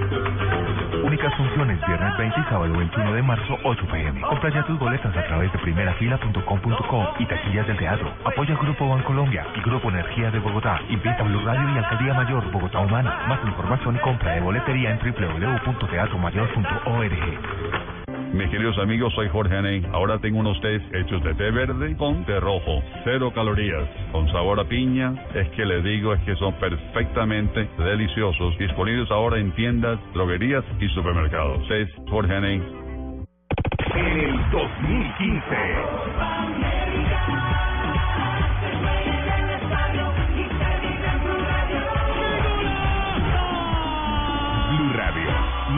Únicas 1.03 1.35
funciones 1.35 1.85
viernes 1.85 2.17
20 2.17 2.39
y 2.39 2.43
sábado 2.43 2.73
21 2.73 3.13
de 3.13 3.21
marzo 3.21 3.59
8 3.61 3.85
pm. 3.91 4.21
Compra 4.21 4.49
ya 4.51 4.63
tus 4.63 4.79
boletas 4.79 5.13
a 5.17 5.25
través 5.25 5.51
de 5.51 5.59
primerafila.com.co 5.59 7.13
y 7.19 7.25
taquillas 7.25 7.67
del 7.67 7.77
teatro. 7.77 8.13
Apoya 8.23 8.55
Grupo 8.55 8.87
Bancolombia 8.87 9.45
y 9.53 9.59
Grupo 9.59 9.89
Energía 9.89 10.31
de 10.31 10.39
Bogotá. 10.39 10.79
Invita 10.87 11.23
Blue 11.23 11.41
Radio 11.43 11.75
y 11.75 11.77
Alcaldía 11.77 12.13
Mayor 12.13 12.49
Bogotá 12.51 12.79
Humana. 12.79 13.25
Más 13.27 13.43
información 13.45 13.97
y 13.97 13.99
compra 13.99 14.35
de 14.35 14.39
boletería 14.39 14.91
en 14.91 14.99
www.teatromayor.org. 14.99 17.90
Mis 18.33 18.49
queridos 18.49 18.77
amigos, 18.77 19.13
soy 19.13 19.27
Jorge 19.27 19.57
Aney. 19.57 19.85
Ahora 19.91 20.17
tengo 20.19 20.39
unos 20.39 20.59
tés 20.61 20.81
hechos 20.93 21.21
de 21.21 21.33
té 21.33 21.51
verde 21.51 21.97
con 21.97 22.23
té 22.25 22.39
rojo. 22.39 22.81
Cero 23.03 23.29
calorías, 23.35 23.89
con 24.13 24.25
sabor 24.31 24.57
a 24.57 24.63
piña. 24.63 25.13
Es 25.35 25.49
que 25.49 25.65
les 25.65 25.83
digo, 25.83 26.13
es 26.13 26.21
que 26.21 26.35
son 26.37 26.53
perfectamente 26.53 27.67
deliciosos. 27.77 28.57
Disponibles 28.57 29.11
ahora 29.11 29.37
en 29.37 29.51
tiendas, 29.51 29.99
droguerías 30.13 30.63
y 30.79 30.87
supermercados. 30.89 31.67
Tés 31.67 31.89
Jorge 32.09 32.33
Aney. 32.33 32.61
En 33.95 34.19
el 34.19 34.49
2015. 34.51 36.30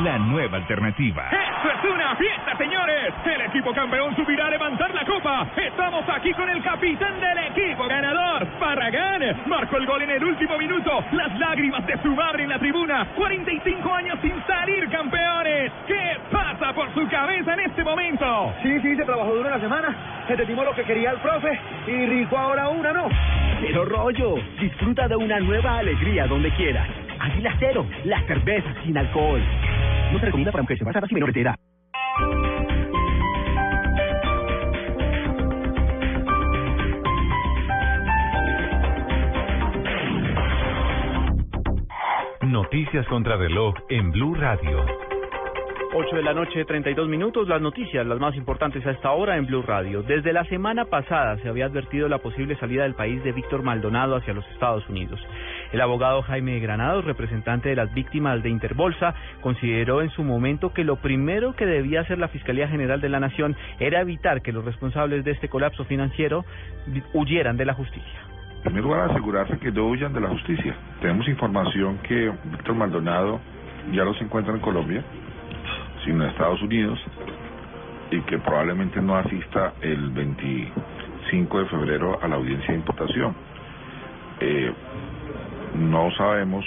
La 0.03 0.17
nueva 0.17 0.57
alternativa. 0.57 1.29
¡Esto 1.31 1.69
es 1.69 1.91
una 1.95 2.15
fiesta, 2.17 2.57
señores! 2.57 3.13
El 3.25 3.41
equipo 3.41 3.73
campeón 3.73 4.13
subirá 4.15 4.47
a 4.47 4.49
levantar 4.49 4.93
la 4.93 5.05
copa. 5.05 5.47
Estamos 5.55 6.03
aquí 6.09 6.33
con 6.33 6.49
el 6.49 6.61
capitán 6.61 7.19
del 7.21 7.37
equipo 7.37 7.87
ganador, 7.87 8.45
Barragán. 8.59 9.21
Marcó 9.45 9.77
el 9.77 9.85
gol 9.85 10.01
en 10.01 10.09
el 10.09 10.23
último 10.23 10.57
minuto. 10.57 11.03
Las 11.13 11.39
lágrimas 11.39 11.87
de 11.87 11.97
su 12.01 12.13
madre 12.13 12.43
en 12.43 12.49
la 12.49 12.59
tribuna. 12.59 13.07
45 13.15 13.93
años 13.93 14.19
sin 14.21 14.35
salir 14.45 14.89
campeones. 14.89 15.71
¿Qué 15.87 16.17
pasa 16.29 16.73
por 16.73 16.93
su 16.93 17.07
cabeza 17.07 17.53
en 17.53 17.61
este 17.61 17.83
momento? 17.83 18.53
Sí, 18.61 18.79
sí, 18.81 18.95
se 18.97 19.05
trabajó 19.05 19.33
duro 19.33 19.49
la 19.49 19.59
semana. 19.59 19.95
Entendimos 20.27 20.65
lo 20.65 20.75
que 20.75 20.83
quería 20.83 21.11
el 21.11 21.17
profe 21.19 21.59
y 21.87 22.05
rico 22.07 22.37
ahora 22.37 22.67
una, 22.67 22.91
¿no? 22.91 23.07
Cero 23.61 23.85
rollo. 23.85 24.35
Disfruta 24.59 25.07
de 25.07 25.15
una 25.15 25.39
nueva 25.39 25.77
alegría 25.77 26.27
donde 26.27 26.51
quieras. 26.51 26.89
Águila 27.19 27.55
Cero, 27.57 27.85
la 28.03 28.21
cerveza 28.23 28.69
sin 28.83 28.97
alcohol. 28.97 29.41
No 30.13 30.19
se 30.19 30.25
recomienda 30.27 30.51
para 30.51 30.61
mujeres 30.61 30.81
embarazadas 30.81 31.11
y 31.11 31.13
menores 31.15 31.33
de 31.33 31.41
edad. 31.41 31.55
Noticias 42.43 43.07
contra 43.07 43.37
reloj 43.37 43.73
en 43.89 44.11
Blue 44.11 44.35
Radio. 44.35 44.85
8 45.95 46.15
de 46.15 46.23
la 46.23 46.33
noche, 46.33 46.65
32 46.65 47.07
minutos. 47.07 47.47
Las 47.47 47.61
noticias, 47.61 48.05
las 48.05 48.19
más 48.19 48.35
importantes 48.35 48.85
a 48.85 48.91
esta 48.91 49.11
hora 49.11 49.37
en 49.37 49.47
Blue 49.47 49.63
Radio. 49.63 50.03
Desde 50.03 50.31
la 50.31 50.43
semana 50.45 50.85
pasada 50.85 51.37
se 51.37 51.49
había 51.49 51.65
advertido 51.65 52.07
la 52.07 52.19
posible 52.19 52.55
salida 52.57 52.83
del 52.83 52.93
país 52.93 53.23
de 53.23 53.31
Víctor 53.31 53.63
Maldonado 53.63 54.15
hacia 54.15 54.33
los 54.33 54.47
Estados 54.49 54.87
Unidos. 54.89 55.19
El 55.73 55.81
abogado 55.81 56.21
Jaime 56.21 56.59
Granados, 56.59 57.03
representante 57.03 57.69
de 57.69 57.75
las 57.75 57.91
víctimas 57.95 58.43
de 58.43 58.49
Interbolsa, 58.51 59.15
consideró 59.41 60.03
en 60.03 60.11
su 60.11 60.23
momento 60.23 60.71
que 60.71 60.83
lo 60.83 60.97
primero 60.97 61.55
que 61.55 61.65
debía 61.65 62.01
hacer 62.01 62.19
la 62.19 62.27
Fiscalía 62.27 62.67
General 62.67 63.01
de 63.01 63.09
la 63.09 63.19
Nación 63.19 63.55
era 63.79 63.99
evitar 63.99 64.43
que 64.43 64.51
los 64.51 64.63
responsables 64.63 65.25
de 65.25 65.31
este 65.31 65.49
colapso 65.49 65.83
financiero 65.85 66.45
huyeran 67.13 67.57
de 67.57 67.65
la 67.65 67.73
justicia. 67.73 68.19
En 68.57 68.61
primer 68.65 68.83
lugar, 68.83 69.09
asegurarse 69.09 69.57
que 69.57 69.71
no 69.71 69.87
huyan 69.87 70.13
de 70.13 70.21
la 70.21 70.29
justicia. 70.29 70.75
Tenemos 71.01 71.27
información 71.27 71.97
que 72.07 72.31
Víctor 72.51 72.75
Maldonado 72.75 73.39
ya 73.91 74.05
no 74.05 74.13
se 74.13 74.25
encuentra 74.25 74.53
en 74.53 74.59
Colombia, 74.59 75.03
sino 76.05 76.23
en 76.23 76.29
Estados 76.29 76.61
Unidos, 76.61 76.99
y 78.11 78.21
que 78.21 78.37
probablemente 78.37 79.01
no 79.01 79.15
asista 79.15 79.73
el 79.81 80.11
25 80.11 81.59
de 81.59 81.65
febrero 81.65 82.19
a 82.21 82.27
la 82.27 82.35
audiencia 82.35 82.67
de 82.67 82.75
imputación. 82.75 83.35
Eh, 84.39 84.71
no 85.75 86.11
sabemos 86.11 86.65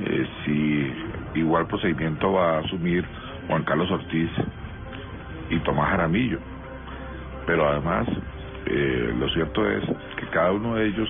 eh, 0.00 0.26
si 0.44 1.40
igual 1.40 1.66
procedimiento 1.66 2.32
va 2.32 2.56
a 2.56 2.60
asumir 2.60 3.04
Juan 3.48 3.62
Carlos 3.64 3.90
Ortiz 3.90 4.30
y 5.50 5.58
Tomás 5.60 5.90
Jaramillo, 5.90 6.38
pero 7.46 7.68
además 7.68 8.08
eh, 8.66 9.14
lo 9.18 9.28
cierto 9.30 9.68
es 9.68 9.84
que 10.16 10.26
cada 10.32 10.52
uno 10.52 10.76
de 10.76 10.86
ellos 10.86 11.08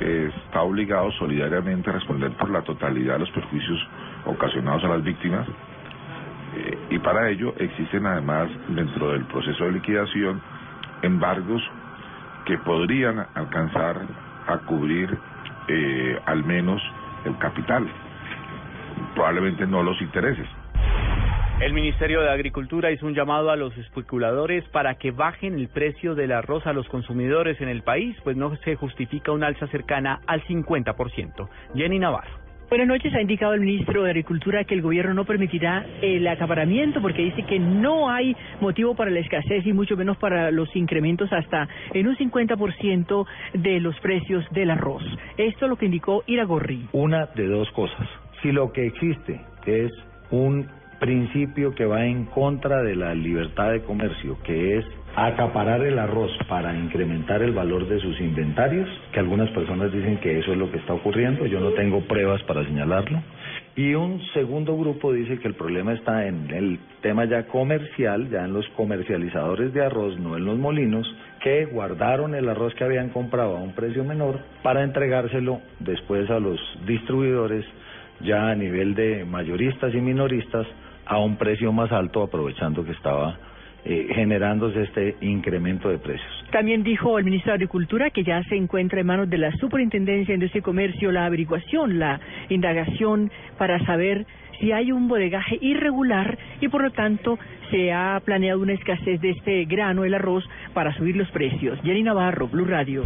eh, 0.00 0.30
está 0.44 0.62
obligado 0.62 1.10
solidariamente 1.12 1.90
a 1.90 1.94
responder 1.94 2.32
por 2.32 2.50
la 2.50 2.62
totalidad 2.62 3.14
de 3.14 3.20
los 3.20 3.30
perjuicios 3.30 3.88
ocasionados 4.26 4.84
a 4.84 4.88
las 4.88 5.02
víctimas. 5.02 5.46
Y 6.90 6.98
para 6.98 7.30
ello 7.30 7.54
existen 7.58 8.04
además 8.06 8.50
dentro 8.66 9.12
del 9.12 9.24
proceso 9.26 9.66
de 9.66 9.70
liquidación 9.70 10.42
embargos 11.02 11.62
que 12.44 12.58
podrían 12.58 13.24
alcanzar 13.34 14.00
a 14.48 14.58
cubrir 14.58 15.16
eh, 15.70 16.18
al 16.26 16.44
menos 16.44 16.82
el 17.24 17.36
capital, 17.38 17.88
probablemente 19.14 19.66
no 19.66 19.82
los 19.82 20.00
intereses. 20.00 20.46
El 21.60 21.74
Ministerio 21.74 22.22
de 22.22 22.30
Agricultura 22.30 22.90
hizo 22.90 23.06
un 23.06 23.14
llamado 23.14 23.50
a 23.50 23.56
los 23.56 23.76
especuladores 23.76 24.64
para 24.70 24.94
que 24.94 25.10
bajen 25.10 25.54
el 25.54 25.68
precio 25.68 26.14
del 26.14 26.32
arroz 26.32 26.66
a 26.66 26.72
los 26.72 26.88
consumidores 26.88 27.60
en 27.60 27.68
el 27.68 27.82
país, 27.82 28.16
pues 28.24 28.36
no 28.36 28.56
se 28.64 28.76
justifica 28.76 29.30
una 29.30 29.48
alza 29.48 29.66
cercana 29.66 30.20
al 30.26 30.42
50%. 30.44 31.48
Jenny 31.74 31.98
Navarro. 31.98 32.39
Buenas 32.70 32.86
noches. 32.86 33.12
Ha 33.16 33.20
indicado 33.20 33.54
el 33.54 33.62
ministro 33.62 34.04
de 34.04 34.10
Agricultura 34.10 34.62
que 34.62 34.74
el 34.74 34.80
gobierno 34.80 35.12
no 35.12 35.24
permitirá 35.24 35.84
el 36.02 36.24
acaparamiento 36.28 37.02
porque 37.02 37.22
dice 37.22 37.42
que 37.42 37.58
no 37.58 38.08
hay 38.08 38.36
motivo 38.60 38.94
para 38.94 39.10
la 39.10 39.18
escasez 39.18 39.66
y 39.66 39.72
mucho 39.72 39.96
menos 39.96 40.16
para 40.18 40.52
los 40.52 40.68
incrementos 40.76 41.32
hasta 41.32 41.68
en 41.92 42.06
un 42.06 42.16
50% 42.16 43.26
de 43.54 43.80
los 43.80 43.98
precios 43.98 44.44
del 44.52 44.70
arroz. 44.70 45.02
Esto 45.36 45.64
es 45.64 45.68
lo 45.68 45.74
que 45.74 45.86
indicó 45.86 46.22
Iragorri. 46.28 46.86
Una 46.92 47.26
de 47.34 47.48
dos 47.48 47.68
cosas. 47.72 48.08
Si 48.40 48.52
lo 48.52 48.70
que 48.70 48.86
existe 48.86 49.40
es 49.66 49.90
un 50.30 50.68
principio 51.00 51.74
que 51.74 51.86
va 51.86 52.04
en 52.04 52.26
contra 52.26 52.84
de 52.84 52.94
la 52.94 53.14
libertad 53.14 53.72
de 53.72 53.82
comercio, 53.82 54.38
que 54.44 54.78
es 54.78 54.84
acaparar 55.16 55.82
el 55.82 55.98
arroz 55.98 56.30
para 56.48 56.76
incrementar 56.76 57.42
el 57.42 57.52
valor 57.52 57.88
de 57.88 58.00
sus 58.00 58.20
inventarios, 58.20 58.88
que 59.12 59.20
algunas 59.20 59.50
personas 59.50 59.92
dicen 59.92 60.18
que 60.18 60.38
eso 60.38 60.52
es 60.52 60.58
lo 60.58 60.70
que 60.70 60.78
está 60.78 60.94
ocurriendo, 60.94 61.46
yo 61.46 61.60
no 61.60 61.70
tengo 61.70 62.00
pruebas 62.02 62.42
para 62.44 62.64
señalarlo, 62.64 63.22
Y 63.76 63.94
un 63.94 64.20
segundo 64.34 64.76
grupo 64.76 65.12
dice 65.12 65.38
que 65.38 65.48
el 65.48 65.54
problema 65.54 65.92
está 65.92 66.26
en 66.26 66.50
el 66.50 66.78
tema 67.02 67.24
ya 67.24 67.46
comercial, 67.46 68.28
ya 68.28 68.44
en 68.44 68.52
los 68.52 68.68
comercializadores 68.70 69.72
de 69.72 69.84
arroz, 69.84 70.18
no 70.18 70.36
en 70.36 70.44
los 70.44 70.58
molinos, 70.58 71.06
que 71.42 71.66
guardaron 71.66 72.34
el 72.34 72.48
arroz 72.48 72.74
que 72.74 72.84
habían 72.84 73.10
comprado 73.10 73.56
a 73.56 73.60
un 73.60 73.72
precio 73.72 74.04
menor 74.04 74.40
para 74.62 74.82
entregárselo 74.82 75.60
después 75.78 76.28
a 76.30 76.40
los 76.40 76.60
distribuidores 76.86 77.64
ya 78.20 78.50
a 78.50 78.54
nivel 78.54 78.94
de 78.94 79.24
mayoristas 79.24 79.94
y 79.94 80.00
minoristas 80.00 80.66
a 81.06 81.18
un 81.18 81.36
precio 81.36 81.72
más 81.72 81.90
alto, 81.90 82.22
aprovechando 82.22 82.84
que 82.84 82.92
estaba 82.92 83.38
eh, 83.84 84.08
generándose 84.14 84.82
este 84.82 85.16
incremento 85.20 85.88
de 85.88 85.98
precios. 85.98 86.30
También 86.50 86.82
dijo 86.82 87.18
el 87.18 87.24
ministro 87.24 87.52
de 87.52 87.56
Agricultura 87.56 88.10
que 88.10 88.24
ya 88.24 88.42
se 88.44 88.56
encuentra 88.56 89.00
en 89.00 89.06
manos 89.06 89.30
de 89.30 89.38
la 89.38 89.52
Superintendencia 89.52 90.32
de 90.32 90.34
Industria 90.34 90.62
Comercio 90.62 91.12
la 91.12 91.26
averiguación, 91.26 91.98
la 91.98 92.20
indagación 92.48 93.30
para 93.56 93.84
saber 93.86 94.26
si 94.58 94.72
hay 94.72 94.92
un 94.92 95.08
bodegaje 95.08 95.58
irregular 95.60 96.38
y 96.60 96.68
por 96.68 96.82
lo 96.82 96.90
tanto 96.90 97.38
se 97.70 97.92
ha 97.92 98.20
planeado 98.24 98.60
una 98.60 98.74
escasez 98.74 99.20
de 99.20 99.30
este 99.30 99.64
grano, 99.64 100.04
el 100.04 100.14
arroz, 100.14 100.44
para 100.74 100.94
subir 100.94 101.16
los 101.16 101.30
precios. 101.30 101.78
Jenny 101.82 102.02
Navarro, 102.02 102.48
Blue 102.48 102.66
Radio. 102.66 103.04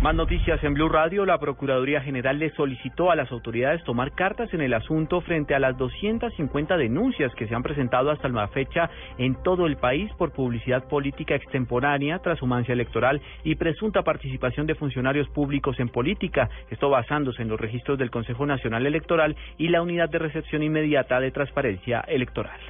Más 0.00 0.14
noticias 0.14 0.62
en 0.62 0.74
Blue 0.74 0.88
Radio. 0.88 1.26
La 1.26 1.38
Procuraduría 1.38 2.00
General 2.00 2.38
le 2.38 2.54
solicitó 2.54 3.10
a 3.10 3.16
las 3.16 3.32
autoridades 3.32 3.82
tomar 3.82 4.12
cartas 4.12 4.54
en 4.54 4.60
el 4.60 4.72
asunto 4.72 5.20
frente 5.22 5.56
a 5.56 5.58
las 5.58 5.76
250 5.76 6.76
denuncias 6.76 7.34
que 7.34 7.48
se 7.48 7.54
han 7.56 7.64
presentado 7.64 8.12
hasta 8.12 8.28
la 8.28 8.46
fecha 8.46 8.88
en 9.18 9.34
todo 9.42 9.66
el 9.66 9.76
país 9.76 10.08
por 10.12 10.30
publicidad 10.30 10.86
política 10.86 11.34
extemporánea, 11.34 12.20
transhumancia 12.20 12.74
electoral 12.74 13.20
y 13.42 13.56
presunta 13.56 14.02
participación 14.02 14.68
de 14.68 14.76
funcionarios 14.76 15.28
públicos 15.30 15.80
en 15.80 15.88
política. 15.88 16.48
Esto 16.70 16.90
basándose 16.90 17.42
en 17.42 17.48
los 17.48 17.60
registros 17.60 17.98
del 17.98 18.12
Consejo 18.12 18.46
Nacional 18.46 18.86
Electoral 18.86 19.34
y 19.56 19.68
la 19.68 19.82
Unidad 19.82 20.10
de 20.10 20.20
Recepción 20.20 20.62
Inmediata 20.62 21.18
de 21.18 21.32
Transparencia 21.32 22.02
Electoral. 22.06 22.60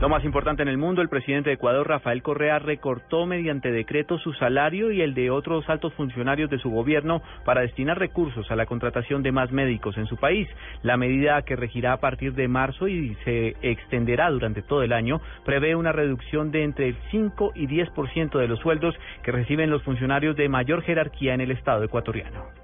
Lo 0.00 0.08
más 0.08 0.24
importante 0.24 0.60
en 0.60 0.68
el 0.68 0.76
mundo, 0.76 1.02
el 1.02 1.08
presidente 1.08 1.50
de 1.50 1.54
Ecuador, 1.54 1.88
Rafael 1.88 2.20
Correa, 2.20 2.58
recortó 2.58 3.26
mediante 3.26 3.70
decreto 3.70 4.18
su 4.18 4.32
salario 4.32 4.90
y 4.90 5.00
el 5.00 5.14
de 5.14 5.30
otros 5.30 5.68
altos 5.70 5.94
funcionarios 5.94 6.50
de 6.50 6.58
su 6.58 6.68
gobierno 6.68 7.22
para 7.44 7.60
destinar 7.60 7.98
recursos 7.98 8.50
a 8.50 8.56
la 8.56 8.66
contratación 8.66 9.22
de 9.22 9.30
más 9.30 9.52
médicos 9.52 9.96
en 9.96 10.06
su 10.06 10.16
país. 10.16 10.48
La 10.82 10.96
medida 10.96 11.40
que 11.42 11.54
regirá 11.54 11.92
a 11.92 12.00
partir 12.00 12.34
de 12.34 12.48
marzo 12.48 12.88
y 12.88 13.14
se 13.24 13.54
extenderá 13.62 14.30
durante 14.30 14.62
todo 14.62 14.82
el 14.82 14.92
año 14.92 15.20
prevé 15.44 15.76
una 15.76 15.92
reducción 15.92 16.50
de 16.50 16.64
entre 16.64 16.88
el 16.88 16.96
5 17.12 17.52
y 17.54 17.68
10% 17.68 18.36
de 18.36 18.48
los 18.48 18.58
sueldos 18.58 18.96
que 19.22 19.30
reciben 19.30 19.70
los 19.70 19.84
funcionarios 19.84 20.34
de 20.34 20.48
mayor 20.48 20.82
jerarquía 20.82 21.34
en 21.34 21.40
el 21.40 21.52
Estado 21.52 21.84
ecuatoriano. 21.84 22.63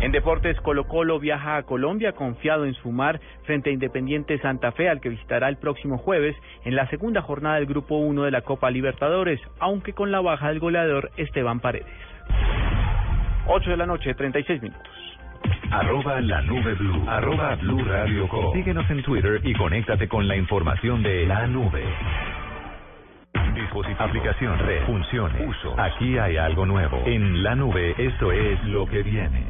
En 0.00 0.12
deportes, 0.12 0.60
Colo 0.60 0.84
Colo 0.84 1.18
viaja 1.18 1.56
a 1.56 1.64
Colombia 1.64 2.12
confiado 2.12 2.64
en 2.66 2.74
sumar 2.74 3.20
frente 3.42 3.70
a 3.70 3.72
Independiente 3.72 4.38
Santa 4.38 4.70
Fe, 4.70 4.88
al 4.88 5.00
que 5.00 5.08
visitará 5.08 5.48
el 5.48 5.56
próximo 5.56 5.98
jueves 5.98 6.36
en 6.64 6.76
la 6.76 6.88
segunda 6.88 7.20
jornada 7.20 7.56
del 7.56 7.66
Grupo 7.66 7.96
1 7.96 8.22
de 8.22 8.30
la 8.30 8.42
Copa 8.42 8.70
Libertadores, 8.70 9.40
aunque 9.58 9.94
con 9.94 10.12
la 10.12 10.20
baja 10.20 10.48
del 10.50 10.60
goleador 10.60 11.10
Esteban 11.16 11.58
Paredes. 11.58 11.86
8 13.48 13.70
de 13.70 13.76
la 13.76 13.86
noche, 13.86 14.14
36 14.14 14.62
minutos. 14.62 14.86
Arroba 15.70 16.20
la 16.20 16.42
nube 16.42 16.74
blue. 16.74 17.04
Arroba 17.08 17.56
blue 17.56 17.84
radio 17.84 18.28
com. 18.28 18.52
Síguenos 18.52 18.88
en 18.90 19.02
Twitter 19.02 19.40
y 19.42 19.52
conéctate 19.54 20.06
con 20.08 20.28
la 20.28 20.36
información 20.36 21.02
de 21.02 21.26
la 21.26 21.46
nube. 21.46 21.82
Dispositivo, 23.54 24.02
aplicación, 24.02 24.58
red, 24.58 24.84
funciones, 24.86 25.48
uso. 25.48 25.74
Aquí 25.78 26.18
hay 26.18 26.36
algo 26.36 26.64
nuevo. 26.66 27.02
En 27.06 27.42
la 27.42 27.54
nube, 27.54 27.94
esto 27.98 28.32
es 28.32 28.62
lo 28.64 28.86
que 28.86 29.02
viene. 29.02 29.44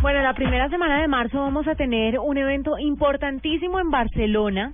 Bueno, 0.00 0.20
la 0.22 0.32
primera 0.34 0.68
semana 0.68 1.00
de 1.00 1.08
marzo 1.08 1.40
vamos 1.40 1.66
a 1.66 1.74
tener 1.74 2.18
un 2.18 2.38
evento 2.38 2.78
importantísimo 2.78 3.80
en 3.80 3.90
Barcelona, 3.90 4.72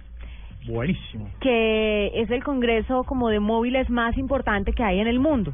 Buenísimo. 0.66 1.28
que 1.40 2.10
es 2.14 2.30
el 2.30 2.42
congreso 2.44 3.04
como 3.04 3.28
de 3.30 3.40
móviles 3.40 3.88
más 3.88 4.16
importante 4.18 4.72
que 4.72 4.84
hay 4.84 5.00
en 5.00 5.06
el 5.06 5.18
mundo. 5.20 5.52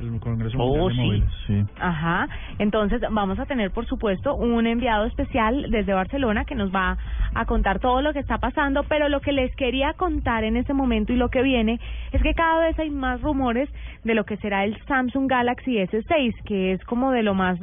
El 0.00 0.18
Congreso 0.18 0.56
Oh, 0.58 0.88
Mundial 0.88 0.88
de 0.88 0.94
sí. 0.94 1.00
Móviles, 1.02 1.30
sí. 1.46 1.64
Ajá, 1.78 2.28
entonces 2.58 3.02
vamos 3.10 3.38
a 3.38 3.44
tener 3.46 3.70
por 3.70 3.84
supuesto 3.86 4.34
un 4.34 4.66
enviado 4.66 5.04
especial 5.04 5.66
desde 5.70 5.92
Barcelona 5.92 6.44
que 6.46 6.54
nos 6.54 6.74
va 6.74 6.96
a 7.34 7.44
contar 7.44 7.80
todo 7.80 8.00
lo 8.00 8.12
que 8.14 8.18
está 8.18 8.38
pasando, 8.38 8.82
pero 8.84 9.08
lo 9.10 9.20
que 9.20 9.32
les 9.32 9.54
quería 9.56 9.92
contar 9.92 10.44
en 10.44 10.56
este 10.56 10.72
momento 10.72 11.12
y 11.12 11.16
lo 11.16 11.28
que 11.28 11.42
viene 11.42 11.78
es 12.12 12.22
que 12.22 12.32
cada 12.34 12.60
vez 12.66 12.78
hay 12.78 12.90
más 12.90 13.20
rumores 13.20 13.68
de 14.04 14.14
lo 14.14 14.24
que 14.24 14.36
será 14.38 14.64
el 14.64 14.76
Samsung 14.86 15.28
Galaxy 15.28 15.76
S6, 15.76 16.34
que 16.44 16.72
es 16.72 16.84
como 16.84 17.10
de 17.12 17.22
lo 17.22 17.34
más 17.34 17.58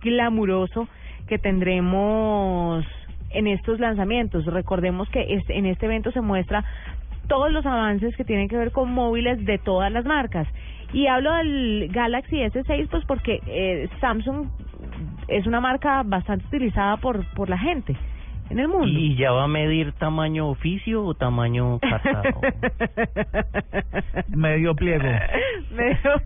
glamuroso 0.00 0.86
que 1.26 1.38
tendremos 1.38 2.84
en 3.30 3.46
estos 3.46 3.78
lanzamientos. 3.80 4.44
Recordemos 4.46 5.08
que 5.10 5.34
este- 5.34 5.56
en 5.58 5.66
este 5.66 5.86
evento 5.86 6.10
se 6.12 6.20
muestra 6.20 6.64
todos 7.28 7.52
los 7.52 7.64
avances 7.64 8.16
que 8.16 8.24
tienen 8.24 8.48
que 8.48 8.56
ver 8.56 8.72
con 8.72 8.92
móviles 8.92 9.44
de 9.44 9.58
todas 9.58 9.92
las 9.92 10.04
marcas. 10.04 10.48
Y 10.92 11.06
hablo 11.06 11.32
del 11.34 11.88
Galaxy 11.92 12.36
S6 12.36 12.88
pues 12.90 13.04
porque 13.06 13.40
eh, 13.46 13.88
Samsung 14.00 14.48
es 15.28 15.46
una 15.46 15.60
marca 15.60 16.02
bastante 16.04 16.46
utilizada 16.46 16.96
por 16.96 17.24
por 17.34 17.48
la 17.48 17.58
gente 17.58 17.96
en 18.50 18.58
el 18.58 18.68
mundo. 18.68 18.86
¿Y 18.86 19.16
ya 19.16 19.30
va 19.30 19.44
a 19.44 19.48
medir 19.48 19.92
tamaño 19.92 20.48
oficio 20.48 21.04
o 21.04 21.14
tamaño 21.14 21.78
cartado? 21.78 22.40
Medio 24.28 24.74
pliego. 24.74 25.04
medio, 25.70 26.22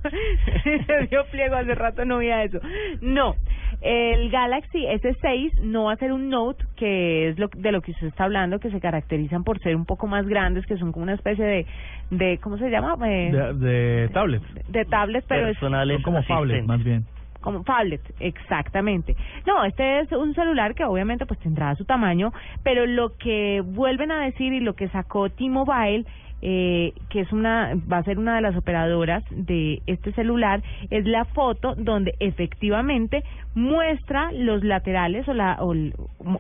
medio 0.89 1.25
pliego, 1.31 1.57
hace 1.57 1.75
rato 1.75 2.05
no 2.05 2.19
veía 2.19 2.43
eso. 2.45 2.61
No, 3.03 3.37
el 3.85 4.31
Galaxy 4.31 4.87
S6 4.87 5.61
no 5.61 5.85
va 5.85 5.93
a 5.93 5.97
ser 5.97 6.11
un 6.13 6.31
Note, 6.31 6.65
que 6.77 7.29
es 7.29 7.39
lo 7.39 7.49
de 7.49 7.71
lo 7.71 7.83
que 7.83 7.91
usted 7.91 8.07
está 8.07 8.25
hablando, 8.25 8.59
que 8.59 8.71
se 8.71 8.81
caracterizan 8.81 9.45
por 9.45 9.59
ser 9.61 9.77
un 9.77 9.85
poco 9.85 10.07
más 10.07 10.27
grandes, 10.27 10.65
que 10.67 10.79
son 10.79 10.91
como 10.91 11.03
una 11.03 11.13
especie 11.15 11.45
de, 11.45 11.67
de 12.11 12.39
¿cómo 12.39 12.57
se 12.57 12.71
llama? 12.71 12.97
Eh, 13.07 13.31
De, 13.31 13.55
de 13.55 14.09
tablet. 14.09 14.43
de 14.69 14.85
tablet, 14.87 15.25
pero 15.29 15.49
es 15.49 15.59
Son 15.59 15.75
como 16.03 16.23
phablet, 16.23 16.65
más 16.65 16.83
bien. 16.83 17.05
como 17.43 17.63
tablet, 17.63 18.01
exactamente. 18.21 19.15
No, 19.47 19.65
este 19.65 20.01
es 20.01 20.11
un 20.13 20.35
celular 20.35 20.75
que 20.75 20.85
obviamente 20.85 21.27
pues 21.27 21.39
tendrá 21.41 21.75
su 21.75 21.85
tamaño, 21.85 22.33
pero 22.63 22.87
lo 22.87 23.17
que 23.19 23.61
vuelven 23.63 24.11
a 24.13 24.25
decir 24.25 24.55
y 24.55 24.61
lo 24.61 24.73
que 24.75 24.89
sacó 24.89 25.29
T-Mobile 25.29 26.07
eh, 26.43 26.93
que 27.09 27.21
es 27.21 27.33
una 27.33 27.75
va 27.91 27.99
a 27.99 28.03
ser 28.05 28.19
una 28.19 28.37
de 28.37 28.43
las 28.43 28.57
operadoras 28.57 29.25
de 29.31 29.83
este 29.87 30.13
celular 30.13 30.63
es 30.91 31.07
la 31.07 31.25
foto 31.25 31.75
donde 31.77 32.15
efectivamente 32.21 33.25
muestra 33.55 34.31
los 34.33 34.63
laterales 34.63 35.27
o 35.29 35.35
la 35.35 35.57
o, 35.61 35.75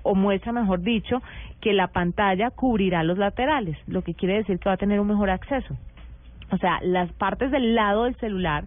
o 0.03 0.14
muestra 0.14 0.53
mejor 0.53 0.82
dicho 0.82 1.22
que 1.61 1.72
la 1.72 1.88
pantalla 1.88 2.51
cubrirá 2.51 3.03
los 3.03 3.18
laterales 3.18 3.78
lo 3.86 4.03
que 4.03 4.14
quiere 4.14 4.36
decir 4.36 4.59
que 4.59 4.68
va 4.68 4.74
a 4.74 4.78
tener 4.78 5.01
un 5.01 5.09
mejor 5.09 5.30
acceso 5.30 5.76
o 6.51 6.59
sea, 6.59 6.78
las 6.82 7.12
partes 7.12 7.51
del 7.51 7.74
lado 7.74 8.05
del 8.05 8.16
celular 8.16 8.64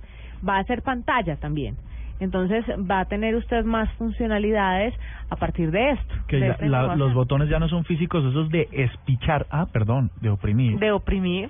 va 0.48 0.58
a 0.58 0.64
ser 0.66 0.82
pantalla 0.82 1.38
también. 1.38 1.78
Entonces 2.20 2.66
va 2.90 3.02
a 3.02 3.06
tener 3.06 3.36
usted 3.36 3.64
más 3.64 3.90
funcionalidades 3.94 4.94
a 5.30 5.36
partir 5.36 5.72
de 5.72 5.92
esto. 5.92 6.16
Que 6.28 6.38
de 6.38 6.48
ya 6.60 6.68
la- 6.68 6.96
los 6.96 7.14
botones 7.14 7.50
ya 7.50 7.60
no 7.60 7.68
son 7.70 7.84
físicos, 7.86 8.24
esos 8.26 8.50
de 8.50 8.68
espichar, 8.72 9.46
ah, 9.52 9.68
perdón, 9.72 10.10
de 10.22 10.30
oprimir, 10.30 10.80
de 10.80 10.92
oprimir. 10.92 11.50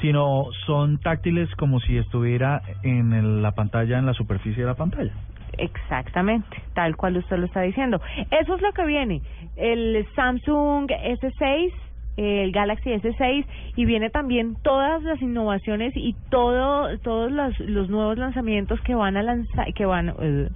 sino 0.00 0.46
son 0.66 0.98
táctiles 0.98 1.54
como 1.56 1.78
si 1.80 1.98
estuviera 1.98 2.62
en 2.82 3.12
el- 3.12 3.42
la 3.42 3.52
pantalla, 3.52 3.98
en 3.98 4.06
la 4.06 4.14
superficie 4.14 4.62
de 4.62 4.68
la 4.68 4.74
pantalla. 4.74 5.12
Exactamente, 5.58 6.62
tal 6.74 6.96
cual 6.96 7.16
usted 7.18 7.36
lo 7.38 7.46
está 7.46 7.60
diciendo. 7.62 8.00
Eso 8.30 8.54
es 8.56 8.62
lo 8.62 8.72
que 8.72 8.86
viene. 8.86 9.20
El 9.56 10.06
Samsung 10.16 10.90
S6, 10.90 11.72
el 12.20 12.52
Galaxy 12.52 12.90
S6 12.90 13.46
y 13.76 13.84
viene 13.86 14.10
también 14.10 14.56
todas 14.62 15.02
las 15.02 15.20
innovaciones 15.22 15.92
y 15.96 16.14
todo 16.28 16.98
todos 16.98 17.32
los, 17.32 17.58
los 17.60 17.88
nuevos 17.88 18.18
lanzamientos 18.18 18.80
que 18.82 18.94
van 18.94 19.16
a 19.16 19.22
lanzar 19.22 19.72
que 19.72 19.86
van 19.86 20.14
eh, 20.20 20.48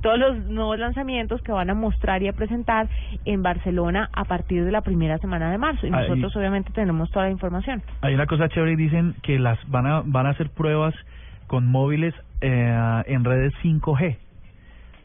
todos 0.00 0.18
los 0.18 0.44
nuevos 0.46 0.78
lanzamientos 0.78 1.40
que 1.42 1.52
van 1.52 1.70
a 1.70 1.74
mostrar 1.74 2.22
y 2.24 2.28
a 2.28 2.32
presentar 2.32 2.88
en 3.24 3.42
Barcelona 3.42 4.10
a 4.12 4.24
partir 4.24 4.64
de 4.64 4.72
la 4.72 4.80
primera 4.80 5.18
semana 5.18 5.50
de 5.50 5.58
marzo 5.58 5.86
y 5.86 5.90
nosotros 5.90 6.34
obviamente 6.36 6.72
tenemos 6.72 7.08
toda 7.12 7.26
la 7.26 7.30
información. 7.30 7.82
Hay 8.00 8.14
una 8.14 8.26
cosa 8.26 8.48
chévere 8.48 8.72
y 8.72 8.76
dicen 8.76 9.14
que 9.22 9.38
las 9.38 9.58
van 9.68 9.86
a 9.86 10.02
van 10.04 10.26
a 10.26 10.30
hacer 10.30 10.50
pruebas 10.50 10.94
con 11.46 11.66
móviles 11.66 12.14
eh, 12.40 13.02
en 13.06 13.24
redes 13.24 13.54
5G. 13.62 14.16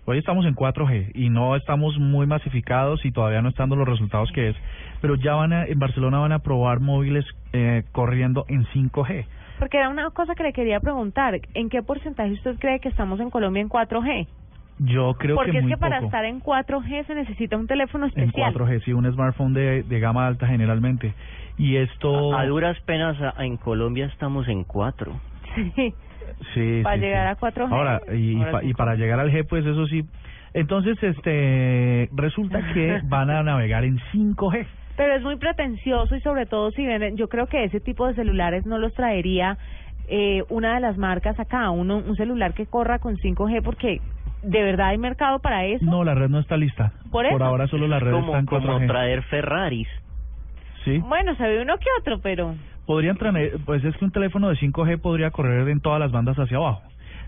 Hoy 0.09 0.19
estamos 0.19 0.45
en 0.45 0.55
4G 0.55 1.11
y 1.15 1.29
no 1.29 1.57
estamos 1.57 1.97
muy 1.99 2.25
masificados 2.27 3.03
y 3.03 3.11
todavía 3.11 3.41
no 3.41 3.49
están 3.49 3.69
dando 3.69 3.83
los 3.83 3.89
resultados 3.89 4.31
que 4.31 4.49
es, 4.49 4.55
pero 5.01 5.15
ya 5.15 5.33
van 5.35 5.51
a, 5.51 5.65
en 5.65 5.77
Barcelona 5.79 6.19
van 6.19 6.31
a 6.31 6.39
probar 6.39 6.79
móviles 6.79 7.25
eh, 7.51 7.83
corriendo 7.91 8.45
en 8.47 8.65
5G. 8.67 9.25
Porque 9.59 9.77
era 9.77 9.89
una 9.89 10.09
cosa 10.11 10.33
que 10.33 10.43
le 10.43 10.53
quería 10.53 10.79
preguntar, 10.79 11.37
¿en 11.53 11.67
qué 11.69 11.83
porcentaje 11.83 12.31
usted 12.31 12.57
cree 12.57 12.79
que 12.79 12.87
estamos 12.87 13.19
en 13.19 13.29
Colombia 13.29 13.61
en 13.61 13.67
4G? 13.67 14.27
Yo 14.79 15.15
creo 15.15 15.35
Porque 15.35 15.51
que 15.51 15.57
es 15.57 15.63
muy 15.63 15.73
que 15.73 15.77
para 15.77 15.97
poco. 15.97 16.05
estar 16.05 16.23
en 16.23 16.39
4G 16.41 17.05
se 17.05 17.13
necesita 17.15 17.57
un 17.57 17.67
teléfono 17.67 18.05
en 18.05 18.11
especial. 18.11 18.53
4G, 18.53 18.83
sí, 18.85 18.93
un 18.93 19.11
smartphone 19.11 19.53
de, 19.55 19.83
de 19.83 19.99
gama 19.99 20.25
alta 20.25 20.47
generalmente. 20.47 21.13
Y 21.57 21.75
esto... 21.75 22.33
A 22.37 22.45
duras 22.45 22.79
penas 22.85 23.19
a- 23.21 23.43
en 23.43 23.57
Colombia 23.57 24.05
estamos 24.05 24.47
en 24.47 24.63
cuatro. 24.63 25.19
Sí. 25.75 25.93
Sí, 26.53 26.81
Para 26.83 26.95
sí, 26.95 27.01
llegar 27.01 27.35
sí. 27.35 27.45
a 27.45 27.47
4G. 27.51 27.71
Ahora, 27.71 28.01
y, 28.13 28.15
y 28.15 28.35
Ahora 28.37 28.51
pa- 28.51 28.61
sí. 28.61 28.69
y 28.69 28.73
para 28.73 28.95
llegar 28.95 29.19
al 29.19 29.31
G, 29.31 29.45
pues 29.47 29.65
eso 29.65 29.85
sí, 29.87 30.03
Entonces, 30.53 30.97
este, 31.03 32.09
resulta 32.15 32.59
que 32.73 32.99
van 33.05 33.29
a 33.29 33.43
navegar 33.43 33.83
en 33.83 33.97
5G. 34.11 34.65
Pero 34.95 35.15
es 35.15 35.21
muy 35.23 35.35
pretencioso 35.35 36.15
y 36.15 36.21
sobre 36.21 36.45
todo 36.47 36.71
si 36.71 36.85
venden, 36.85 37.17
yo 37.17 37.27
creo 37.27 37.45
que 37.47 37.63
ese 37.63 37.79
tipo 37.79 38.07
de 38.07 38.15
celulares 38.15 38.65
no 38.65 38.79
los 38.79 38.93
traería 38.93 39.57
eh, 40.07 40.43
una 40.49 40.73
de 40.75 40.79
las 40.79 40.97
marcas 40.97 41.39
acá, 41.39 41.69
uno, 41.69 41.97
un 41.97 42.15
celular 42.15 42.53
que 42.53 42.65
corra 42.65 42.97
con 42.97 43.15
5G 43.17 43.61
porque 43.61 43.99
de 44.41 44.63
verdad 44.63 44.87
hay 44.89 44.97
mercado 44.97 45.39
para 45.39 45.65
eso. 45.65 45.83
No, 45.85 46.03
la 46.03 46.15
red 46.15 46.29
no 46.29 46.39
está 46.39 46.57
lista. 46.57 46.93
Por 47.11 47.25
eso. 47.25 47.43
ahora 47.43 47.67
solo 47.67 47.87
la 47.87 47.99
red 47.99 48.11
como, 48.11 48.27
está 48.27 48.39
en 48.39 48.45
4G. 48.47 48.65
como 48.73 48.87
traer 48.87 49.21
Ferraris. 49.23 49.87
Sí. 50.85 50.97
Bueno, 50.99 51.35
se 51.35 51.43
ve 51.43 51.61
uno 51.61 51.77
que 51.77 51.87
otro, 51.99 52.19
pero 52.21 52.55
Podrían 52.87 53.17
traer, 53.17 53.59
pues 53.65 53.83
es 53.83 53.95
que 53.97 54.05
un 54.05 54.11
teléfono 54.11 54.49
de 54.49 54.55
5G 54.55 54.99
podría 54.99 55.29
correr 55.29 55.67
en 55.69 55.79
todas 55.81 55.99
las 55.99 56.11
bandas 56.11 56.37
hacia 56.37 56.57
abajo. 56.57 56.81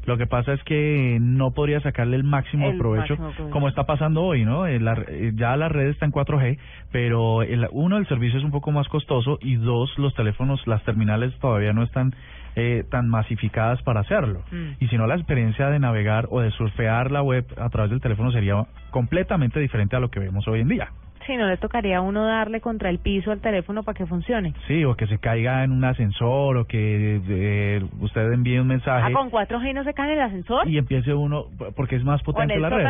Lo 0.05 0.17
que 0.17 0.25
pasa 0.25 0.53
es 0.53 0.63
que 0.63 1.17
no 1.21 1.51
podría 1.51 1.81
sacarle 1.81 2.15
el 2.15 2.23
máximo 2.23 2.69
El 2.69 2.77
provecho, 2.77 3.17
máximo 3.17 3.49
como 3.51 3.67
está 3.67 3.83
pasando 3.85 4.23
hoy, 4.23 4.45
¿no? 4.45 4.65
Eh, 4.65 4.79
la- 4.79 5.03
eh, 5.07 5.33
ya 5.35 5.55
la 5.57 5.67
red 5.67 5.89
está 5.89 6.05
en 6.05 6.11
4G, 6.13 6.57
pero 6.91 7.43
el, 7.43 7.67
uno, 7.71 7.97
el 7.97 8.07
servicio 8.07 8.39
es 8.39 8.45
un 8.45 8.51
poco 8.51 8.71
más 8.71 8.87
costoso 8.87 9.37
y 9.41 9.55
dos, 9.57 9.91
los 9.99 10.13
teléfonos, 10.15 10.65
las 10.67 10.81
terminales 10.83 11.37
todavía 11.39 11.73
no 11.73 11.83
están 11.83 12.15
eh, 12.55 12.83
tan 12.89 13.07
masificadas 13.09 13.81
para 13.83 13.99
hacerlo. 13.99 14.41
Mm. 14.51 14.83
Y 14.83 14.87
si 14.87 14.97
no, 14.97 15.05
la 15.05 15.15
experiencia 15.15 15.69
de 15.69 15.79
navegar 15.79 16.27
o 16.31 16.39
de 16.41 16.49
surfear 16.51 17.11
la 17.11 17.21
web 17.21 17.45
a 17.57 17.69
través 17.69 17.91
del 17.91 18.01
teléfono 18.01 18.31
sería 18.31 18.55
completamente 18.91 19.59
diferente 19.59 19.95
a 19.95 19.99
lo 19.99 20.09
que 20.09 20.19
vemos 20.19 20.47
hoy 20.47 20.61
en 20.61 20.69
día. 20.69 20.89
Si 21.29 21.37
no 21.37 21.47
le 21.47 21.57
tocaría 21.57 21.97
a 21.97 22.01
uno 22.01 22.25
darle 22.25 22.59
contra 22.59 22.89
el 22.89 22.97
piso 22.99 23.31
al 23.31 23.39
teléfono 23.39 23.83
para 23.83 23.95
que 23.97 24.05
funcione. 24.07 24.53
Sí, 24.67 24.83
o 24.83 24.95
que 24.95 25.05
se 25.07 25.19
caiga 25.19 25.63
en 25.63 25.71
un 25.71 25.83
ascensor 25.85 26.57
o 26.57 26.65
que 26.65 27.21
eh, 27.29 27.83
usted 27.99 28.31
envíe 28.33 28.57
un 28.59 28.67
mensaje 28.67 29.07
Ah, 29.07 29.13
con 29.13 29.29
4G 29.29 29.73
no 29.75 29.83
se 29.83 29.93
cae 29.93 30.11
en 30.13 30.17
el 30.19 30.23
ascensor. 30.25 30.67
y 30.67 30.77
empiece 30.77 31.13
uno, 31.13 31.45
porque 31.75 31.95
es 31.97 32.03
más 32.03 32.19
¿O 32.19 32.21
en 32.21 32.25
potente 32.33 32.59
la 32.59 32.69
red. 32.69 32.83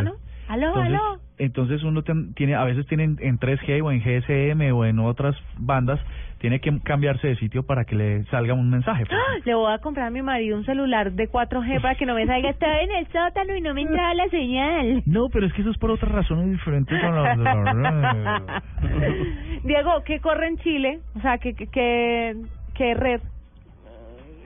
Aló, 0.49 0.67
Entonces, 0.67 0.93
aló. 0.93 1.19
entonces 1.37 1.83
uno 1.83 2.01
ten- 2.01 2.33
tiene, 2.33 2.55
a 2.55 2.63
veces 2.63 2.87
tienen 2.87 3.17
en 3.21 3.37
3G 3.39 3.81
o 3.83 3.91
en 3.91 4.01
GSM 4.01 4.71
o 4.73 4.83
en 4.83 4.97
otras 4.99 5.35
bandas, 5.57 5.99
tiene 6.39 6.59
que 6.59 6.75
cambiarse 6.83 7.27
de 7.27 7.35
sitio 7.35 7.61
para 7.63 7.85
que 7.85 7.95
le 7.95 8.23
salga 8.25 8.55
un 8.55 8.67
mensaje. 8.69 9.03
¡Ah! 9.11 9.37
Le 9.45 9.53
voy 9.53 9.71
a 9.71 9.77
comprar 9.77 10.07
a 10.07 10.09
mi 10.09 10.23
marido 10.23 10.57
un 10.57 10.65
celular 10.65 11.11
de 11.11 11.29
4G 11.29 11.79
para 11.81 11.93
que 11.95 12.05
no 12.07 12.15
me 12.15 12.25
salga 12.25 12.49
estaba 12.49 12.81
en 12.81 12.89
el 12.91 13.05
sótano 13.07 13.55
y 13.55 13.61
no 13.61 13.73
me 13.75 13.81
entraba 13.83 14.13
la 14.15 14.27
señal. 14.29 15.03
No, 15.05 15.29
pero 15.29 15.45
es 15.45 15.53
que 15.53 15.61
eso 15.61 15.69
es 15.69 15.77
por 15.77 15.91
otras 15.91 16.11
razones 16.11 16.49
diferentes. 16.49 16.99
Diego, 19.63 20.03
¿qué 20.05 20.19
corre 20.19 20.47
en 20.47 20.57
Chile? 20.57 20.99
O 21.15 21.21
sea, 21.21 21.37
¿qué, 21.37 21.53
qué, 21.53 21.67
qué, 21.67 22.35
qué 22.73 22.93
red? 22.95 23.21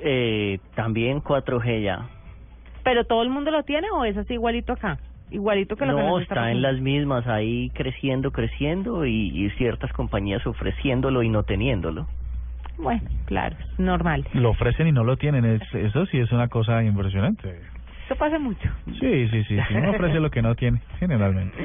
Eh, 0.01 0.59
también 0.75 1.21
4G 1.21 1.81
ya. 1.83 2.09
¿Pero 2.83 3.05
todo 3.05 3.23
el 3.23 3.29
mundo 3.29 3.51
lo 3.51 3.63
tiene 3.63 3.87
o 3.91 4.03
es 4.03 4.17
así 4.17 4.33
igualito 4.33 4.73
acá? 4.73 4.97
Igualito 5.33 5.75
que 5.75 5.87
lo 5.87 5.95
que 5.95 6.03
No, 6.03 6.09
nos 6.09 6.21
está 6.21 6.51
en 6.51 6.61
las 6.61 6.79
mismas, 6.79 7.25
ahí 7.25 7.71
creciendo, 7.71 8.31
creciendo 8.31 9.03
y, 9.03 9.29
y 9.33 9.49
ciertas 9.57 9.91
compañías 9.91 10.45
ofreciéndolo 10.45 11.23
y 11.23 11.29
no 11.29 11.41
teniéndolo. 11.41 12.07
Bueno, 12.77 13.01
claro, 13.25 13.55
es 13.59 13.79
normal. 13.79 14.25
Lo 14.33 14.51
ofrecen 14.51 14.87
y 14.87 14.91
no 14.91 15.03
lo 15.03 15.17
tienen, 15.17 15.43
es, 15.43 15.61
eso 15.73 16.05
sí 16.05 16.19
es 16.19 16.31
una 16.31 16.49
cosa 16.49 16.83
impresionante. 16.83 17.61
Eso 18.05 18.15
pasa 18.15 18.37
mucho. 18.37 18.69
Sí, 18.99 19.27
sí, 19.29 19.43
sí, 19.45 19.57
sí, 19.67 19.73
uno 19.75 19.89
ofrece 19.89 20.19
lo 20.19 20.29
que 20.29 20.43
no 20.43 20.53
tiene, 20.53 20.81
generalmente. 20.99 21.57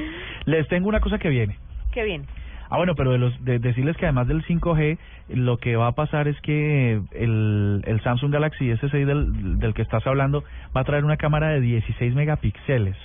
Les 0.45 0.67
tengo 0.67 0.89
una 0.89 0.99
cosa 0.99 1.19
que 1.19 1.29
viene. 1.29 1.55
Qué 1.91 2.03
bien. 2.03 2.25
Ah, 2.71 2.77
bueno, 2.77 2.95
pero 2.95 3.11
de, 3.11 3.19
los, 3.19 3.45
de 3.45 3.59
decirles 3.59 3.97
que 3.97 4.05
además 4.05 4.27
del 4.27 4.43
5G, 4.45 4.97
lo 5.29 5.57
que 5.57 5.75
va 5.75 5.87
a 5.87 5.91
pasar 5.91 6.27
es 6.27 6.39
que 6.41 7.01
el, 7.11 7.83
el 7.85 8.01
Samsung 8.01 8.31
Galaxy 8.31 8.65
S6 8.65 9.05
del, 9.05 9.59
del 9.59 9.73
que 9.75 9.83
estás 9.83 10.05
hablando 10.07 10.43
va 10.75 10.81
a 10.81 10.83
traer 10.85 11.05
una 11.05 11.17
cámara 11.17 11.49
de 11.49 11.61
16 11.61 12.15
megapíxeles, 12.15 12.95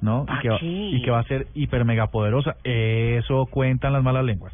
¿no? 0.00 0.26
Y 0.28 0.40
que, 0.40 0.48
va, 0.48 0.58
sí. 0.58 0.90
y 0.94 1.02
que 1.02 1.10
va 1.10 1.20
a 1.20 1.24
ser 1.24 1.46
hiper 1.54 1.84
mega 1.84 2.08
poderosa. 2.08 2.56
Eso 2.64 3.46
cuentan 3.46 3.92
las 3.92 4.02
malas 4.02 4.24
lenguas. 4.24 4.52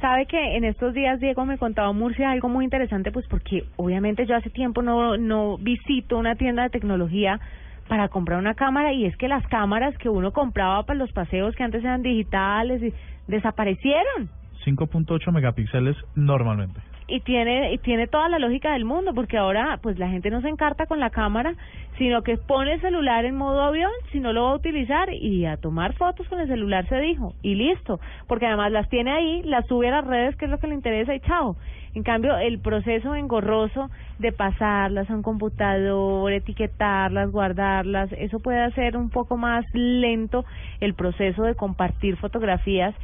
Sabe 0.00 0.24
que 0.26 0.56
en 0.56 0.64
estos 0.64 0.94
días 0.94 1.20
Diego 1.20 1.44
me 1.44 1.58
contaba 1.58 1.92
Murcia 1.92 2.30
algo 2.30 2.48
muy 2.48 2.64
interesante, 2.64 3.12
pues 3.12 3.26
porque 3.28 3.64
obviamente 3.76 4.26
yo 4.26 4.34
hace 4.34 4.48
tiempo 4.48 4.80
no 4.80 5.18
no 5.18 5.58
visito 5.58 6.16
una 6.16 6.36
tienda 6.36 6.62
de 6.62 6.70
tecnología 6.70 7.38
para 7.86 8.08
comprar 8.08 8.38
una 8.38 8.54
cámara 8.54 8.92
y 8.92 9.04
es 9.04 9.16
que 9.16 9.28
las 9.28 9.46
cámaras 9.48 9.98
que 9.98 10.08
uno 10.08 10.32
compraba 10.32 10.84
para 10.84 10.98
los 10.98 11.12
paseos 11.12 11.54
que 11.54 11.64
antes 11.64 11.82
eran 11.84 12.02
digitales 12.02 12.82
y 12.82 12.94
desaparecieron 13.26 14.30
5.8 14.64 15.32
megapíxeles 15.32 15.96
normalmente. 16.14 16.80
Y 17.10 17.20
tiene 17.20 17.72
y 17.72 17.78
tiene 17.78 18.06
toda 18.06 18.28
la 18.28 18.38
lógica 18.38 18.72
del 18.72 18.84
mundo 18.84 19.12
porque 19.14 19.36
ahora 19.36 19.78
pues 19.82 19.98
la 19.98 20.08
gente 20.08 20.30
no 20.30 20.40
se 20.40 20.48
encarta 20.48 20.86
con 20.86 21.00
la 21.00 21.10
cámara 21.10 21.54
sino 21.98 22.22
que 22.22 22.38
pone 22.38 22.74
el 22.74 22.80
celular 22.80 23.24
en 23.24 23.36
modo 23.36 23.62
avión 23.62 23.90
si 24.12 24.20
no 24.20 24.32
lo 24.32 24.44
va 24.44 24.52
a 24.52 24.54
utilizar 24.54 25.12
y 25.12 25.44
a 25.44 25.56
tomar 25.56 25.94
fotos 25.94 26.28
con 26.28 26.40
el 26.40 26.46
celular 26.46 26.88
se 26.88 27.00
dijo 27.00 27.34
y 27.42 27.56
listo 27.56 28.00
porque 28.28 28.46
además 28.46 28.70
las 28.70 28.88
tiene 28.88 29.10
ahí 29.10 29.42
las 29.42 29.66
sube 29.66 29.88
a 29.88 29.96
las 30.00 30.06
redes 30.06 30.36
que 30.36 30.44
es 30.44 30.50
lo 30.50 30.58
que 30.58 30.68
le 30.68 30.74
interesa 30.74 31.14
y 31.14 31.20
chao. 31.20 31.56
En 31.92 32.04
cambio 32.04 32.38
el 32.38 32.60
proceso 32.60 33.16
engorroso 33.16 33.90
de 34.20 34.30
pasarlas 34.30 35.10
a 35.10 35.14
un 35.14 35.22
computador 35.22 36.32
etiquetarlas 36.32 37.32
guardarlas 37.32 38.10
eso 38.12 38.38
puede 38.38 38.60
hacer 38.60 38.96
un 38.96 39.10
poco 39.10 39.36
más 39.36 39.64
lento 39.72 40.44
el 40.78 40.94
proceso 40.94 41.42
de 41.42 41.56
compartir 41.56 42.16
fotografías 42.16 42.94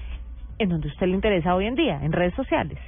en 0.58 0.68
donde 0.68 0.88
usted 0.88 1.08
le 1.08 1.14
interesa 1.14 1.56
hoy 1.56 1.66
en 1.66 1.74
día 1.74 1.98
en 2.02 2.12
redes 2.12 2.34
sociales 2.34 2.78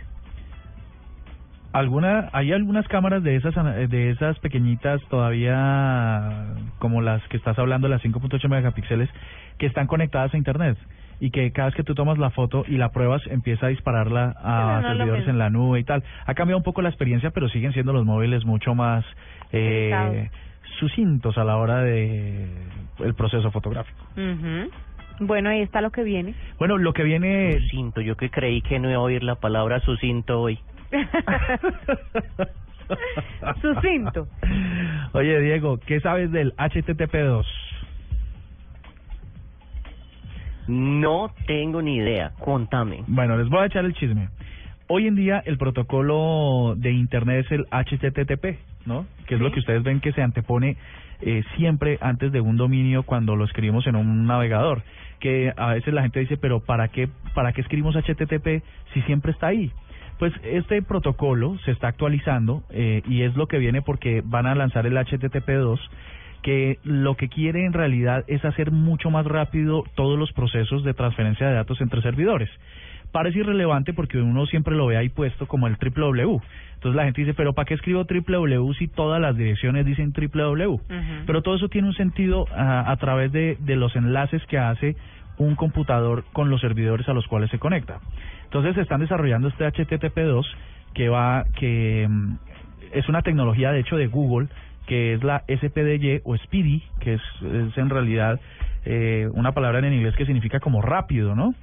alguna 1.73 2.31
hay 2.33 2.53
algunas 2.53 2.87
cámaras 2.89 3.23
de 3.23 3.37
esas 3.37 3.55
de 3.91 4.11
esas 4.11 4.39
pequeñitas 4.39 5.01
todavía 5.11 6.55
como 6.79 7.03
las 7.03 7.23
que 7.29 7.37
estás 7.37 7.59
hablando 7.59 7.89
las 7.89 8.03
5.8 8.03 8.49
megapíxeles 8.49 9.09
que 9.59 9.67
están 9.67 9.87
conectadas 9.87 10.33
a 10.35 10.37
internet 10.37 10.79
y 11.21 11.31
que 11.31 11.51
cada 11.51 11.67
vez 11.67 11.75
que 11.75 11.83
tú 11.83 11.95
tomas 11.95 12.17
la 12.17 12.31
foto 12.31 12.65
y 12.69 12.77
la 12.77 12.91
pruebas 12.91 13.21
empieza 13.27 13.67
a 13.67 13.69
dispararla 13.71 14.35
a 14.43 14.81
no 14.83 14.89
servidores 14.89 15.29
en 15.29 15.39
la 15.39 15.51
nube 15.51 15.81
y 15.81 15.85
tal 15.85 16.03
ha 16.27 16.35
cambiado 16.35 16.59
un 16.59 16.65
poco 16.65 16.81
la 16.81 16.89
experiencia 16.89 17.31
pero 17.31 17.49
siguen 17.49 17.73
siendo 17.73 17.93
los 17.93 18.05
móviles 18.05 18.45
mucho 18.45 18.75
más 18.75 19.05
eh, 19.53 20.31
sucintos 20.79 21.37
a 21.37 21.45
la 21.45 21.57
hora 21.57 21.83
de 21.83 22.47
el 23.01 23.15
proceso 23.15 23.51
fotográfico 23.51 23.99
Ujú. 24.17 24.71
Bueno, 25.21 25.51
ahí 25.51 25.63
está 25.63 25.81
lo 25.81 25.91
que 25.91 26.05
viene. 26.05 26.35
bueno 26.59 26.79
lo 26.79 26.93
que 26.93 27.03
viene 27.03 27.59
Sucinto, 27.61 28.01
yo 28.01 28.17
que 28.17 28.31
creí 28.31 28.63
que 28.63 28.79
no 28.79 28.89
iba 28.89 28.99
a 28.99 29.03
oír 29.03 29.23
la 29.25 29.35
palabra 29.35 29.81
sucinto 29.81 30.41
hoy. 30.41 30.61
Sucinto. 33.61 34.29
Oye, 35.13 35.41
Diego, 35.41 35.79
¿qué 35.79 36.01
sabes 36.01 36.33
del 36.33 36.55
HTTP2? 36.57 37.45
No 40.69 41.31
tengo 41.47 41.83
ni 41.83 41.97
idea, 41.97 42.33
contame. 42.39 43.03
Bueno, 43.07 43.37
les 43.39 43.49
voy 43.49 43.61
a 43.61 43.67
echar 43.67 43.85
el 43.85 43.95
chisme. 43.95 44.29
Hoy 44.87 45.07
en 45.07 45.17
día 45.17 45.43
el 45.45 45.59
protocolo 45.59 46.75
de 46.77 46.93
Internet 46.93 47.47
es 47.47 47.53
el 47.53 47.67
HTTP, 47.71 48.59
¿no? 48.87 49.07
Que 49.27 49.35
es 49.35 49.41
lo 49.41 49.51
que 49.51 49.61
ustedes 49.61 49.83
ven 49.83 50.01
que 50.01 50.13
se 50.13 50.23
antepone 50.23 50.77
eh, 51.21 51.43
siempre 51.57 51.99
antes 52.01 52.33
de 52.33 52.41
un 52.41 52.57
dominio 52.57 53.03
cuando 53.03 53.35
lo 53.35 53.45
escribimos 53.45 53.87
en 53.87 53.97
un 53.97 54.27
navegador. 54.27 54.83
Que 55.21 55.53
a 55.57 55.75
veces 55.75 55.93
la 55.93 56.03
gente 56.03 56.21
dice, 56.21 56.37
pero 56.37 56.61
¿para 56.61 56.89
qué, 56.89 57.09
para 57.35 57.53
qué 57.53 57.61
escribimos 57.61 57.97
HTTP 57.97 58.63
si 58.93 59.03
siempre 59.03 59.33
está 59.33 59.49
ahí? 59.49 59.73
Pues 60.19 60.33
este 60.43 60.83
protocolo 60.83 61.59
se 61.65 61.71
está 61.71 61.89
actualizando 61.89 62.63
eh, 62.71 63.03
y 63.07 63.23
es 63.23 63.37
lo 63.37 63.47
que 63.47 63.59
viene 63.59 63.83
porque 63.83 64.23
van 64.25 64.47
a 64.47 64.55
lanzar 64.55 64.87
el 64.87 64.97
HTTP2 64.97 65.79
que 66.43 66.79
lo 66.85 67.17
que 67.17 67.29
quiere 67.29 67.65
en 67.65 67.73
realidad 67.73 68.25
es 68.27 68.45
hacer 68.45 68.71
mucho 68.71 69.11
más 69.11 69.27
rápido 69.27 69.85
todos 69.95 70.19
los 70.19 70.33
procesos 70.33 70.85
de 70.85 70.95
transferencia 70.95 71.49
de 71.49 71.55
datos 71.55 71.81
entre 71.81 72.03
servidores. 72.03 72.49
Parece 73.13 73.39
irrelevante 73.39 73.93
porque 73.93 74.19
uno 74.19 74.47
siempre 74.47 74.77
lo 74.77 74.87
ve 74.87 74.97
ahí 74.97 75.09
puesto 75.09 75.47
como 75.47 75.67
el 75.67 75.77
www. 75.77 76.41
Entonces 76.75 76.97
la 76.97 77.05
gente 77.05 77.23
dice, 77.23 77.35
pero 77.35 77.55
¿para 77.55 77.67
qué 77.67 77.75
escribo 77.75 78.05
www 78.05 78.73
si 78.75 78.87
todas 78.87 79.21
las 79.21 79.37
direcciones 79.37 79.87
dicen 79.87 80.13
www? 80.13 80.81
Pero 81.27 81.43
todo 81.43 81.57
eso 81.57 81.69
tiene 81.69 81.89
un 81.89 81.95
sentido 81.95 82.47
ah, 82.53 82.85
a 82.87 82.97
través 82.97 83.33
de, 83.33 83.57
de 83.61 83.77
los 83.77 83.97
enlaces 83.97 84.45
que 84.47 84.59
hace 84.59 84.97
un 85.39 85.55
computador 85.55 86.25
con 86.33 86.51
los 86.51 86.61
servidores 86.61 87.09
a 87.09 87.15
los 87.15 87.27
cuales 87.27 87.51
se 87.51 87.59
conecta. 87.59 88.01
Entonces 88.49 88.75
se 88.77 88.81
están 88.81 89.01
desarrollando 89.01 89.49
este 89.49 89.67
HTTP2 89.67 90.47
que 90.95 91.11
va 91.11 91.45
que 91.59 92.07
mm, 92.09 92.37
es 92.93 93.09
una 93.09 93.21
tecnología 93.23 93.73
de 93.73 93.81
hecho 93.81 93.97
de 93.97 94.07
Google 94.07 94.49
que 94.87 95.13
es 95.13 95.23
la 95.23 95.45
SPDY 95.47 96.23
o 96.25 96.35
Speedy, 96.39 96.83
que 97.01 97.15
es, 97.15 97.21
es 97.43 97.77
en 97.77 97.91
realidad 97.91 98.41
eh, 98.87 99.29
una 99.35 99.53
palabra 99.53 99.81
en 99.81 99.93
inglés 99.93 100.17
que 100.17 100.25
significa 100.25 100.61
como 100.61 100.81
rápido, 100.81 101.35
¿no? 101.35 101.55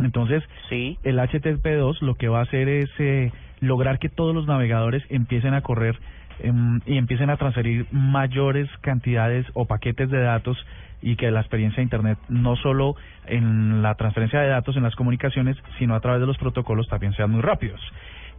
Entonces, 0.00 0.42
el 0.70 1.18
HTTP2 1.18 2.00
lo 2.00 2.16
que 2.16 2.26
va 2.26 2.40
a 2.40 2.42
hacer 2.42 2.68
es 2.68 2.90
eh, 2.98 3.30
lograr 3.60 4.00
que 4.00 4.08
todos 4.08 4.34
los 4.34 4.46
navegadores 4.46 5.04
empiecen 5.10 5.54
a 5.54 5.60
correr 5.60 5.96
em, 6.40 6.80
y 6.86 6.96
empiecen 6.96 7.30
a 7.30 7.36
transferir 7.36 7.86
mayores 7.92 8.68
cantidades 8.80 9.46
o 9.54 9.66
paquetes 9.66 10.10
de 10.10 10.20
datos 10.20 10.58
y 11.02 11.16
que 11.16 11.30
la 11.30 11.40
experiencia 11.40 11.76
de 11.76 11.84
Internet 11.84 12.18
no 12.28 12.56
solo 12.56 12.96
en 13.26 13.82
la 13.82 13.94
transferencia 13.94 14.40
de 14.40 14.48
datos 14.48 14.76
en 14.76 14.82
las 14.82 14.94
comunicaciones, 14.96 15.56
sino 15.78 15.94
a 15.94 16.00
través 16.00 16.20
de 16.20 16.26
los 16.26 16.38
protocolos 16.38 16.88
también 16.88 17.12
sean 17.14 17.30
muy 17.30 17.40
rápidos. 17.40 17.80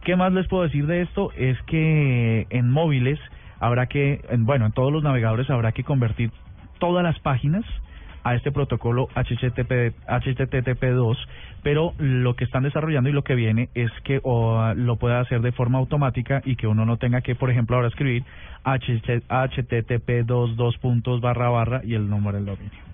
¿Qué 0.04 0.16
más 0.16 0.32
les 0.32 0.48
puedo 0.48 0.64
decir 0.64 0.86
de 0.86 1.02
esto? 1.02 1.30
Es 1.36 1.60
que 1.62 2.46
en 2.50 2.70
móviles 2.70 3.18
habrá 3.60 3.86
que, 3.86 4.20
en, 4.30 4.44
bueno, 4.44 4.66
en 4.66 4.72
todos 4.72 4.92
los 4.92 5.02
navegadores 5.02 5.48
habrá 5.50 5.72
que 5.72 5.84
convertir 5.84 6.30
todas 6.78 7.04
las 7.04 7.18
páginas 7.20 7.64
a 8.24 8.34
este 8.34 8.52
protocolo 8.52 9.08
HTTP, 9.14 9.94
HTTP2, 10.06 11.16
pero 11.62 11.92
lo 11.98 12.34
que 12.34 12.44
están 12.44 12.62
desarrollando 12.62 13.10
y 13.10 13.12
lo 13.12 13.22
que 13.22 13.34
viene 13.34 13.68
es 13.74 13.90
que 14.04 14.20
o, 14.22 14.72
lo 14.74 14.96
pueda 14.96 15.20
hacer 15.20 15.40
de 15.40 15.52
forma 15.52 15.78
automática 15.78 16.42
y 16.44 16.56
que 16.56 16.66
uno 16.66 16.84
no 16.84 16.96
tenga 16.96 17.20
que, 17.20 17.34
por 17.34 17.50
ejemplo, 17.50 17.76
ahora 17.76 17.88
escribir 17.88 18.24
HTTP2 18.64 20.54
dos 20.54 20.78
puntos 20.78 21.20
barra 21.20 21.48
barra 21.48 21.80
y 21.84 21.94
el 21.94 22.08
número 22.08 22.36
del 22.36 22.46
dominio. 22.46 22.92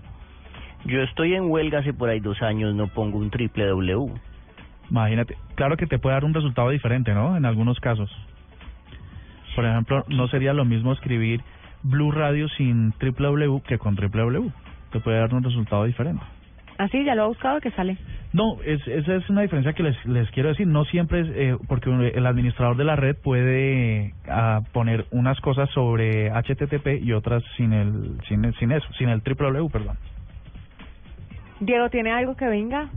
Yo 0.85 1.03
estoy 1.03 1.35
en 1.35 1.51
huelga 1.51 1.81
hace 1.81 1.93
por 1.93 2.09
ahí 2.09 2.20
dos 2.20 2.41
años, 2.43 2.74
no 2.74 2.89
pongo 2.89 3.18
un 3.18 3.31
triple 3.31 3.66
W. 3.66 4.12
Imagínate, 4.91 5.37
claro 5.55 5.76
que 5.76 5.87
te 5.87 5.99
puede 5.99 6.14
dar 6.14 6.24
un 6.24 6.33
resultado 6.33 6.70
diferente, 6.70 7.12
¿no? 7.12 7.37
En 7.37 7.45
algunos 7.45 7.79
casos. 7.81 8.11
Por 9.55 9.66
ejemplo, 9.66 10.05
no 10.09 10.29
sería 10.29 10.53
lo 10.53 10.64
mismo 10.64 10.93
escribir 10.93 11.43
Blue 11.83 12.12
Radio 12.12 12.49
sin 12.51 12.93
www 12.93 13.61
que 13.62 13.79
con 13.79 13.97
www. 13.97 14.53
Te 14.93 15.01
puede 15.01 15.18
dar 15.18 15.32
un 15.34 15.43
resultado 15.43 15.84
diferente. 15.84 16.22
Así, 16.78 17.03
ya 17.05 17.16
lo 17.16 17.24
ha 17.24 17.26
buscado 17.26 17.61
que 17.61 17.72
sale. 17.72 17.99
No, 18.32 18.59
es, 18.64 18.86
esa 18.86 19.16
es 19.16 19.28
una 19.28 19.43
diferencia 19.43 19.72
que 19.72 19.82
les, 19.82 20.07
les 20.07 20.30
quiero 20.30 20.51
decir. 20.51 20.66
No 20.66 20.84
siempre 20.84 21.20
es, 21.20 21.28
eh, 21.30 21.57
porque 21.66 21.91
el 21.91 22.24
administrador 22.24 22.76
de 22.76 22.84
la 22.84 22.95
red 22.95 23.16
puede 23.16 24.14
ah, 24.28 24.61
poner 24.72 25.07
unas 25.11 25.41
cosas 25.41 25.68
sobre 25.70 26.30
HTTP 26.30 27.03
y 27.03 27.12
otras 27.12 27.43
sin 27.57 27.72
el, 27.72 28.18
sin, 28.28 28.53
sin 28.55 28.70
eso, 28.70 28.86
sin 28.97 29.09
el 29.09 29.22
www, 29.22 29.68
perdón. 29.70 29.97
Diego, 31.59 31.91
¿tiene 31.91 32.12
algo 32.12 32.36
que 32.36 32.47
venga? 32.47 32.89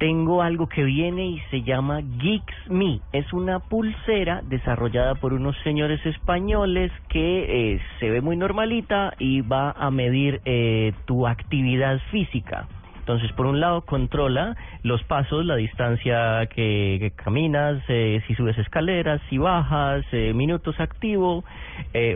Tengo 0.00 0.40
algo 0.40 0.66
que 0.66 0.82
viene 0.82 1.26
y 1.26 1.40
se 1.50 1.60
llama 1.60 2.00
Geeks 2.00 2.70
Me. 2.70 3.00
Es 3.12 3.30
una 3.34 3.58
pulsera 3.58 4.40
desarrollada 4.42 5.14
por 5.16 5.34
unos 5.34 5.54
señores 5.62 6.00
españoles 6.06 6.90
que 7.10 7.74
eh, 7.74 7.80
se 7.98 8.08
ve 8.08 8.22
muy 8.22 8.34
normalita 8.38 9.12
y 9.18 9.42
va 9.42 9.72
a 9.72 9.90
medir 9.90 10.40
eh, 10.46 10.94
tu 11.04 11.26
actividad 11.26 12.00
física. 12.10 12.66
Entonces, 13.00 13.30
por 13.32 13.44
un 13.44 13.60
lado, 13.60 13.82
controla 13.82 14.56
los 14.82 15.02
pasos, 15.02 15.44
la 15.44 15.56
distancia 15.56 16.46
que, 16.46 16.96
que 16.98 17.10
caminas, 17.10 17.82
eh, 17.88 18.22
si 18.26 18.34
subes 18.34 18.56
escaleras, 18.56 19.20
si 19.28 19.36
bajas, 19.36 20.06
eh, 20.12 20.32
minutos 20.32 20.80
activo. 20.80 21.44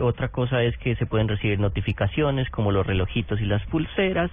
Otra 0.01 0.29
cosa 0.29 0.63
es 0.63 0.75
que 0.77 0.95
se 0.95 1.05
pueden 1.05 1.27
recibir 1.27 1.59
notificaciones 1.59 2.49
como 2.49 2.71
los 2.71 2.87
relojitos 2.87 3.39
y 3.41 3.45
las 3.45 3.63
pulseras. 3.67 4.31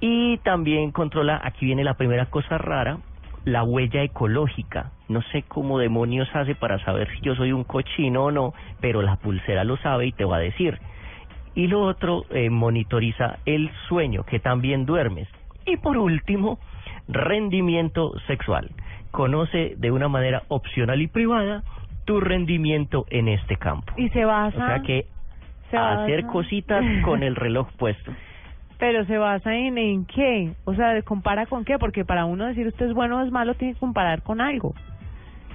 Y 0.00 0.38
también 0.38 0.92
controla, 0.92 1.40
aquí 1.42 1.66
viene 1.66 1.82
la 1.82 1.94
primera 1.94 2.26
cosa 2.26 2.58
rara, 2.58 2.98
la 3.44 3.64
huella 3.64 4.02
ecológica. 4.02 4.92
No 5.08 5.22
sé 5.32 5.42
cómo 5.42 5.78
demonios 5.78 6.28
hace 6.34 6.54
para 6.54 6.78
saber 6.84 7.08
si 7.10 7.20
yo 7.20 7.34
soy 7.34 7.52
un 7.52 7.64
cochino 7.64 8.24
o 8.24 8.30
no, 8.30 8.54
pero 8.80 9.02
la 9.02 9.16
pulsera 9.16 9.64
lo 9.64 9.76
sabe 9.78 10.06
y 10.06 10.12
te 10.12 10.24
va 10.24 10.36
a 10.36 10.40
decir. 10.40 10.78
Y 11.54 11.66
lo 11.66 11.80
otro, 11.82 12.24
eh, 12.30 12.50
monitoriza 12.50 13.38
el 13.44 13.70
sueño, 13.88 14.22
que 14.24 14.38
también 14.38 14.86
duermes. 14.86 15.28
Y 15.66 15.76
por 15.78 15.96
último, 15.96 16.58
rendimiento 17.08 18.12
sexual. 18.26 18.70
Conoce 19.10 19.74
de 19.76 19.90
una 19.90 20.08
manera 20.08 20.42
opcional 20.48 21.00
y 21.00 21.08
privada 21.08 21.64
tu 22.04 22.20
rendimiento 22.20 23.06
en 23.10 23.28
este 23.28 23.56
campo. 23.56 23.92
Y 23.96 24.08
se 24.10 24.24
basa... 24.24 24.56
O 24.56 24.66
sea 24.66 24.82
que 24.82 25.06
se 25.70 25.76
hacer 25.76 26.26
cositas 26.26 26.82
con 27.04 27.22
el 27.22 27.36
reloj 27.36 27.68
puesto. 27.76 28.12
Pero 28.78 29.04
se 29.06 29.18
basa 29.18 29.54
en, 29.54 29.76
en 29.76 30.04
qué? 30.06 30.54
O 30.64 30.74
sea, 30.74 31.00
¿compara 31.02 31.46
con 31.46 31.64
qué? 31.64 31.78
Porque 31.78 32.04
para 32.04 32.24
uno 32.24 32.46
decir 32.46 32.66
usted 32.66 32.86
es 32.86 32.94
bueno 32.94 33.18
o 33.18 33.24
es 33.24 33.32
malo, 33.32 33.54
tiene 33.54 33.74
que 33.74 33.80
comparar 33.80 34.22
con 34.22 34.40
algo. 34.40 34.74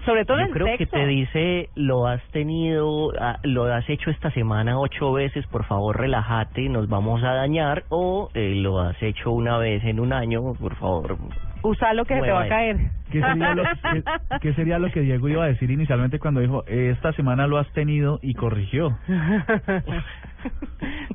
Sobre 0.05 0.25
todo 0.25 0.37
Yo 0.39 0.45
en 0.45 0.51
creo 0.51 0.67
sexo. 0.67 0.77
que 0.79 0.85
te 0.87 1.07
dice, 1.07 1.69
lo 1.75 2.05
has 2.07 2.21
tenido, 2.31 3.13
ah, 3.17 3.39
lo 3.43 3.63
has 3.73 3.89
hecho 3.89 4.09
esta 4.09 4.31
semana 4.31 4.77
ocho 4.77 5.13
veces, 5.13 5.47
por 5.47 5.63
favor 5.65 5.97
relájate, 5.97 6.67
nos 6.67 6.89
vamos 6.89 7.23
a 7.23 7.33
dañar, 7.33 7.85
o 7.87 8.29
eh, 8.33 8.53
lo 8.55 8.81
has 8.81 9.01
hecho 9.01 9.31
una 9.31 9.57
vez 9.57 9.81
en 9.85 10.01
un 10.01 10.11
año, 10.11 10.41
por 10.59 10.75
favor. 10.75 11.17
Usa 11.63 11.93
lo 11.93 12.05
que 12.05 12.19
te 12.19 12.31
va 12.31 12.43
a 12.43 12.47
caer. 12.47 12.77
¿Qué 13.11 13.21
sería, 13.21 13.55
lo, 13.55 13.63
qué, 13.63 14.03
qué 14.41 14.53
sería 14.53 14.79
lo 14.79 14.91
que 14.91 15.01
Diego 15.01 15.29
iba 15.29 15.43
a 15.43 15.47
decir 15.47 15.71
inicialmente 15.71 16.19
cuando 16.19 16.41
dijo, 16.41 16.63
esta 16.67 17.13
semana 17.13 17.47
lo 17.47 17.57
has 17.57 17.71
tenido 17.73 18.19
y 18.21 18.33
corrigió? 18.33 18.97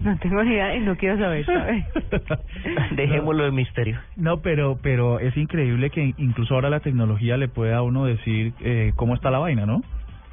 no 0.01 0.17
tengo 0.19 0.43
ni 0.43 0.53
idea 0.53 0.75
y 0.77 0.81
no 0.81 0.97
quiero 0.97 1.19
saber. 1.19 1.45
¿sabe? 1.45 1.85
Dejémoslo 2.93 3.45
de 3.45 3.51
misterio. 3.51 3.99
No, 4.17 4.41
pero 4.41 4.79
pero 4.83 5.19
es 5.21 5.37
increíble 5.37 5.91
que 5.91 6.15
incluso 6.17 6.55
ahora 6.55 6.71
la 6.71 6.81
tecnología 6.81 7.37
le 7.37 7.49
pueda 7.49 7.79
a 7.79 7.83
uno 7.83 8.05
decir 8.07 8.55
eh, 8.61 8.93
cómo 8.97 9.15
está 9.15 9.31
la 9.31 9.39
vaina, 9.39 9.67
¿no? 9.67 9.83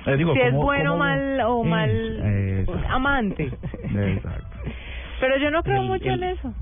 Eh, 0.05 0.18
digo, 0.18 0.34
si 0.34 0.39
es 0.41 0.53
bueno 0.53 0.91
cómo- 0.91 1.03
mal 1.03 1.41
o 1.47 1.63
mal 1.63 2.22
exacto. 2.59 2.88
amante. 2.89 3.43
Exacto. 3.84 4.57
Pero 5.20 5.38
yo 5.38 5.49
no 5.49 5.63
creo 5.63 5.82
El- 5.82 5.88
mucho 5.88 6.09
el- 6.09 6.24
en 6.24 6.30
eso. 6.30 6.53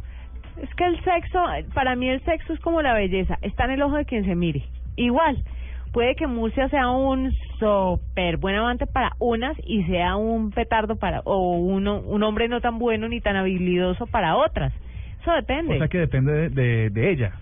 Es 0.58 0.74
que 0.76 0.86
el 0.86 1.04
sexo, 1.04 1.44
para 1.74 1.96
mí 1.96 2.10
el 2.10 2.24
sexo 2.24 2.54
es 2.54 2.60
como 2.60 2.82
la 2.82 2.94
belleza, 2.94 3.38
está 3.42 3.66
en 3.66 3.72
el 3.72 3.82
ojo 3.82 3.96
de 3.96 4.06
quien 4.06 4.26
se 4.26 4.36
mire. 4.36 4.64
Igual, 4.96 5.44
puede 5.92 6.16
que 6.16 6.28
Murcia 6.28 6.70
sea 6.70 6.90
un 6.90 7.32
súper 7.60 8.38
buen 8.38 8.56
amante 8.56 8.86
para 8.86 9.14
unas 9.20 9.58
y 9.66 9.84
sea 9.86 10.16
un 10.16 10.52
petardo 10.52 10.98
para, 10.98 11.22
o 11.22 11.58
uno, 11.58 12.00
un 12.02 12.24
hombre 12.24 12.48
no 12.48 12.62
tan 12.62 12.78
bueno 12.80 13.08
ni 13.08 13.22
tan 13.22 13.36
habilidoso 13.36 14.06
para 14.08 14.36
otras. 14.36 14.74
Eso 15.22 15.32
depende. 15.32 15.82
O 15.82 15.90
que 15.90 16.00
depende 16.00 16.34
de, 16.34 16.50
de, 16.50 16.90
de 16.90 17.12
ella. 17.12 17.34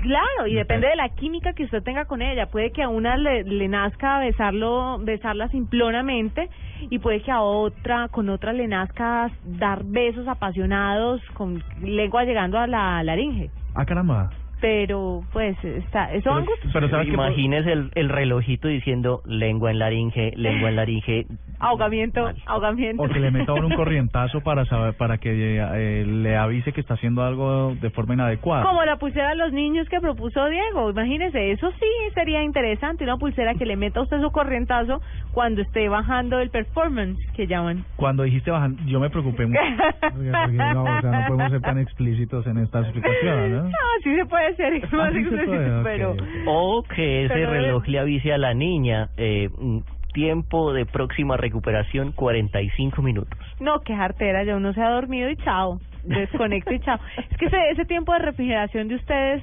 Claro, 0.00 0.46
y 0.46 0.54
depende 0.54 0.88
de 0.88 0.96
la 0.96 1.08
química 1.08 1.54
que 1.54 1.64
usted 1.64 1.82
tenga 1.82 2.04
con 2.04 2.20
ella. 2.20 2.46
Puede 2.46 2.72
que 2.72 2.82
a 2.82 2.88
una 2.88 3.16
le, 3.16 3.44
le 3.44 3.68
nazca 3.68 4.18
besarlo, 4.18 4.98
besarla 4.98 5.48
simplonamente 5.48 6.50
y 6.90 6.98
puede 6.98 7.22
que 7.22 7.30
a 7.30 7.40
otra, 7.40 8.08
con 8.08 8.28
otra 8.28 8.52
le 8.52 8.68
nazca 8.68 9.30
dar 9.44 9.82
besos 9.84 10.28
apasionados 10.28 11.22
con 11.32 11.62
lengua 11.80 12.24
llegando 12.24 12.58
a 12.58 12.66
la 12.66 13.02
laringe. 13.02 13.50
Ah, 13.74 13.86
caramba. 13.86 14.30
Pero, 14.64 15.20
pues, 15.30 15.62
está, 15.62 16.10
eso 16.14 16.30
pero. 16.72 17.02
Imagines 17.02 17.66
el, 17.66 17.90
el 17.94 18.08
relojito 18.08 18.66
diciendo 18.66 19.20
lengua 19.26 19.70
en 19.70 19.78
laringe, 19.78 20.32
lengua 20.36 20.70
en 20.70 20.76
laringe. 20.76 21.26
Ahogamiento, 21.60 22.30
ahogamiento. 22.46 23.02
O 23.02 23.08
que 23.08 23.20
le 23.20 23.30
meta 23.30 23.52
un 23.52 23.70
corrientazo 23.76 24.40
para 24.40 24.64
saber, 24.64 24.94
para 24.94 25.18
que 25.18 25.58
eh, 25.60 26.06
le 26.06 26.36
avise 26.36 26.72
que 26.72 26.80
está 26.80 26.94
haciendo 26.94 27.22
algo 27.22 27.74
de 27.74 27.90
forma 27.90 28.14
inadecuada. 28.14 28.64
Como 28.64 28.82
la 28.84 28.96
pulsera 28.96 29.30
a 29.30 29.34
los 29.34 29.52
niños 29.52 29.86
que 29.90 30.00
propuso 30.00 30.46
Diego, 30.46 30.90
imagínese, 30.90 31.52
eso 31.52 31.70
sí 31.72 32.14
sería 32.14 32.42
interesante, 32.42 33.04
una 33.04 33.18
pulsera 33.18 33.54
que 33.54 33.66
le 33.66 33.76
meta 33.76 34.00
a 34.00 34.04
usted 34.04 34.20
su 34.22 34.30
corrientazo 34.30 35.02
cuando 35.32 35.60
esté 35.60 35.90
bajando 35.90 36.38
el 36.38 36.48
performance, 36.48 37.18
que 37.34 37.46
llaman. 37.46 37.84
Cuando 37.96 38.22
dijiste 38.22 38.50
bajan, 38.50 38.78
yo 38.86 38.98
me 38.98 39.10
preocupé 39.10 39.46
mucho. 39.46 39.60
Porque, 40.00 40.52
no, 40.52 40.84
o 40.84 41.00
sea, 41.02 41.10
no 41.10 41.26
podemos 41.28 41.50
ser 41.50 41.60
tan 41.60 41.78
explícitos 41.78 42.46
en 42.46 42.58
esta 42.58 42.80
explicación, 42.80 43.52
¿no? 43.52 43.64
No, 43.74 44.02
sí 44.02 44.14
se 44.14 44.26
puede 44.26 44.53
ser, 44.54 44.80
puede, 44.90 45.82
pero... 45.82 46.16
O 46.46 46.82
que 46.82 47.24
ese 47.24 47.34
Pero- 47.34 47.50
reloj 47.50 47.86
le 47.88 47.98
avise 47.98 48.32
a 48.32 48.38
la 48.38 48.54
niña, 48.54 49.08
eh, 49.16 49.48
mm, 49.56 49.78
tiempo 50.12 50.72
de 50.72 50.86
próxima 50.86 51.36
recuperación 51.36 52.12
45 52.12 53.02
minutos. 53.02 53.38
No, 53.60 53.80
qué 53.80 53.94
jartera, 53.96 54.44
ya 54.44 54.56
uno 54.56 54.72
se 54.72 54.80
ha 54.80 54.90
dormido 54.90 55.28
y 55.28 55.36
chao, 55.38 55.80
desconecto 56.04 56.72
y 56.72 56.80
chao. 56.80 56.98
Es 57.30 57.36
que 57.38 57.46
ese, 57.46 57.70
ese 57.70 57.84
tiempo 57.84 58.12
de 58.12 58.20
refrigeración 58.20 58.88
de 58.88 58.94
ustedes 58.96 59.42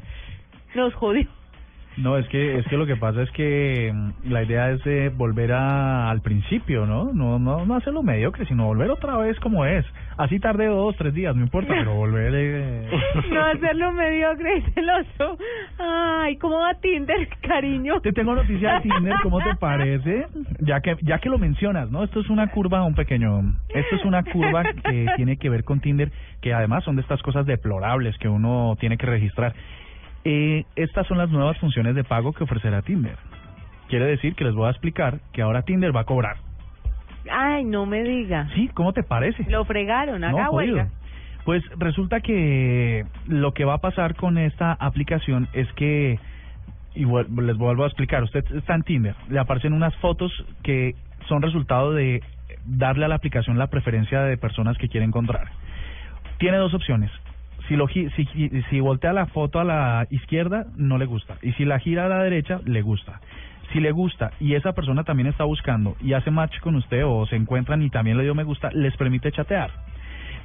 nos 0.75 0.93
jodió. 0.93 1.27
No, 1.97 2.17
es 2.17 2.25
que 2.29 2.57
es 2.57 2.65
que 2.67 2.77
lo 2.77 2.85
que 2.85 2.95
pasa 2.95 3.21
es 3.21 3.29
que 3.31 3.91
mm, 3.93 4.31
la 4.31 4.43
idea 4.43 4.71
es 4.71 4.81
de 4.85 5.09
volver 5.09 5.51
a, 5.51 6.09
al 6.09 6.21
principio, 6.21 6.85
¿no? 6.85 7.11
No 7.11 7.37
no 7.37 7.65
no 7.65 7.75
hacerlo 7.75 8.01
mediocre, 8.01 8.45
sino 8.45 8.65
volver 8.65 8.89
otra 8.91 9.17
vez 9.17 9.37
como 9.41 9.65
es. 9.65 9.85
Así 10.17 10.39
tarde 10.39 10.67
dos, 10.67 10.95
tres 10.97 11.13
días, 11.13 11.35
no 11.35 11.43
importa, 11.43 11.73
pero 11.77 11.95
volver... 11.95 12.33
Eh... 12.35 12.89
No 13.31 13.45
hacerlo 13.45 13.91
mediocre 13.93 14.57
y 14.57 14.61
celoso. 14.71 15.37
Ay, 15.79 16.37
¿cómo 16.37 16.59
va 16.59 16.73
Tinder, 16.75 17.27
cariño? 17.41 18.01
Te 18.01 18.11
tengo 18.11 18.35
noticia 18.35 18.75
de 18.75 18.81
Tinder, 18.81 19.15
¿cómo 19.23 19.39
te 19.39 19.55
parece? 19.55 20.27
Ya 20.59 20.81
que 20.81 20.95
ya 21.01 21.19
que 21.19 21.29
lo 21.29 21.37
mencionas, 21.37 21.89
¿no? 21.91 22.03
Esto 22.03 22.19
es 22.19 22.29
una 22.29 22.47
curva, 22.47 22.83
un 22.83 22.95
pequeño... 22.95 23.41
Esto 23.69 23.95
es 23.95 24.05
una 24.05 24.23
curva 24.23 24.63
que 24.63 25.07
tiene 25.15 25.37
que 25.37 25.49
ver 25.49 25.63
con 25.63 25.79
Tinder, 25.79 26.11
que 26.41 26.53
además 26.53 26.83
son 26.83 26.95
de 26.95 27.01
estas 27.01 27.21
cosas 27.21 27.45
deplorables 27.45 28.17
que 28.17 28.27
uno 28.27 28.75
tiene 28.79 28.97
que 28.97 29.05
registrar. 29.05 29.53
Eh, 30.23 30.65
estas 30.75 31.07
son 31.07 31.17
las 31.17 31.29
nuevas 31.29 31.57
funciones 31.57 31.95
de 31.95 32.03
pago 32.03 32.33
que 32.33 32.43
ofrecerá 32.43 32.81
Tinder. 32.81 33.17
Quiere 33.87 34.05
decir 34.05 34.35
que 34.35 34.43
les 34.43 34.53
voy 34.53 34.67
a 34.67 34.71
explicar 34.71 35.19
que 35.33 35.41
ahora 35.41 35.63
Tinder 35.63 35.95
va 35.95 36.01
a 36.01 36.05
cobrar. 36.05 36.37
Ay, 37.29 37.63
no 37.63 37.85
me 37.85 38.03
diga. 38.03 38.47
Sí, 38.55 38.69
¿cómo 38.73 38.93
te 38.93 39.03
parece? 39.03 39.45
Lo 39.49 39.65
fregaron, 39.65 40.23
haga 40.23 40.45
No, 40.45 40.51
huelga. 40.51 40.89
Pues 41.45 41.63
resulta 41.77 42.21
que 42.21 43.05
lo 43.27 43.53
que 43.53 43.65
va 43.65 43.75
a 43.75 43.77
pasar 43.79 44.15
con 44.15 44.37
esta 44.37 44.73
aplicación 44.73 45.47
es 45.53 45.71
que, 45.73 46.19
igual 46.93 47.27
les 47.35 47.57
vuelvo 47.57 47.83
a 47.83 47.87
explicar, 47.87 48.23
usted 48.23 48.45
está 48.55 48.75
en 48.75 48.83
Tinder, 48.83 49.15
le 49.29 49.39
aparecen 49.39 49.73
unas 49.73 49.95
fotos 49.97 50.31
que 50.61 50.95
son 51.27 51.41
resultado 51.41 51.93
de 51.93 52.21
darle 52.65 53.05
a 53.05 53.07
la 53.07 53.15
aplicación 53.15 53.57
la 53.57 53.67
preferencia 53.67 54.21
de 54.21 54.37
personas 54.37 54.77
que 54.77 54.87
quiere 54.87 55.05
encontrar. 55.05 55.47
Tiene 56.37 56.57
dos 56.57 56.73
opciones. 56.73 57.11
Si, 57.67 57.75
lo, 57.75 57.87
si, 57.87 58.09
si 58.69 58.79
voltea 58.79 59.13
la 59.13 59.27
foto 59.27 59.59
a 59.59 59.63
la 59.63 60.07
izquierda, 60.09 60.65
no 60.75 60.97
le 60.97 61.05
gusta. 61.05 61.37
Y 61.41 61.53
si 61.53 61.65
la 61.65 61.79
gira 61.79 62.05
a 62.05 62.09
la 62.09 62.21
derecha, 62.23 62.59
le 62.65 62.81
gusta. 62.81 63.21
Si 63.71 63.79
le 63.79 63.91
gusta 63.91 64.31
y 64.39 64.55
esa 64.55 64.73
persona 64.73 65.03
también 65.03 65.27
está 65.27 65.45
buscando 65.45 65.95
y 66.01 66.13
hace 66.13 66.31
match 66.31 66.59
con 66.59 66.75
usted 66.75 67.05
o 67.05 67.25
se 67.27 67.35
encuentran 67.35 67.81
y 67.81 67.89
también 67.89 68.17
le 68.17 68.23
dio 68.23 68.35
me 68.35 68.43
gusta, 68.43 68.69
les 68.71 68.95
permite 68.97 69.31
chatear. 69.31 69.71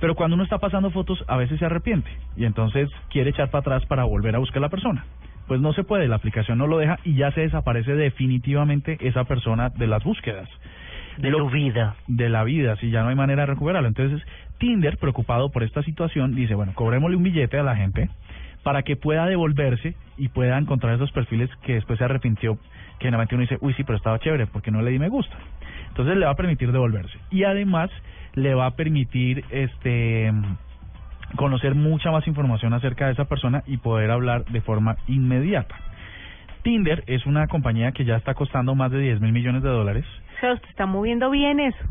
Pero 0.00 0.14
cuando 0.14 0.34
uno 0.34 0.44
está 0.44 0.58
pasando 0.58 0.90
fotos, 0.90 1.24
a 1.26 1.36
veces 1.36 1.58
se 1.58 1.64
arrepiente 1.64 2.10
y 2.36 2.44
entonces 2.44 2.88
quiere 3.10 3.30
echar 3.30 3.50
para 3.50 3.60
atrás 3.60 3.86
para 3.86 4.04
volver 4.04 4.36
a 4.36 4.38
buscar 4.38 4.58
a 4.58 4.66
la 4.66 4.68
persona. 4.68 5.04
Pues 5.48 5.60
no 5.60 5.72
se 5.72 5.84
puede, 5.84 6.08
la 6.08 6.16
aplicación 6.16 6.58
no 6.58 6.66
lo 6.66 6.78
deja 6.78 6.98
y 7.04 7.14
ya 7.14 7.30
se 7.32 7.42
desaparece 7.42 7.94
definitivamente 7.94 8.98
esa 9.00 9.24
persona 9.24 9.70
de 9.70 9.86
las 9.86 10.04
búsquedas. 10.04 10.48
De 11.18 11.30
tu 11.30 11.48
vida. 11.48 11.96
De 12.08 12.28
la 12.28 12.44
vida, 12.44 12.76
si 12.76 12.90
ya 12.90 13.02
no 13.02 13.08
hay 13.08 13.14
manera 13.14 13.42
de 13.42 13.46
recuperarlo. 13.46 13.88
Entonces, 13.88 14.20
Tinder, 14.58 14.98
preocupado 14.98 15.50
por 15.50 15.62
esta 15.62 15.82
situación, 15.82 16.34
dice, 16.34 16.54
bueno, 16.54 16.72
cobrémosle 16.74 17.16
un 17.16 17.22
billete 17.22 17.58
a 17.58 17.62
la 17.62 17.76
gente 17.76 18.10
para 18.62 18.82
que 18.82 18.96
pueda 18.96 19.26
devolverse 19.26 19.94
y 20.18 20.28
pueda 20.28 20.58
encontrar 20.58 20.94
esos 20.94 21.12
perfiles 21.12 21.48
que 21.62 21.74
después 21.74 21.98
se 21.98 22.04
arrepintió, 22.04 22.58
generalmente 22.98 23.34
uno 23.34 23.42
dice, 23.42 23.58
uy, 23.60 23.74
sí, 23.74 23.84
pero 23.84 23.96
estaba 23.96 24.18
chévere, 24.18 24.46
porque 24.46 24.70
no 24.70 24.82
le 24.82 24.90
di 24.90 24.98
me 24.98 25.08
gusta. 25.08 25.36
Entonces 25.88 26.16
le 26.16 26.26
va 26.26 26.32
a 26.32 26.36
permitir 26.36 26.72
devolverse. 26.72 27.18
Y 27.30 27.44
además 27.44 27.90
le 28.34 28.54
va 28.54 28.66
a 28.66 28.70
permitir 28.72 29.44
este 29.50 30.30
conocer 31.34 31.74
mucha 31.74 32.10
más 32.10 32.26
información 32.26 32.72
acerca 32.72 33.06
de 33.06 33.12
esa 33.12 33.24
persona 33.24 33.62
y 33.66 33.78
poder 33.78 34.10
hablar 34.10 34.44
de 34.46 34.60
forma 34.60 34.96
inmediata. 35.08 35.74
Tinder 36.62 37.04
es 37.06 37.26
una 37.26 37.46
compañía 37.46 37.92
que 37.92 38.04
ya 38.04 38.16
está 38.16 38.34
costando 38.34 38.74
más 38.74 38.90
de 38.90 38.98
10 38.98 39.20
mil 39.20 39.32
millones 39.32 39.62
de 39.62 39.68
dólares. 39.68 40.04
Usted 40.34 40.68
está 40.68 40.86
moviendo 40.86 41.30
bien 41.30 41.60
eso. 41.60 41.84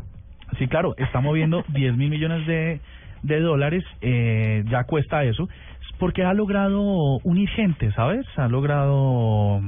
Sí, 0.58 0.68
claro, 0.68 0.94
está 0.98 1.20
moviendo 1.20 1.64
10 1.68 1.96
mil 1.96 2.10
millones 2.10 2.46
de, 2.46 2.80
de 3.22 3.40
dólares, 3.40 3.84
eh, 4.00 4.64
ya 4.68 4.84
cuesta 4.84 5.24
eso, 5.24 5.48
porque 5.98 6.24
ha 6.24 6.34
logrado 6.34 7.18
unir 7.24 7.48
gente, 7.50 7.90
¿sabes? 7.92 8.26
Ha 8.36 8.48
logrado 8.48 9.60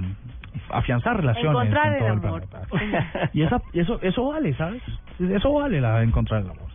afianzar 0.70 1.16
relaciones 1.16 1.50
Encontrar 1.50 1.98
con 1.98 2.10
el 2.12 2.20
todo 2.20 2.28
amor. 2.28 2.48
planeta. 2.48 3.30
Y 3.32 3.42
esa, 3.42 3.60
eso, 3.72 3.98
eso 4.02 4.26
vale, 4.28 4.54
¿sabes? 4.54 4.82
Eso 5.18 5.52
vale 5.52 5.80
la 5.80 5.98
de 5.98 6.04
encontrar 6.04 6.42
el 6.42 6.50
amor. 6.50 6.68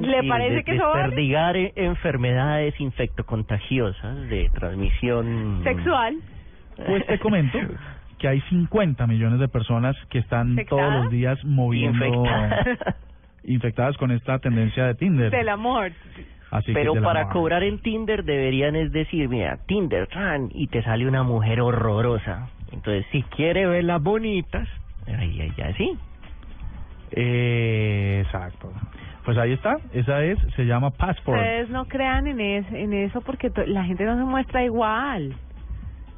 ¿Le 0.00 0.20
Sí, 0.22 0.28
parece 0.28 0.54
de- 0.56 0.64
que 0.64 0.74
eso 0.76 0.88
vale? 0.88 1.02
Desperdigar 1.04 1.56
eh, 1.56 1.72
enfermedades 1.76 2.80
infectocontagiosas 2.80 4.28
de 4.28 4.50
transmisión 4.54 5.60
Sexual. 5.64 6.16
Pues 6.86 7.06
te 7.06 7.18
comento 7.18 7.58
que 8.18 8.28
hay 8.28 8.40
50 8.42 9.06
millones 9.06 9.38
de 9.40 9.48
personas 9.48 9.96
que 10.08 10.18
están 10.18 10.50
¿Infectadas? 10.50 10.88
todos 10.88 11.02
los 11.04 11.10
días 11.12 11.44
moviendo 11.44 12.04
Infectadas. 12.06 12.78
infectadas 13.44 13.96
con 13.98 14.10
esta 14.10 14.38
tendencia 14.38 14.86
de 14.86 14.94
Tinder. 14.94 15.30
Del 15.30 15.48
amor. 15.50 15.92
Así 16.50 16.72
Pero 16.72 16.94
para 17.02 17.28
cobrar 17.30 17.62
en 17.64 17.80
Tinder 17.80 18.24
deberían 18.24 18.76
es 18.76 18.92
decir, 18.92 19.28
mira, 19.28 19.58
Tinder, 19.66 20.06
tran, 20.06 20.48
y 20.52 20.68
te 20.68 20.82
sale 20.82 21.06
una 21.06 21.22
mujer 21.24 21.60
horrorosa. 21.60 22.48
Entonces, 22.74 23.06
si 23.12 23.22
quiere 23.22 23.66
verlas 23.66 24.02
bonitas, 24.02 24.68
ahí, 25.06 25.40
ahí, 25.40 25.52
ya 25.56 25.72
sí. 25.76 25.96
Eh, 27.12 28.22
exacto. 28.24 28.72
Pues 29.24 29.38
ahí 29.38 29.52
está, 29.52 29.76
esa 29.92 30.22
es, 30.22 30.38
se 30.54 30.66
llama 30.66 30.90
Passport. 30.90 31.38
Ustedes 31.38 31.70
no 31.70 31.86
crean 31.86 32.26
en, 32.26 32.40
es, 32.40 32.66
en 32.72 32.92
eso 32.92 33.20
porque 33.22 33.50
la 33.66 33.84
gente 33.84 34.04
no 34.04 34.16
se 34.18 34.24
muestra 34.24 34.62
igual. 34.64 35.34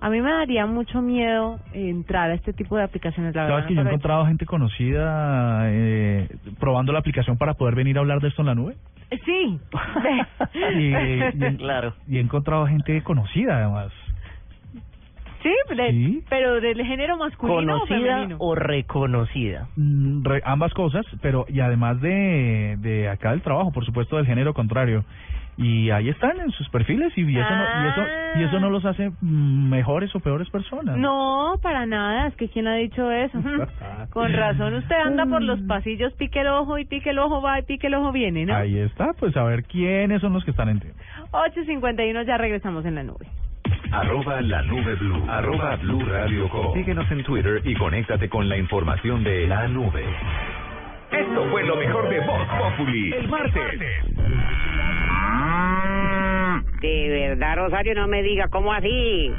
A 0.00 0.10
mí 0.10 0.20
me 0.20 0.30
daría 0.30 0.66
mucho 0.66 1.00
miedo 1.00 1.58
entrar 1.72 2.30
a 2.30 2.34
este 2.34 2.52
tipo 2.52 2.76
de 2.76 2.82
aplicaciones, 2.84 3.34
la 3.34 3.42
verdad. 3.42 3.56
¿Sabes 3.58 3.68
que 3.68 3.74
yo 3.74 3.80
he 3.80 3.84
no 3.84 3.90
encontrado 3.90 4.26
gente 4.26 4.44
conocida 4.44 5.62
eh, 5.70 6.28
probando 6.58 6.92
la 6.92 6.98
aplicación 6.98 7.38
para 7.38 7.54
poder 7.54 7.74
venir 7.74 7.96
a 7.96 8.00
hablar 8.00 8.20
de 8.20 8.28
esto 8.28 8.42
en 8.42 8.46
la 8.46 8.54
nube? 8.54 8.76
Sí. 9.24 9.58
Y, 10.74 10.94
y- 10.94 11.56
Claro. 11.58 11.94
y 12.08 12.16
he 12.16 12.20
encontrado 12.20 12.66
gente 12.66 13.02
conocida 13.02 13.58
además. 13.58 13.92
Sí, 15.46 15.74
de- 15.76 15.90
Sí. 15.90 16.24
pero 16.28 16.60
del 16.60 16.84
género 16.84 17.16
masculino 17.16 17.76
o 17.76 17.78
¿Conocida 17.80 17.98
femenino. 18.16 18.36
o 18.40 18.54
reconocida? 18.54 19.68
Mm, 19.76 20.24
re- 20.24 20.42
ambas 20.44 20.72
cosas, 20.74 21.04
pero 21.22 21.46
y 21.48 21.60
además 21.60 22.00
de, 22.00 22.76
de 22.80 23.08
acá 23.08 23.30
del 23.30 23.42
trabajo, 23.42 23.70
por 23.72 23.84
supuesto 23.84 24.16
del 24.16 24.26
género 24.26 24.54
contrario. 24.54 25.04
Y 25.58 25.88
ahí 25.88 26.10
están 26.10 26.38
en 26.38 26.50
sus 26.50 26.68
perfiles 26.68 27.16
y 27.16 27.22
eso 27.22 27.48
no, 27.48 27.64
y 27.64 27.88
eso 27.88 28.02
y 28.34 28.42
eso 28.42 28.60
no 28.60 28.68
los 28.68 28.84
hace 28.84 29.08
mm, 29.22 29.70
mejores 29.70 30.14
o 30.14 30.20
peores 30.20 30.50
personas. 30.50 30.98
No, 30.98 31.54
para 31.62 31.86
nada. 31.86 32.26
Es 32.26 32.34
que 32.36 32.50
quién 32.50 32.66
ha 32.66 32.74
dicho 32.74 33.10
eso. 33.10 33.38
Con 34.10 34.32
razón 34.34 34.74
usted 34.74 34.96
anda 34.96 35.24
por 35.24 35.40
los 35.42 35.58
pasillos, 35.62 36.12
pique 36.14 36.40
el 36.40 36.48
ojo 36.48 36.76
y 36.76 36.84
pique 36.84 37.08
el 37.10 37.18
ojo 37.18 37.40
va 37.40 37.58
y 37.58 37.62
pique 37.62 37.86
el 37.86 37.94
ojo 37.94 38.12
viene, 38.12 38.44
¿no? 38.44 38.54
Ahí 38.54 38.78
está, 38.78 39.14
pues 39.18 39.34
a 39.36 39.44
ver 39.44 39.62
quiénes 39.64 40.20
son 40.20 40.34
los 40.34 40.44
que 40.44 40.50
están 40.50 40.68
en 40.68 40.80
Tinder. 40.80 40.96
8.51 41.30 42.26
ya 42.26 42.36
regresamos 42.36 42.84
en 42.84 42.94
la 42.96 43.02
nube. 43.04 43.26
Arroba 43.92 44.40
la 44.40 44.62
nube 44.62 44.94
blue. 44.96 45.24
Arroba 45.28 45.76
blue 45.76 46.04
radio 46.04 46.48
com. 46.48 46.74
Síguenos 46.74 47.10
en 47.10 47.22
Twitter 47.22 47.60
y 47.64 47.74
conéctate 47.74 48.28
con 48.28 48.48
la 48.48 48.56
información 48.56 49.22
de 49.24 49.46
la 49.46 49.68
nube. 49.68 50.04
Esto 51.10 51.50
fue 51.50 51.64
lo 51.64 51.76
mejor 51.76 52.08
de 52.08 52.20
Voz 52.20 52.48
Populi. 52.58 53.12
El 53.12 53.28
martes. 53.28 53.80
De 56.80 57.08
verdad, 57.28 57.56
Rosario, 57.56 57.94
no 57.94 58.06
me 58.06 58.22
diga, 58.22 58.48
¿cómo 58.48 58.72
así? 58.72 59.32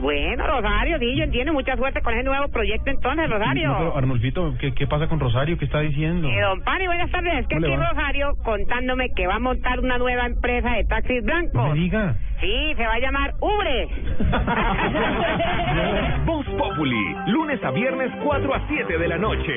Bueno, 0.00 0.46
Rosario, 0.46 0.98
sí, 0.98 1.16
yo 1.16 1.24
entiendo, 1.24 1.52
mucha 1.52 1.76
suerte 1.76 2.00
con 2.02 2.14
ese 2.14 2.22
nuevo 2.24 2.48
proyecto 2.48 2.90
entonces, 2.90 3.28
Rosario. 3.30 3.68
No, 3.68 3.78
pero, 3.78 3.96
Arnulfito, 3.96 4.54
¿qué, 4.60 4.72
¿qué 4.74 4.86
pasa 4.86 5.08
con 5.08 5.18
Rosario? 5.20 5.56
¿Qué 5.58 5.64
está 5.64 5.80
diciendo? 5.80 6.28
Eh, 6.28 6.40
don 6.40 6.60
Pani, 6.62 6.86
buenas 6.86 7.10
tardes. 7.10 7.32
Es 7.40 7.46
que 7.48 7.56
¿Cómo 7.56 7.66
le 7.66 7.74
aquí 7.74 7.82
va? 7.82 7.90
Rosario 7.90 8.28
contándome 8.44 9.10
que 9.14 9.26
va 9.26 9.34
a 9.36 9.40
montar 9.40 9.80
una 9.80 9.98
nueva 9.98 10.26
empresa 10.26 10.70
de 10.70 10.84
taxis 10.84 11.22
No 11.24 11.32
blancos. 11.32 11.74
me 11.74 11.80
diga. 11.80 12.14
Sí, 12.40 12.72
se 12.76 12.86
va 12.86 12.94
a 12.94 12.98
llamar 13.00 13.32
Ubre. 13.40 13.88
Voz 16.24 16.46
Populi. 16.46 17.16
Lunes 17.26 17.62
a 17.64 17.70
viernes 17.72 18.10
4 18.22 18.54
a 18.54 18.66
7 18.68 18.98
de 18.98 19.08
la 19.08 19.18
noche. 19.18 19.52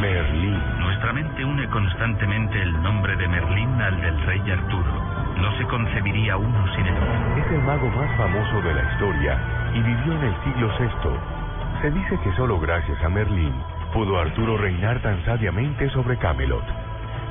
Merlín. 0.00 0.61
Nuestra 1.02 1.20
mente 1.20 1.44
une 1.44 1.68
constantemente 1.68 2.62
el 2.62 2.80
nombre 2.80 3.16
de 3.16 3.26
Merlín 3.26 3.82
al 3.82 4.00
del 4.00 4.22
rey 4.24 4.40
Arturo. 4.52 5.34
No 5.36 5.58
se 5.58 5.64
concebiría 5.64 6.36
uno 6.36 6.64
sin 6.76 6.86
otro. 6.86 7.44
Es 7.44 7.50
el 7.50 7.62
mago 7.62 7.88
más 7.88 8.16
famoso 8.16 8.62
de 8.62 8.72
la 8.72 8.92
historia 8.92 9.36
y 9.74 9.82
vivió 9.82 10.12
en 10.12 10.22
el 10.22 10.34
siglo 10.44 10.70
VI. 10.78 11.80
Se 11.82 11.90
dice 11.90 12.20
que 12.22 12.32
solo 12.36 12.60
gracias 12.60 13.02
a 13.02 13.08
Merlín 13.08 13.52
pudo 13.92 14.16
Arturo 14.20 14.56
reinar 14.56 15.02
tan 15.02 15.24
sabiamente 15.24 15.90
sobre 15.90 16.18
Camelot. 16.18 16.62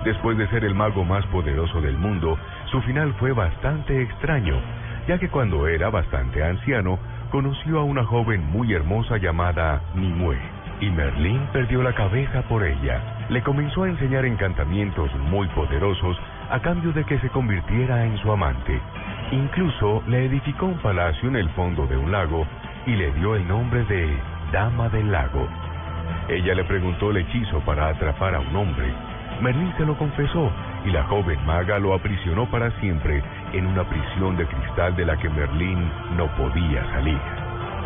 Después 0.03 0.37
de 0.37 0.49
ser 0.49 0.65
el 0.65 0.75
mago 0.75 1.05
más 1.05 1.25
poderoso 1.27 1.79
del 1.79 1.97
mundo, 1.97 2.37
su 2.65 2.81
final 2.81 3.13
fue 3.19 3.31
bastante 3.31 4.01
extraño, 4.01 4.59
ya 5.07 5.17
que 5.17 5.29
cuando 5.29 5.65
era 5.69 5.89
bastante 5.89 6.43
anciano, 6.43 6.99
conoció 7.29 7.79
a 7.79 7.85
una 7.85 8.03
joven 8.03 8.45
muy 8.51 8.73
hermosa 8.73 9.15
llamada 9.15 9.81
Nimue, 9.95 10.37
y 10.81 10.89
Merlín 10.89 11.47
perdió 11.53 11.81
la 11.81 11.93
cabeza 11.93 12.41
por 12.49 12.65
ella. 12.65 13.20
Le 13.31 13.41
comenzó 13.43 13.83
a 13.83 13.87
enseñar 13.87 14.25
encantamientos 14.25 15.09
muy 15.15 15.47
poderosos 15.55 16.19
a 16.49 16.59
cambio 16.59 16.91
de 16.91 17.05
que 17.05 17.17
se 17.19 17.29
convirtiera 17.29 18.03
en 18.03 18.17
su 18.17 18.29
amante. 18.29 18.77
Incluso 19.31 20.03
le 20.05 20.25
edificó 20.25 20.65
un 20.65 20.77
palacio 20.79 21.29
en 21.29 21.37
el 21.37 21.49
fondo 21.51 21.87
de 21.87 21.95
un 21.95 22.11
lago 22.11 22.45
y 22.85 22.91
le 22.91 23.09
dio 23.13 23.37
el 23.37 23.47
nombre 23.47 23.85
de 23.85 24.17
Dama 24.51 24.89
del 24.89 25.13
Lago. 25.13 25.47
Ella 26.27 26.55
le 26.55 26.65
preguntó 26.65 27.11
el 27.11 27.17
hechizo 27.17 27.61
para 27.61 27.87
atrapar 27.87 28.35
a 28.35 28.41
un 28.41 28.53
hombre. 28.53 28.93
Merlín 29.41 29.73
se 29.77 29.85
lo 29.85 29.97
confesó 29.97 30.51
y 30.83 30.89
la 30.89 31.05
joven 31.05 31.39
maga 31.45 31.79
lo 31.79 31.93
aprisionó 31.93 32.51
para 32.51 32.69
siempre 32.81 33.23
en 33.53 33.65
una 33.65 33.85
prisión 33.85 34.35
de 34.35 34.45
cristal 34.45 34.93
de 34.97 35.05
la 35.05 35.15
que 35.15 35.29
Merlín 35.29 35.89
no 36.17 36.27
podía 36.35 36.83
salir. 36.91 37.19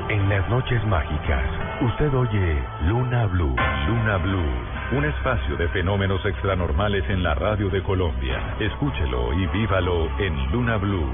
En 0.10 0.28
las 0.28 0.50
noches 0.50 0.84
mágicas, 0.88 1.46
usted 1.82 2.12
oye 2.16 2.64
Luna 2.88 3.28
Blue, 3.28 3.56
Luna 3.88 4.18
Blue. 4.18 4.74
Un 4.92 5.04
espacio 5.04 5.58
de 5.58 5.68
fenómenos 5.70 6.24
extranormales 6.26 7.04
en 7.10 7.24
la 7.24 7.34
radio 7.34 7.70
de 7.70 7.82
Colombia. 7.82 8.56
Escúchelo 8.60 9.34
y 9.34 9.48
vívalo 9.48 10.08
en 10.20 10.52
Luna 10.52 10.78
Blue. 10.78 11.12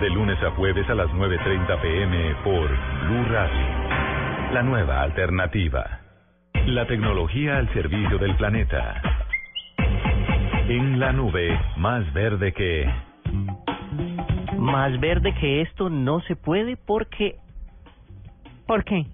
De 0.00 0.10
lunes 0.10 0.40
a 0.42 0.50
jueves 0.50 0.88
a 0.90 0.94
las 0.94 1.08
9.30 1.08 1.80
pm 1.80 2.34
por 2.44 2.68
Blue 2.68 3.24
Radio. 3.30 4.52
La 4.52 4.62
nueva 4.62 5.00
alternativa. 5.00 6.00
La 6.66 6.86
tecnología 6.86 7.56
al 7.56 7.72
servicio 7.72 8.18
del 8.18 8.36
planeta. 8.36 9.00
En 10.68 11.00
la 11.00 11.12
nube, 11.12 11.58
más 11.78 12.12
verde 12.12 12.52
que... 12.52 12.92
Más 14.58 15.00
verde 15.00 15.34
que 15.34 15.62
esto 15.62 15.88
no 15.88 16.20
se 16.20 16.36
puede 16.36 16.76
porque 16.76 17.36
¿Por 18.66 18.84
qué? 18.84 19.06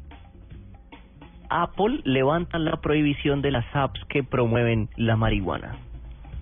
Apple 1.51 2.01
levanta 2.05 2.59
la 2.59 2.80
prohibición 2.80 3.42
de 3.42 3.51
las 3.51 3.64
apps 3.74 4.01
que 4.09 4.22
promueven 4.22 4.88
la 4.96 5.16
marihuana. 5.16 5.76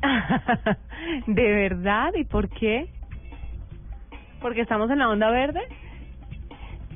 ¿De 1.26 1.52
verdad? 1.52 2.12
¿Y 2.14 2.24
por 2.24 2.48
qué? 2.48 2.88
¿Porque 4.40 4.60
estamos 4.60 4.90
en 4.90 4.98
la 4.98 5.08
onda 5.08 5.30
verde? 5.30 5.60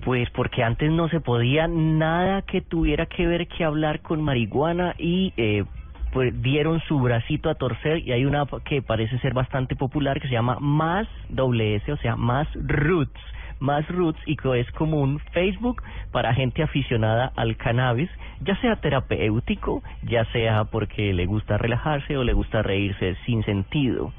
Pues 0.04 0.28
porque 0.30 0.62
antes 0.62 0.90
no 0.90 1.08
se 1.08 1.20
podía 1.20 1.68
nada 1.68 2.42
que 2.42 2.60
tuviera 2.60 3.06
que 3.06 3.26
ver 3.26 3.48
que 3.48 3.64
hablar 3.64 4.00
con 4.00 4.22
marihuana 4.22 4.94
y 4.98 5.32
eh, 5.36 5.64
pues 6.12 6.40
dieron 6.42 6.80
su 6.80 6.98
bracito 7.00 7.48
a 7.48 7.54
torcer 7.54 7.98
y 7.98 8.12
hay 8.12 8.24
una 8.24 8.42
app 8.42 8.62
que 8.64 8.82
parece 8.82 9.18
ser 9.20 9.32
bastante 9.32 9.76
popular 9.76 10.20
que 10.20 10.28
se 10.28 10.34
llama 10.34 10.58
Más 10.60 11.08
doble 11.28 11.76
S, 11.76 11.90
o 11.90 11.96
sea, 11.96 12.16
Más 12.16 12.48
Roots. 12.54 13.20
Más 13.62 13.88
roots 13.88 14.20
y 14.26 14.36
que 14.36 14.60
es 14.60 14.70
común 14.72 15.20
Facebook 15.32 15.82
para 16.10 16.34
gente 16.34 16.62
aficionada 16.62 17.32
al 17.36 17.56
cannabis, 17.56 18.10
ya 18.40 18.56
sea 18.60 18.76
terapéutico, 18.76 19.82
ya 20.02 20.24
sea 20.32 20.64
porque 20.64 21.12
le 21.14 21.26
gusta 21.26 21.56
relajarse 21.56 22.16
o 22.18 22.24
le 22.24 22.32
gusta 22.32 22.62
reírse 22.62 23.16
sin 23.24 23.42
sentido. 23.44 24.12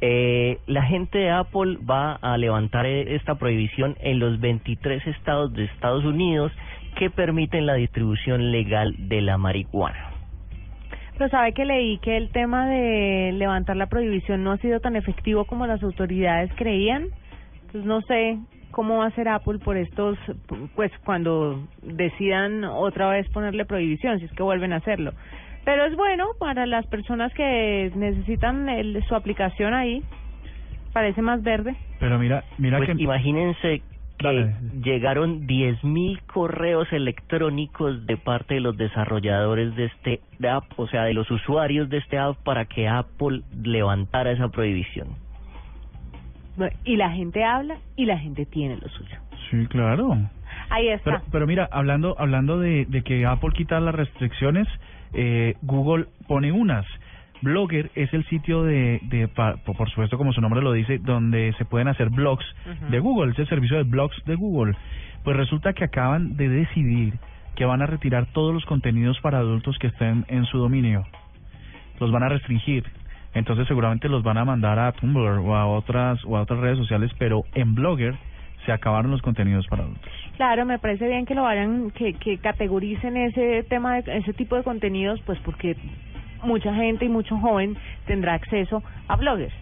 Eh, 0.00 0.58
la 0.66 0.82
gente 0.82 1.18
de 1.18 1.30
Apple 1.30 1.78
va 1.88 2.14
a 2.14 2.36
levantar 2.36 2.86
eh, 2.86 3.14
esta 3.16 3.36
prohibición 3.36 3.96
en 4.00 4.18
los 4.18 4.38
23 4.40 5.06
estados 5.06 5.52
de 5.54 5.64
Estados 5.64 6.04
Unidos 6.04 6.52
que 6.96 7.10
permiten 7.10 7.66
la 7.66 7.74
distribución 7.74 8.50
legal 8.50 8.94
de 8.98 9.20
la 9.22 9.38
marihuana. 9.38 10.10
Pero 11.16 11.30
sabe 11.30 11.52
que 11.52 11.64
leí 11.64 11.98
que 11.98 12.16
el 12.16 12.30
tema 12.30 12.68
de 12.68 13.32
levantar 13.32 13.76
la 13.76 13.86
prohibición 13.86 14.44
no 14.44 14.52
ha 14.52 14.58
sido 14.58 14.78
tan 14.80 14.94
efectivo 14.94 15.44
como 15.46 15.66
las 15.66 15.82
autoridades 15.82 16.50
creían. 16.56 17.08
Entonces 17.62 17.84
no 17.84 18.00
sé 18.02 18.38
cómo 18.70 18.98
va 18.98 19.06
a 19.06 19.10
ser 19.10 19.28
Apple 19.28 19.58
por 19.58 19.76
estos, 19.76 20.18
pues 20.74 20.92
cuando 21.04 21.66
decidan 21.82 22.64
otra 22.64 23.08
vez 23.08 23.28
ponerle 23.30 23.64
prohibición, 23.64 24.18
si 24.18 24.26
es 24.26 24.32
que 24.32 24.42
vuelven 24.42 24.72
a 24.72 24.76
hacerlo. 24.76 25.12
Pero 25.64 25.84
es 25.84 25.96
bueno 25.96 26.28
para 26.38 26.66
las 26.66 26.86
personas 26.86 27.32
que 27.34 27.90
necesitan 27.94 28.68
el, 28.68 29.04
su 29.06 29.14
aplicación 29.14 29.74
ahí. 29.74 30.02
Parece 30.92 31.20
más 31.20 31.42
verde. 31.42 31.76
Pero 32.00 32.18
mira, 32.18 32.44
mira 32.56 32.78
Pues 32.78 32.96
que 32.96 33.02
imagínense 33.02 33.82
que 34.18 34.52
llegaron 34.82 35.46
10.000 35.46 36.22
correos 36.26 36.92
electrónicos 36.92 38.04
de 38.06 38.16
parte 38.16 38.54
de 38.54 38.60
los 38.60 38.76
desarrolladores 38.76 39.76
de 39.76 39.84
este 39.84 40.20
app, 40.48 40.64
o 40.76 40.88
sea, 40.88 41.04
de 41.04 41.14
los 41.14 41.30
usuarios 41.30 41.88
de 41.88 41.98
este 41.98 42.18
app 42.18 42.36
para 42.42 42.64
que 42.64 42.88
Apple 42.88 43.42
levantara 43.62 44.32
esa 44.32 44.48
prohibición. 44.48 45.27
Y 46.84 46.96
la 46.96 47.10
gente 47.10 47.44
habla 47.44 47.76
y 47.96 48.04
la 48.04 48.18
gente 48.18 48.46
tiene 48.46 48.76
lo 48.76 48.88
suyo. 48.88 49.16
Sí, 49.50 49.66
claro. 49.66 50.16
Ahí 50.70 50.88
está. 50.88 51.04
Pero, 51.04 51.22
pero 51.30 51.46
mira, 51.46 51.68
hablando 51.70 52.16
hablando 52.18 52.58
de, 52.58 52.86
de 52.86 53.02
que 53.02 53.24
Apple 53.26 53.50
quita 53.54 53.80
las 53.80 53.94
restricciones, 53.94 54.66
eh, 55.12 55.54
Google 55.62 56.06
pone 56.26 56.52
unas. 56.52 56.86
Blogger 57.40 57.90
es 57.94 58.12
el 58.14 58.24
sitio 58.26 58.64
de, 58.64 59.00
de 59.04 59.28
por 59.28 59.88
supuesto 59.90 60.18
como 60.18 60.32
su 60.32 60.40
nombre 60.40 60.60
lo 60.60 60.72
dice, 60.72 60.98
donde 60.98 61.54
se 61.56 61.64
pueden 61.64 61.88
hacer 61.88 62.10
blogs 62.10 62.44
de 62.90 62.98
Google, 62.98 63.32
es 63.32 63.38
el 63.38 63.48
servicio 63.48 63.76
de 63.76 63.84
blogs 63.84 64.16
de 64.24 64.34
Google. 64.34 64.74
Pues 65.22 65.36
resulta 65.36 65.72
que 65.72 65.84
acaban 65.84 66.36
de 66.36 66.48
decidir 66.48 67.14
que 67.54 67.64
van 67.64 67.82
a 67.82 67.86
retirar 67.86 68.26
todos 68.32 68.54
los 68.54 68.64
contenidos 68.64 69.18
para 69.20 69.38
adultos 69.38 69.78
que 69.78 69.88
estén 69.88 70.24
en 70.28 70.44
su 70.46 70.58
dominio. 70.58 71.04
Los 72.00 72.10
van 72.10 72.22
a 72.22 72.28
restringir. 72.28 72.84
Entonces 73.38 73.66
seguramente 73.68 74.08
los 74.08 74.22
van 74.22 74.36
a 74.38 74.44
mandar 74.44 74.78
a 74.78 74.92
Tumblr 74.92 75.38
o 75.38 75.54
a 75.56 75.66
otras 75.66 76.22
o 76.24 76.36
a 76.36 76.42
otras 76.42 76.60
redes 76.60 76.78
sociales, 76.78 77.10
pero 77.18 77.44
en 77.54 77.74
Blogger 77.74 78.14
se 78.66 78.72
acabaron 78.72 79.10
los 79.10 79.22
contenidos 79.22 79.66
para 79.68 79.84
adultos. 79.84 80.10
Claro, 80.36 80.66
me 80.66 80.78
parece 80.78 81.06
bien 81.06 81.24
que 81.24 81.34
lo 81.34 81.42
vayan, 81.44 81.90
que, 81.92 82.14
que 82.14 82.38
categoricen 82.38 83.16
ese 83.16 83.62
tema, 83.62 84.00
de, 84.00 84.18
ese 84.18 84.32
tipo 84.32 84.56
de 84.56 84.62
contenidos, 84.62 85.20
pues 85.24 85.38
porque 85.40 85.76
mucha 86.42 86.74
gente 86.74 87.04
y 87.04 87.08
mucho 87.08 87.36
joven 87.38 87.76
tendrá 88.06 88.34
acceso 88.34 88.82
a 89.06 89.16
bloggers. 89.16 89.54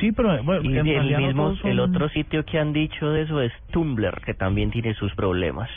Sí, 0.00 0.10
pero 0.12 0.42
bueno, 0.42 0.62
Y 0.62 0.78
el 0.78 1.16
mismo, 1.16 1.54
son- 1.56 1.70
el 1.70 1.80
otro 1.80 2.08
sitio 2.08 2.44
que 2.44 2.58
han 2.58 2.72
dicho 2.72 3.10
de 3.10 3.22
eso 3.22 3.40
es 3.42 3.52
Tumblr, 3.72 4.22
que 4.24 4.32
también 4.34 4.70
tiene 4.70 4.94
sus 4.94 5.14
problemas. 5.14 5.68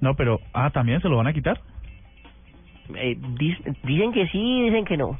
No, 0.00 0.14
pero 0.14 0.40
ah, 0.52 0.70
también 0.70 1.00
se 1.00 1.08
lo 1.08 1.16
van 1.16 1.26
a 1.26 1.32
quitar. 1.32 1.60
Eh, 2.94 3.18
dicen 3.84 4.12
que 4.12 4.26
sí, 4.28 4.62
dicen 4.62 4.84
que 4.84 4.96
no. 4.96 5.18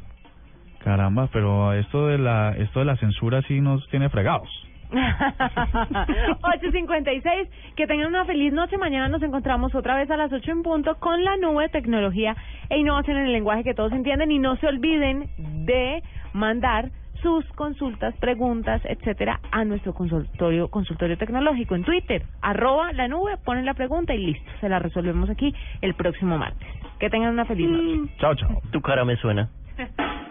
Caramba, 0.84 1.28
pero 1.32 1.72
esto 1.72 2.06
de 2.06 2.18
la 2.18 2.54
esto 2.56 2.80
de 2.80 2.84
la 2.84 2.96
censura 2.96 3.42
sí 3.42 3.60
nos 3.60 3.86
tiene 3.88 4.08
fregados. 4.08 4.48
8.56, 4.90 7.48
que 7.76 7.86
tengan 7.86 8.08
una 8.08 8.24
feliz 8.24 8.52
noche. 8.52 8.76
Mañana 8.78 9.08
nos 9.08 9.22
encontramos 9.22 9.72
otra 9.74 9.96
vez 9.96 10.10
a 10.10 10.16
las 10.16 10.32
8 10.32 10.50
en 10.50 10.62
punto 10.62 10.94
con 10.96 11.22
la 11.24 11.36
nube, 11.36 11.68
tecnología 11.68 12.34
e 12.70 12.78
innovación 12.78 13.18
en 13.18 13.26
el 13.26 13.32
lenguaje 13.32 13.64
que 13.64 13.74
todos 13.74 13.92
entienden. 13.92 14.30
Y 14.30 14.38
no 14.38 14.56
se 14.56 14.66
olviden 14.66 15.28
de 15.66 16.02
mandar 16.32 16.88
sus 17.22 17.44
consultas, 17.52 18.14
preguntas, 18.16 18.80
etcétera, 18.84 19.40
a 19.50 19.64
nuestro 19.64 19.92
consultorio, 19.92 20.68
consultorio 20.68 21.18
tecnológico 21.18 21.74
en 21.74 21.82
Twitter, 21.82 22.22
arroba 22.40 22.92
la 22.92 23.08
nube, 23.08 23.36
ponen 23.44 23.66
la 23.66 23.74
pregunta 23.74 24.14
y 24.14 24.18
listo, 24.18 24.48
se 24.60 24.68
la 24.68 24.78
resolvemos 24.78 25.28
aquí 25.28 25.52
el 25.82 25.94
próximo 25.94 26.38
martes. 26.38 26.68
Que 27.00 27.10
tengan 27.10 27.32
una 27.32 27.44
feliz 27.44 27.68
noche. 27.68 28.12
Chao, 28.18 28.36
chao. 28.36 28.62
Tu 28.70 28.80
cara 28.80 29.04
me 29.04 29.16
suena. 29.16 29.48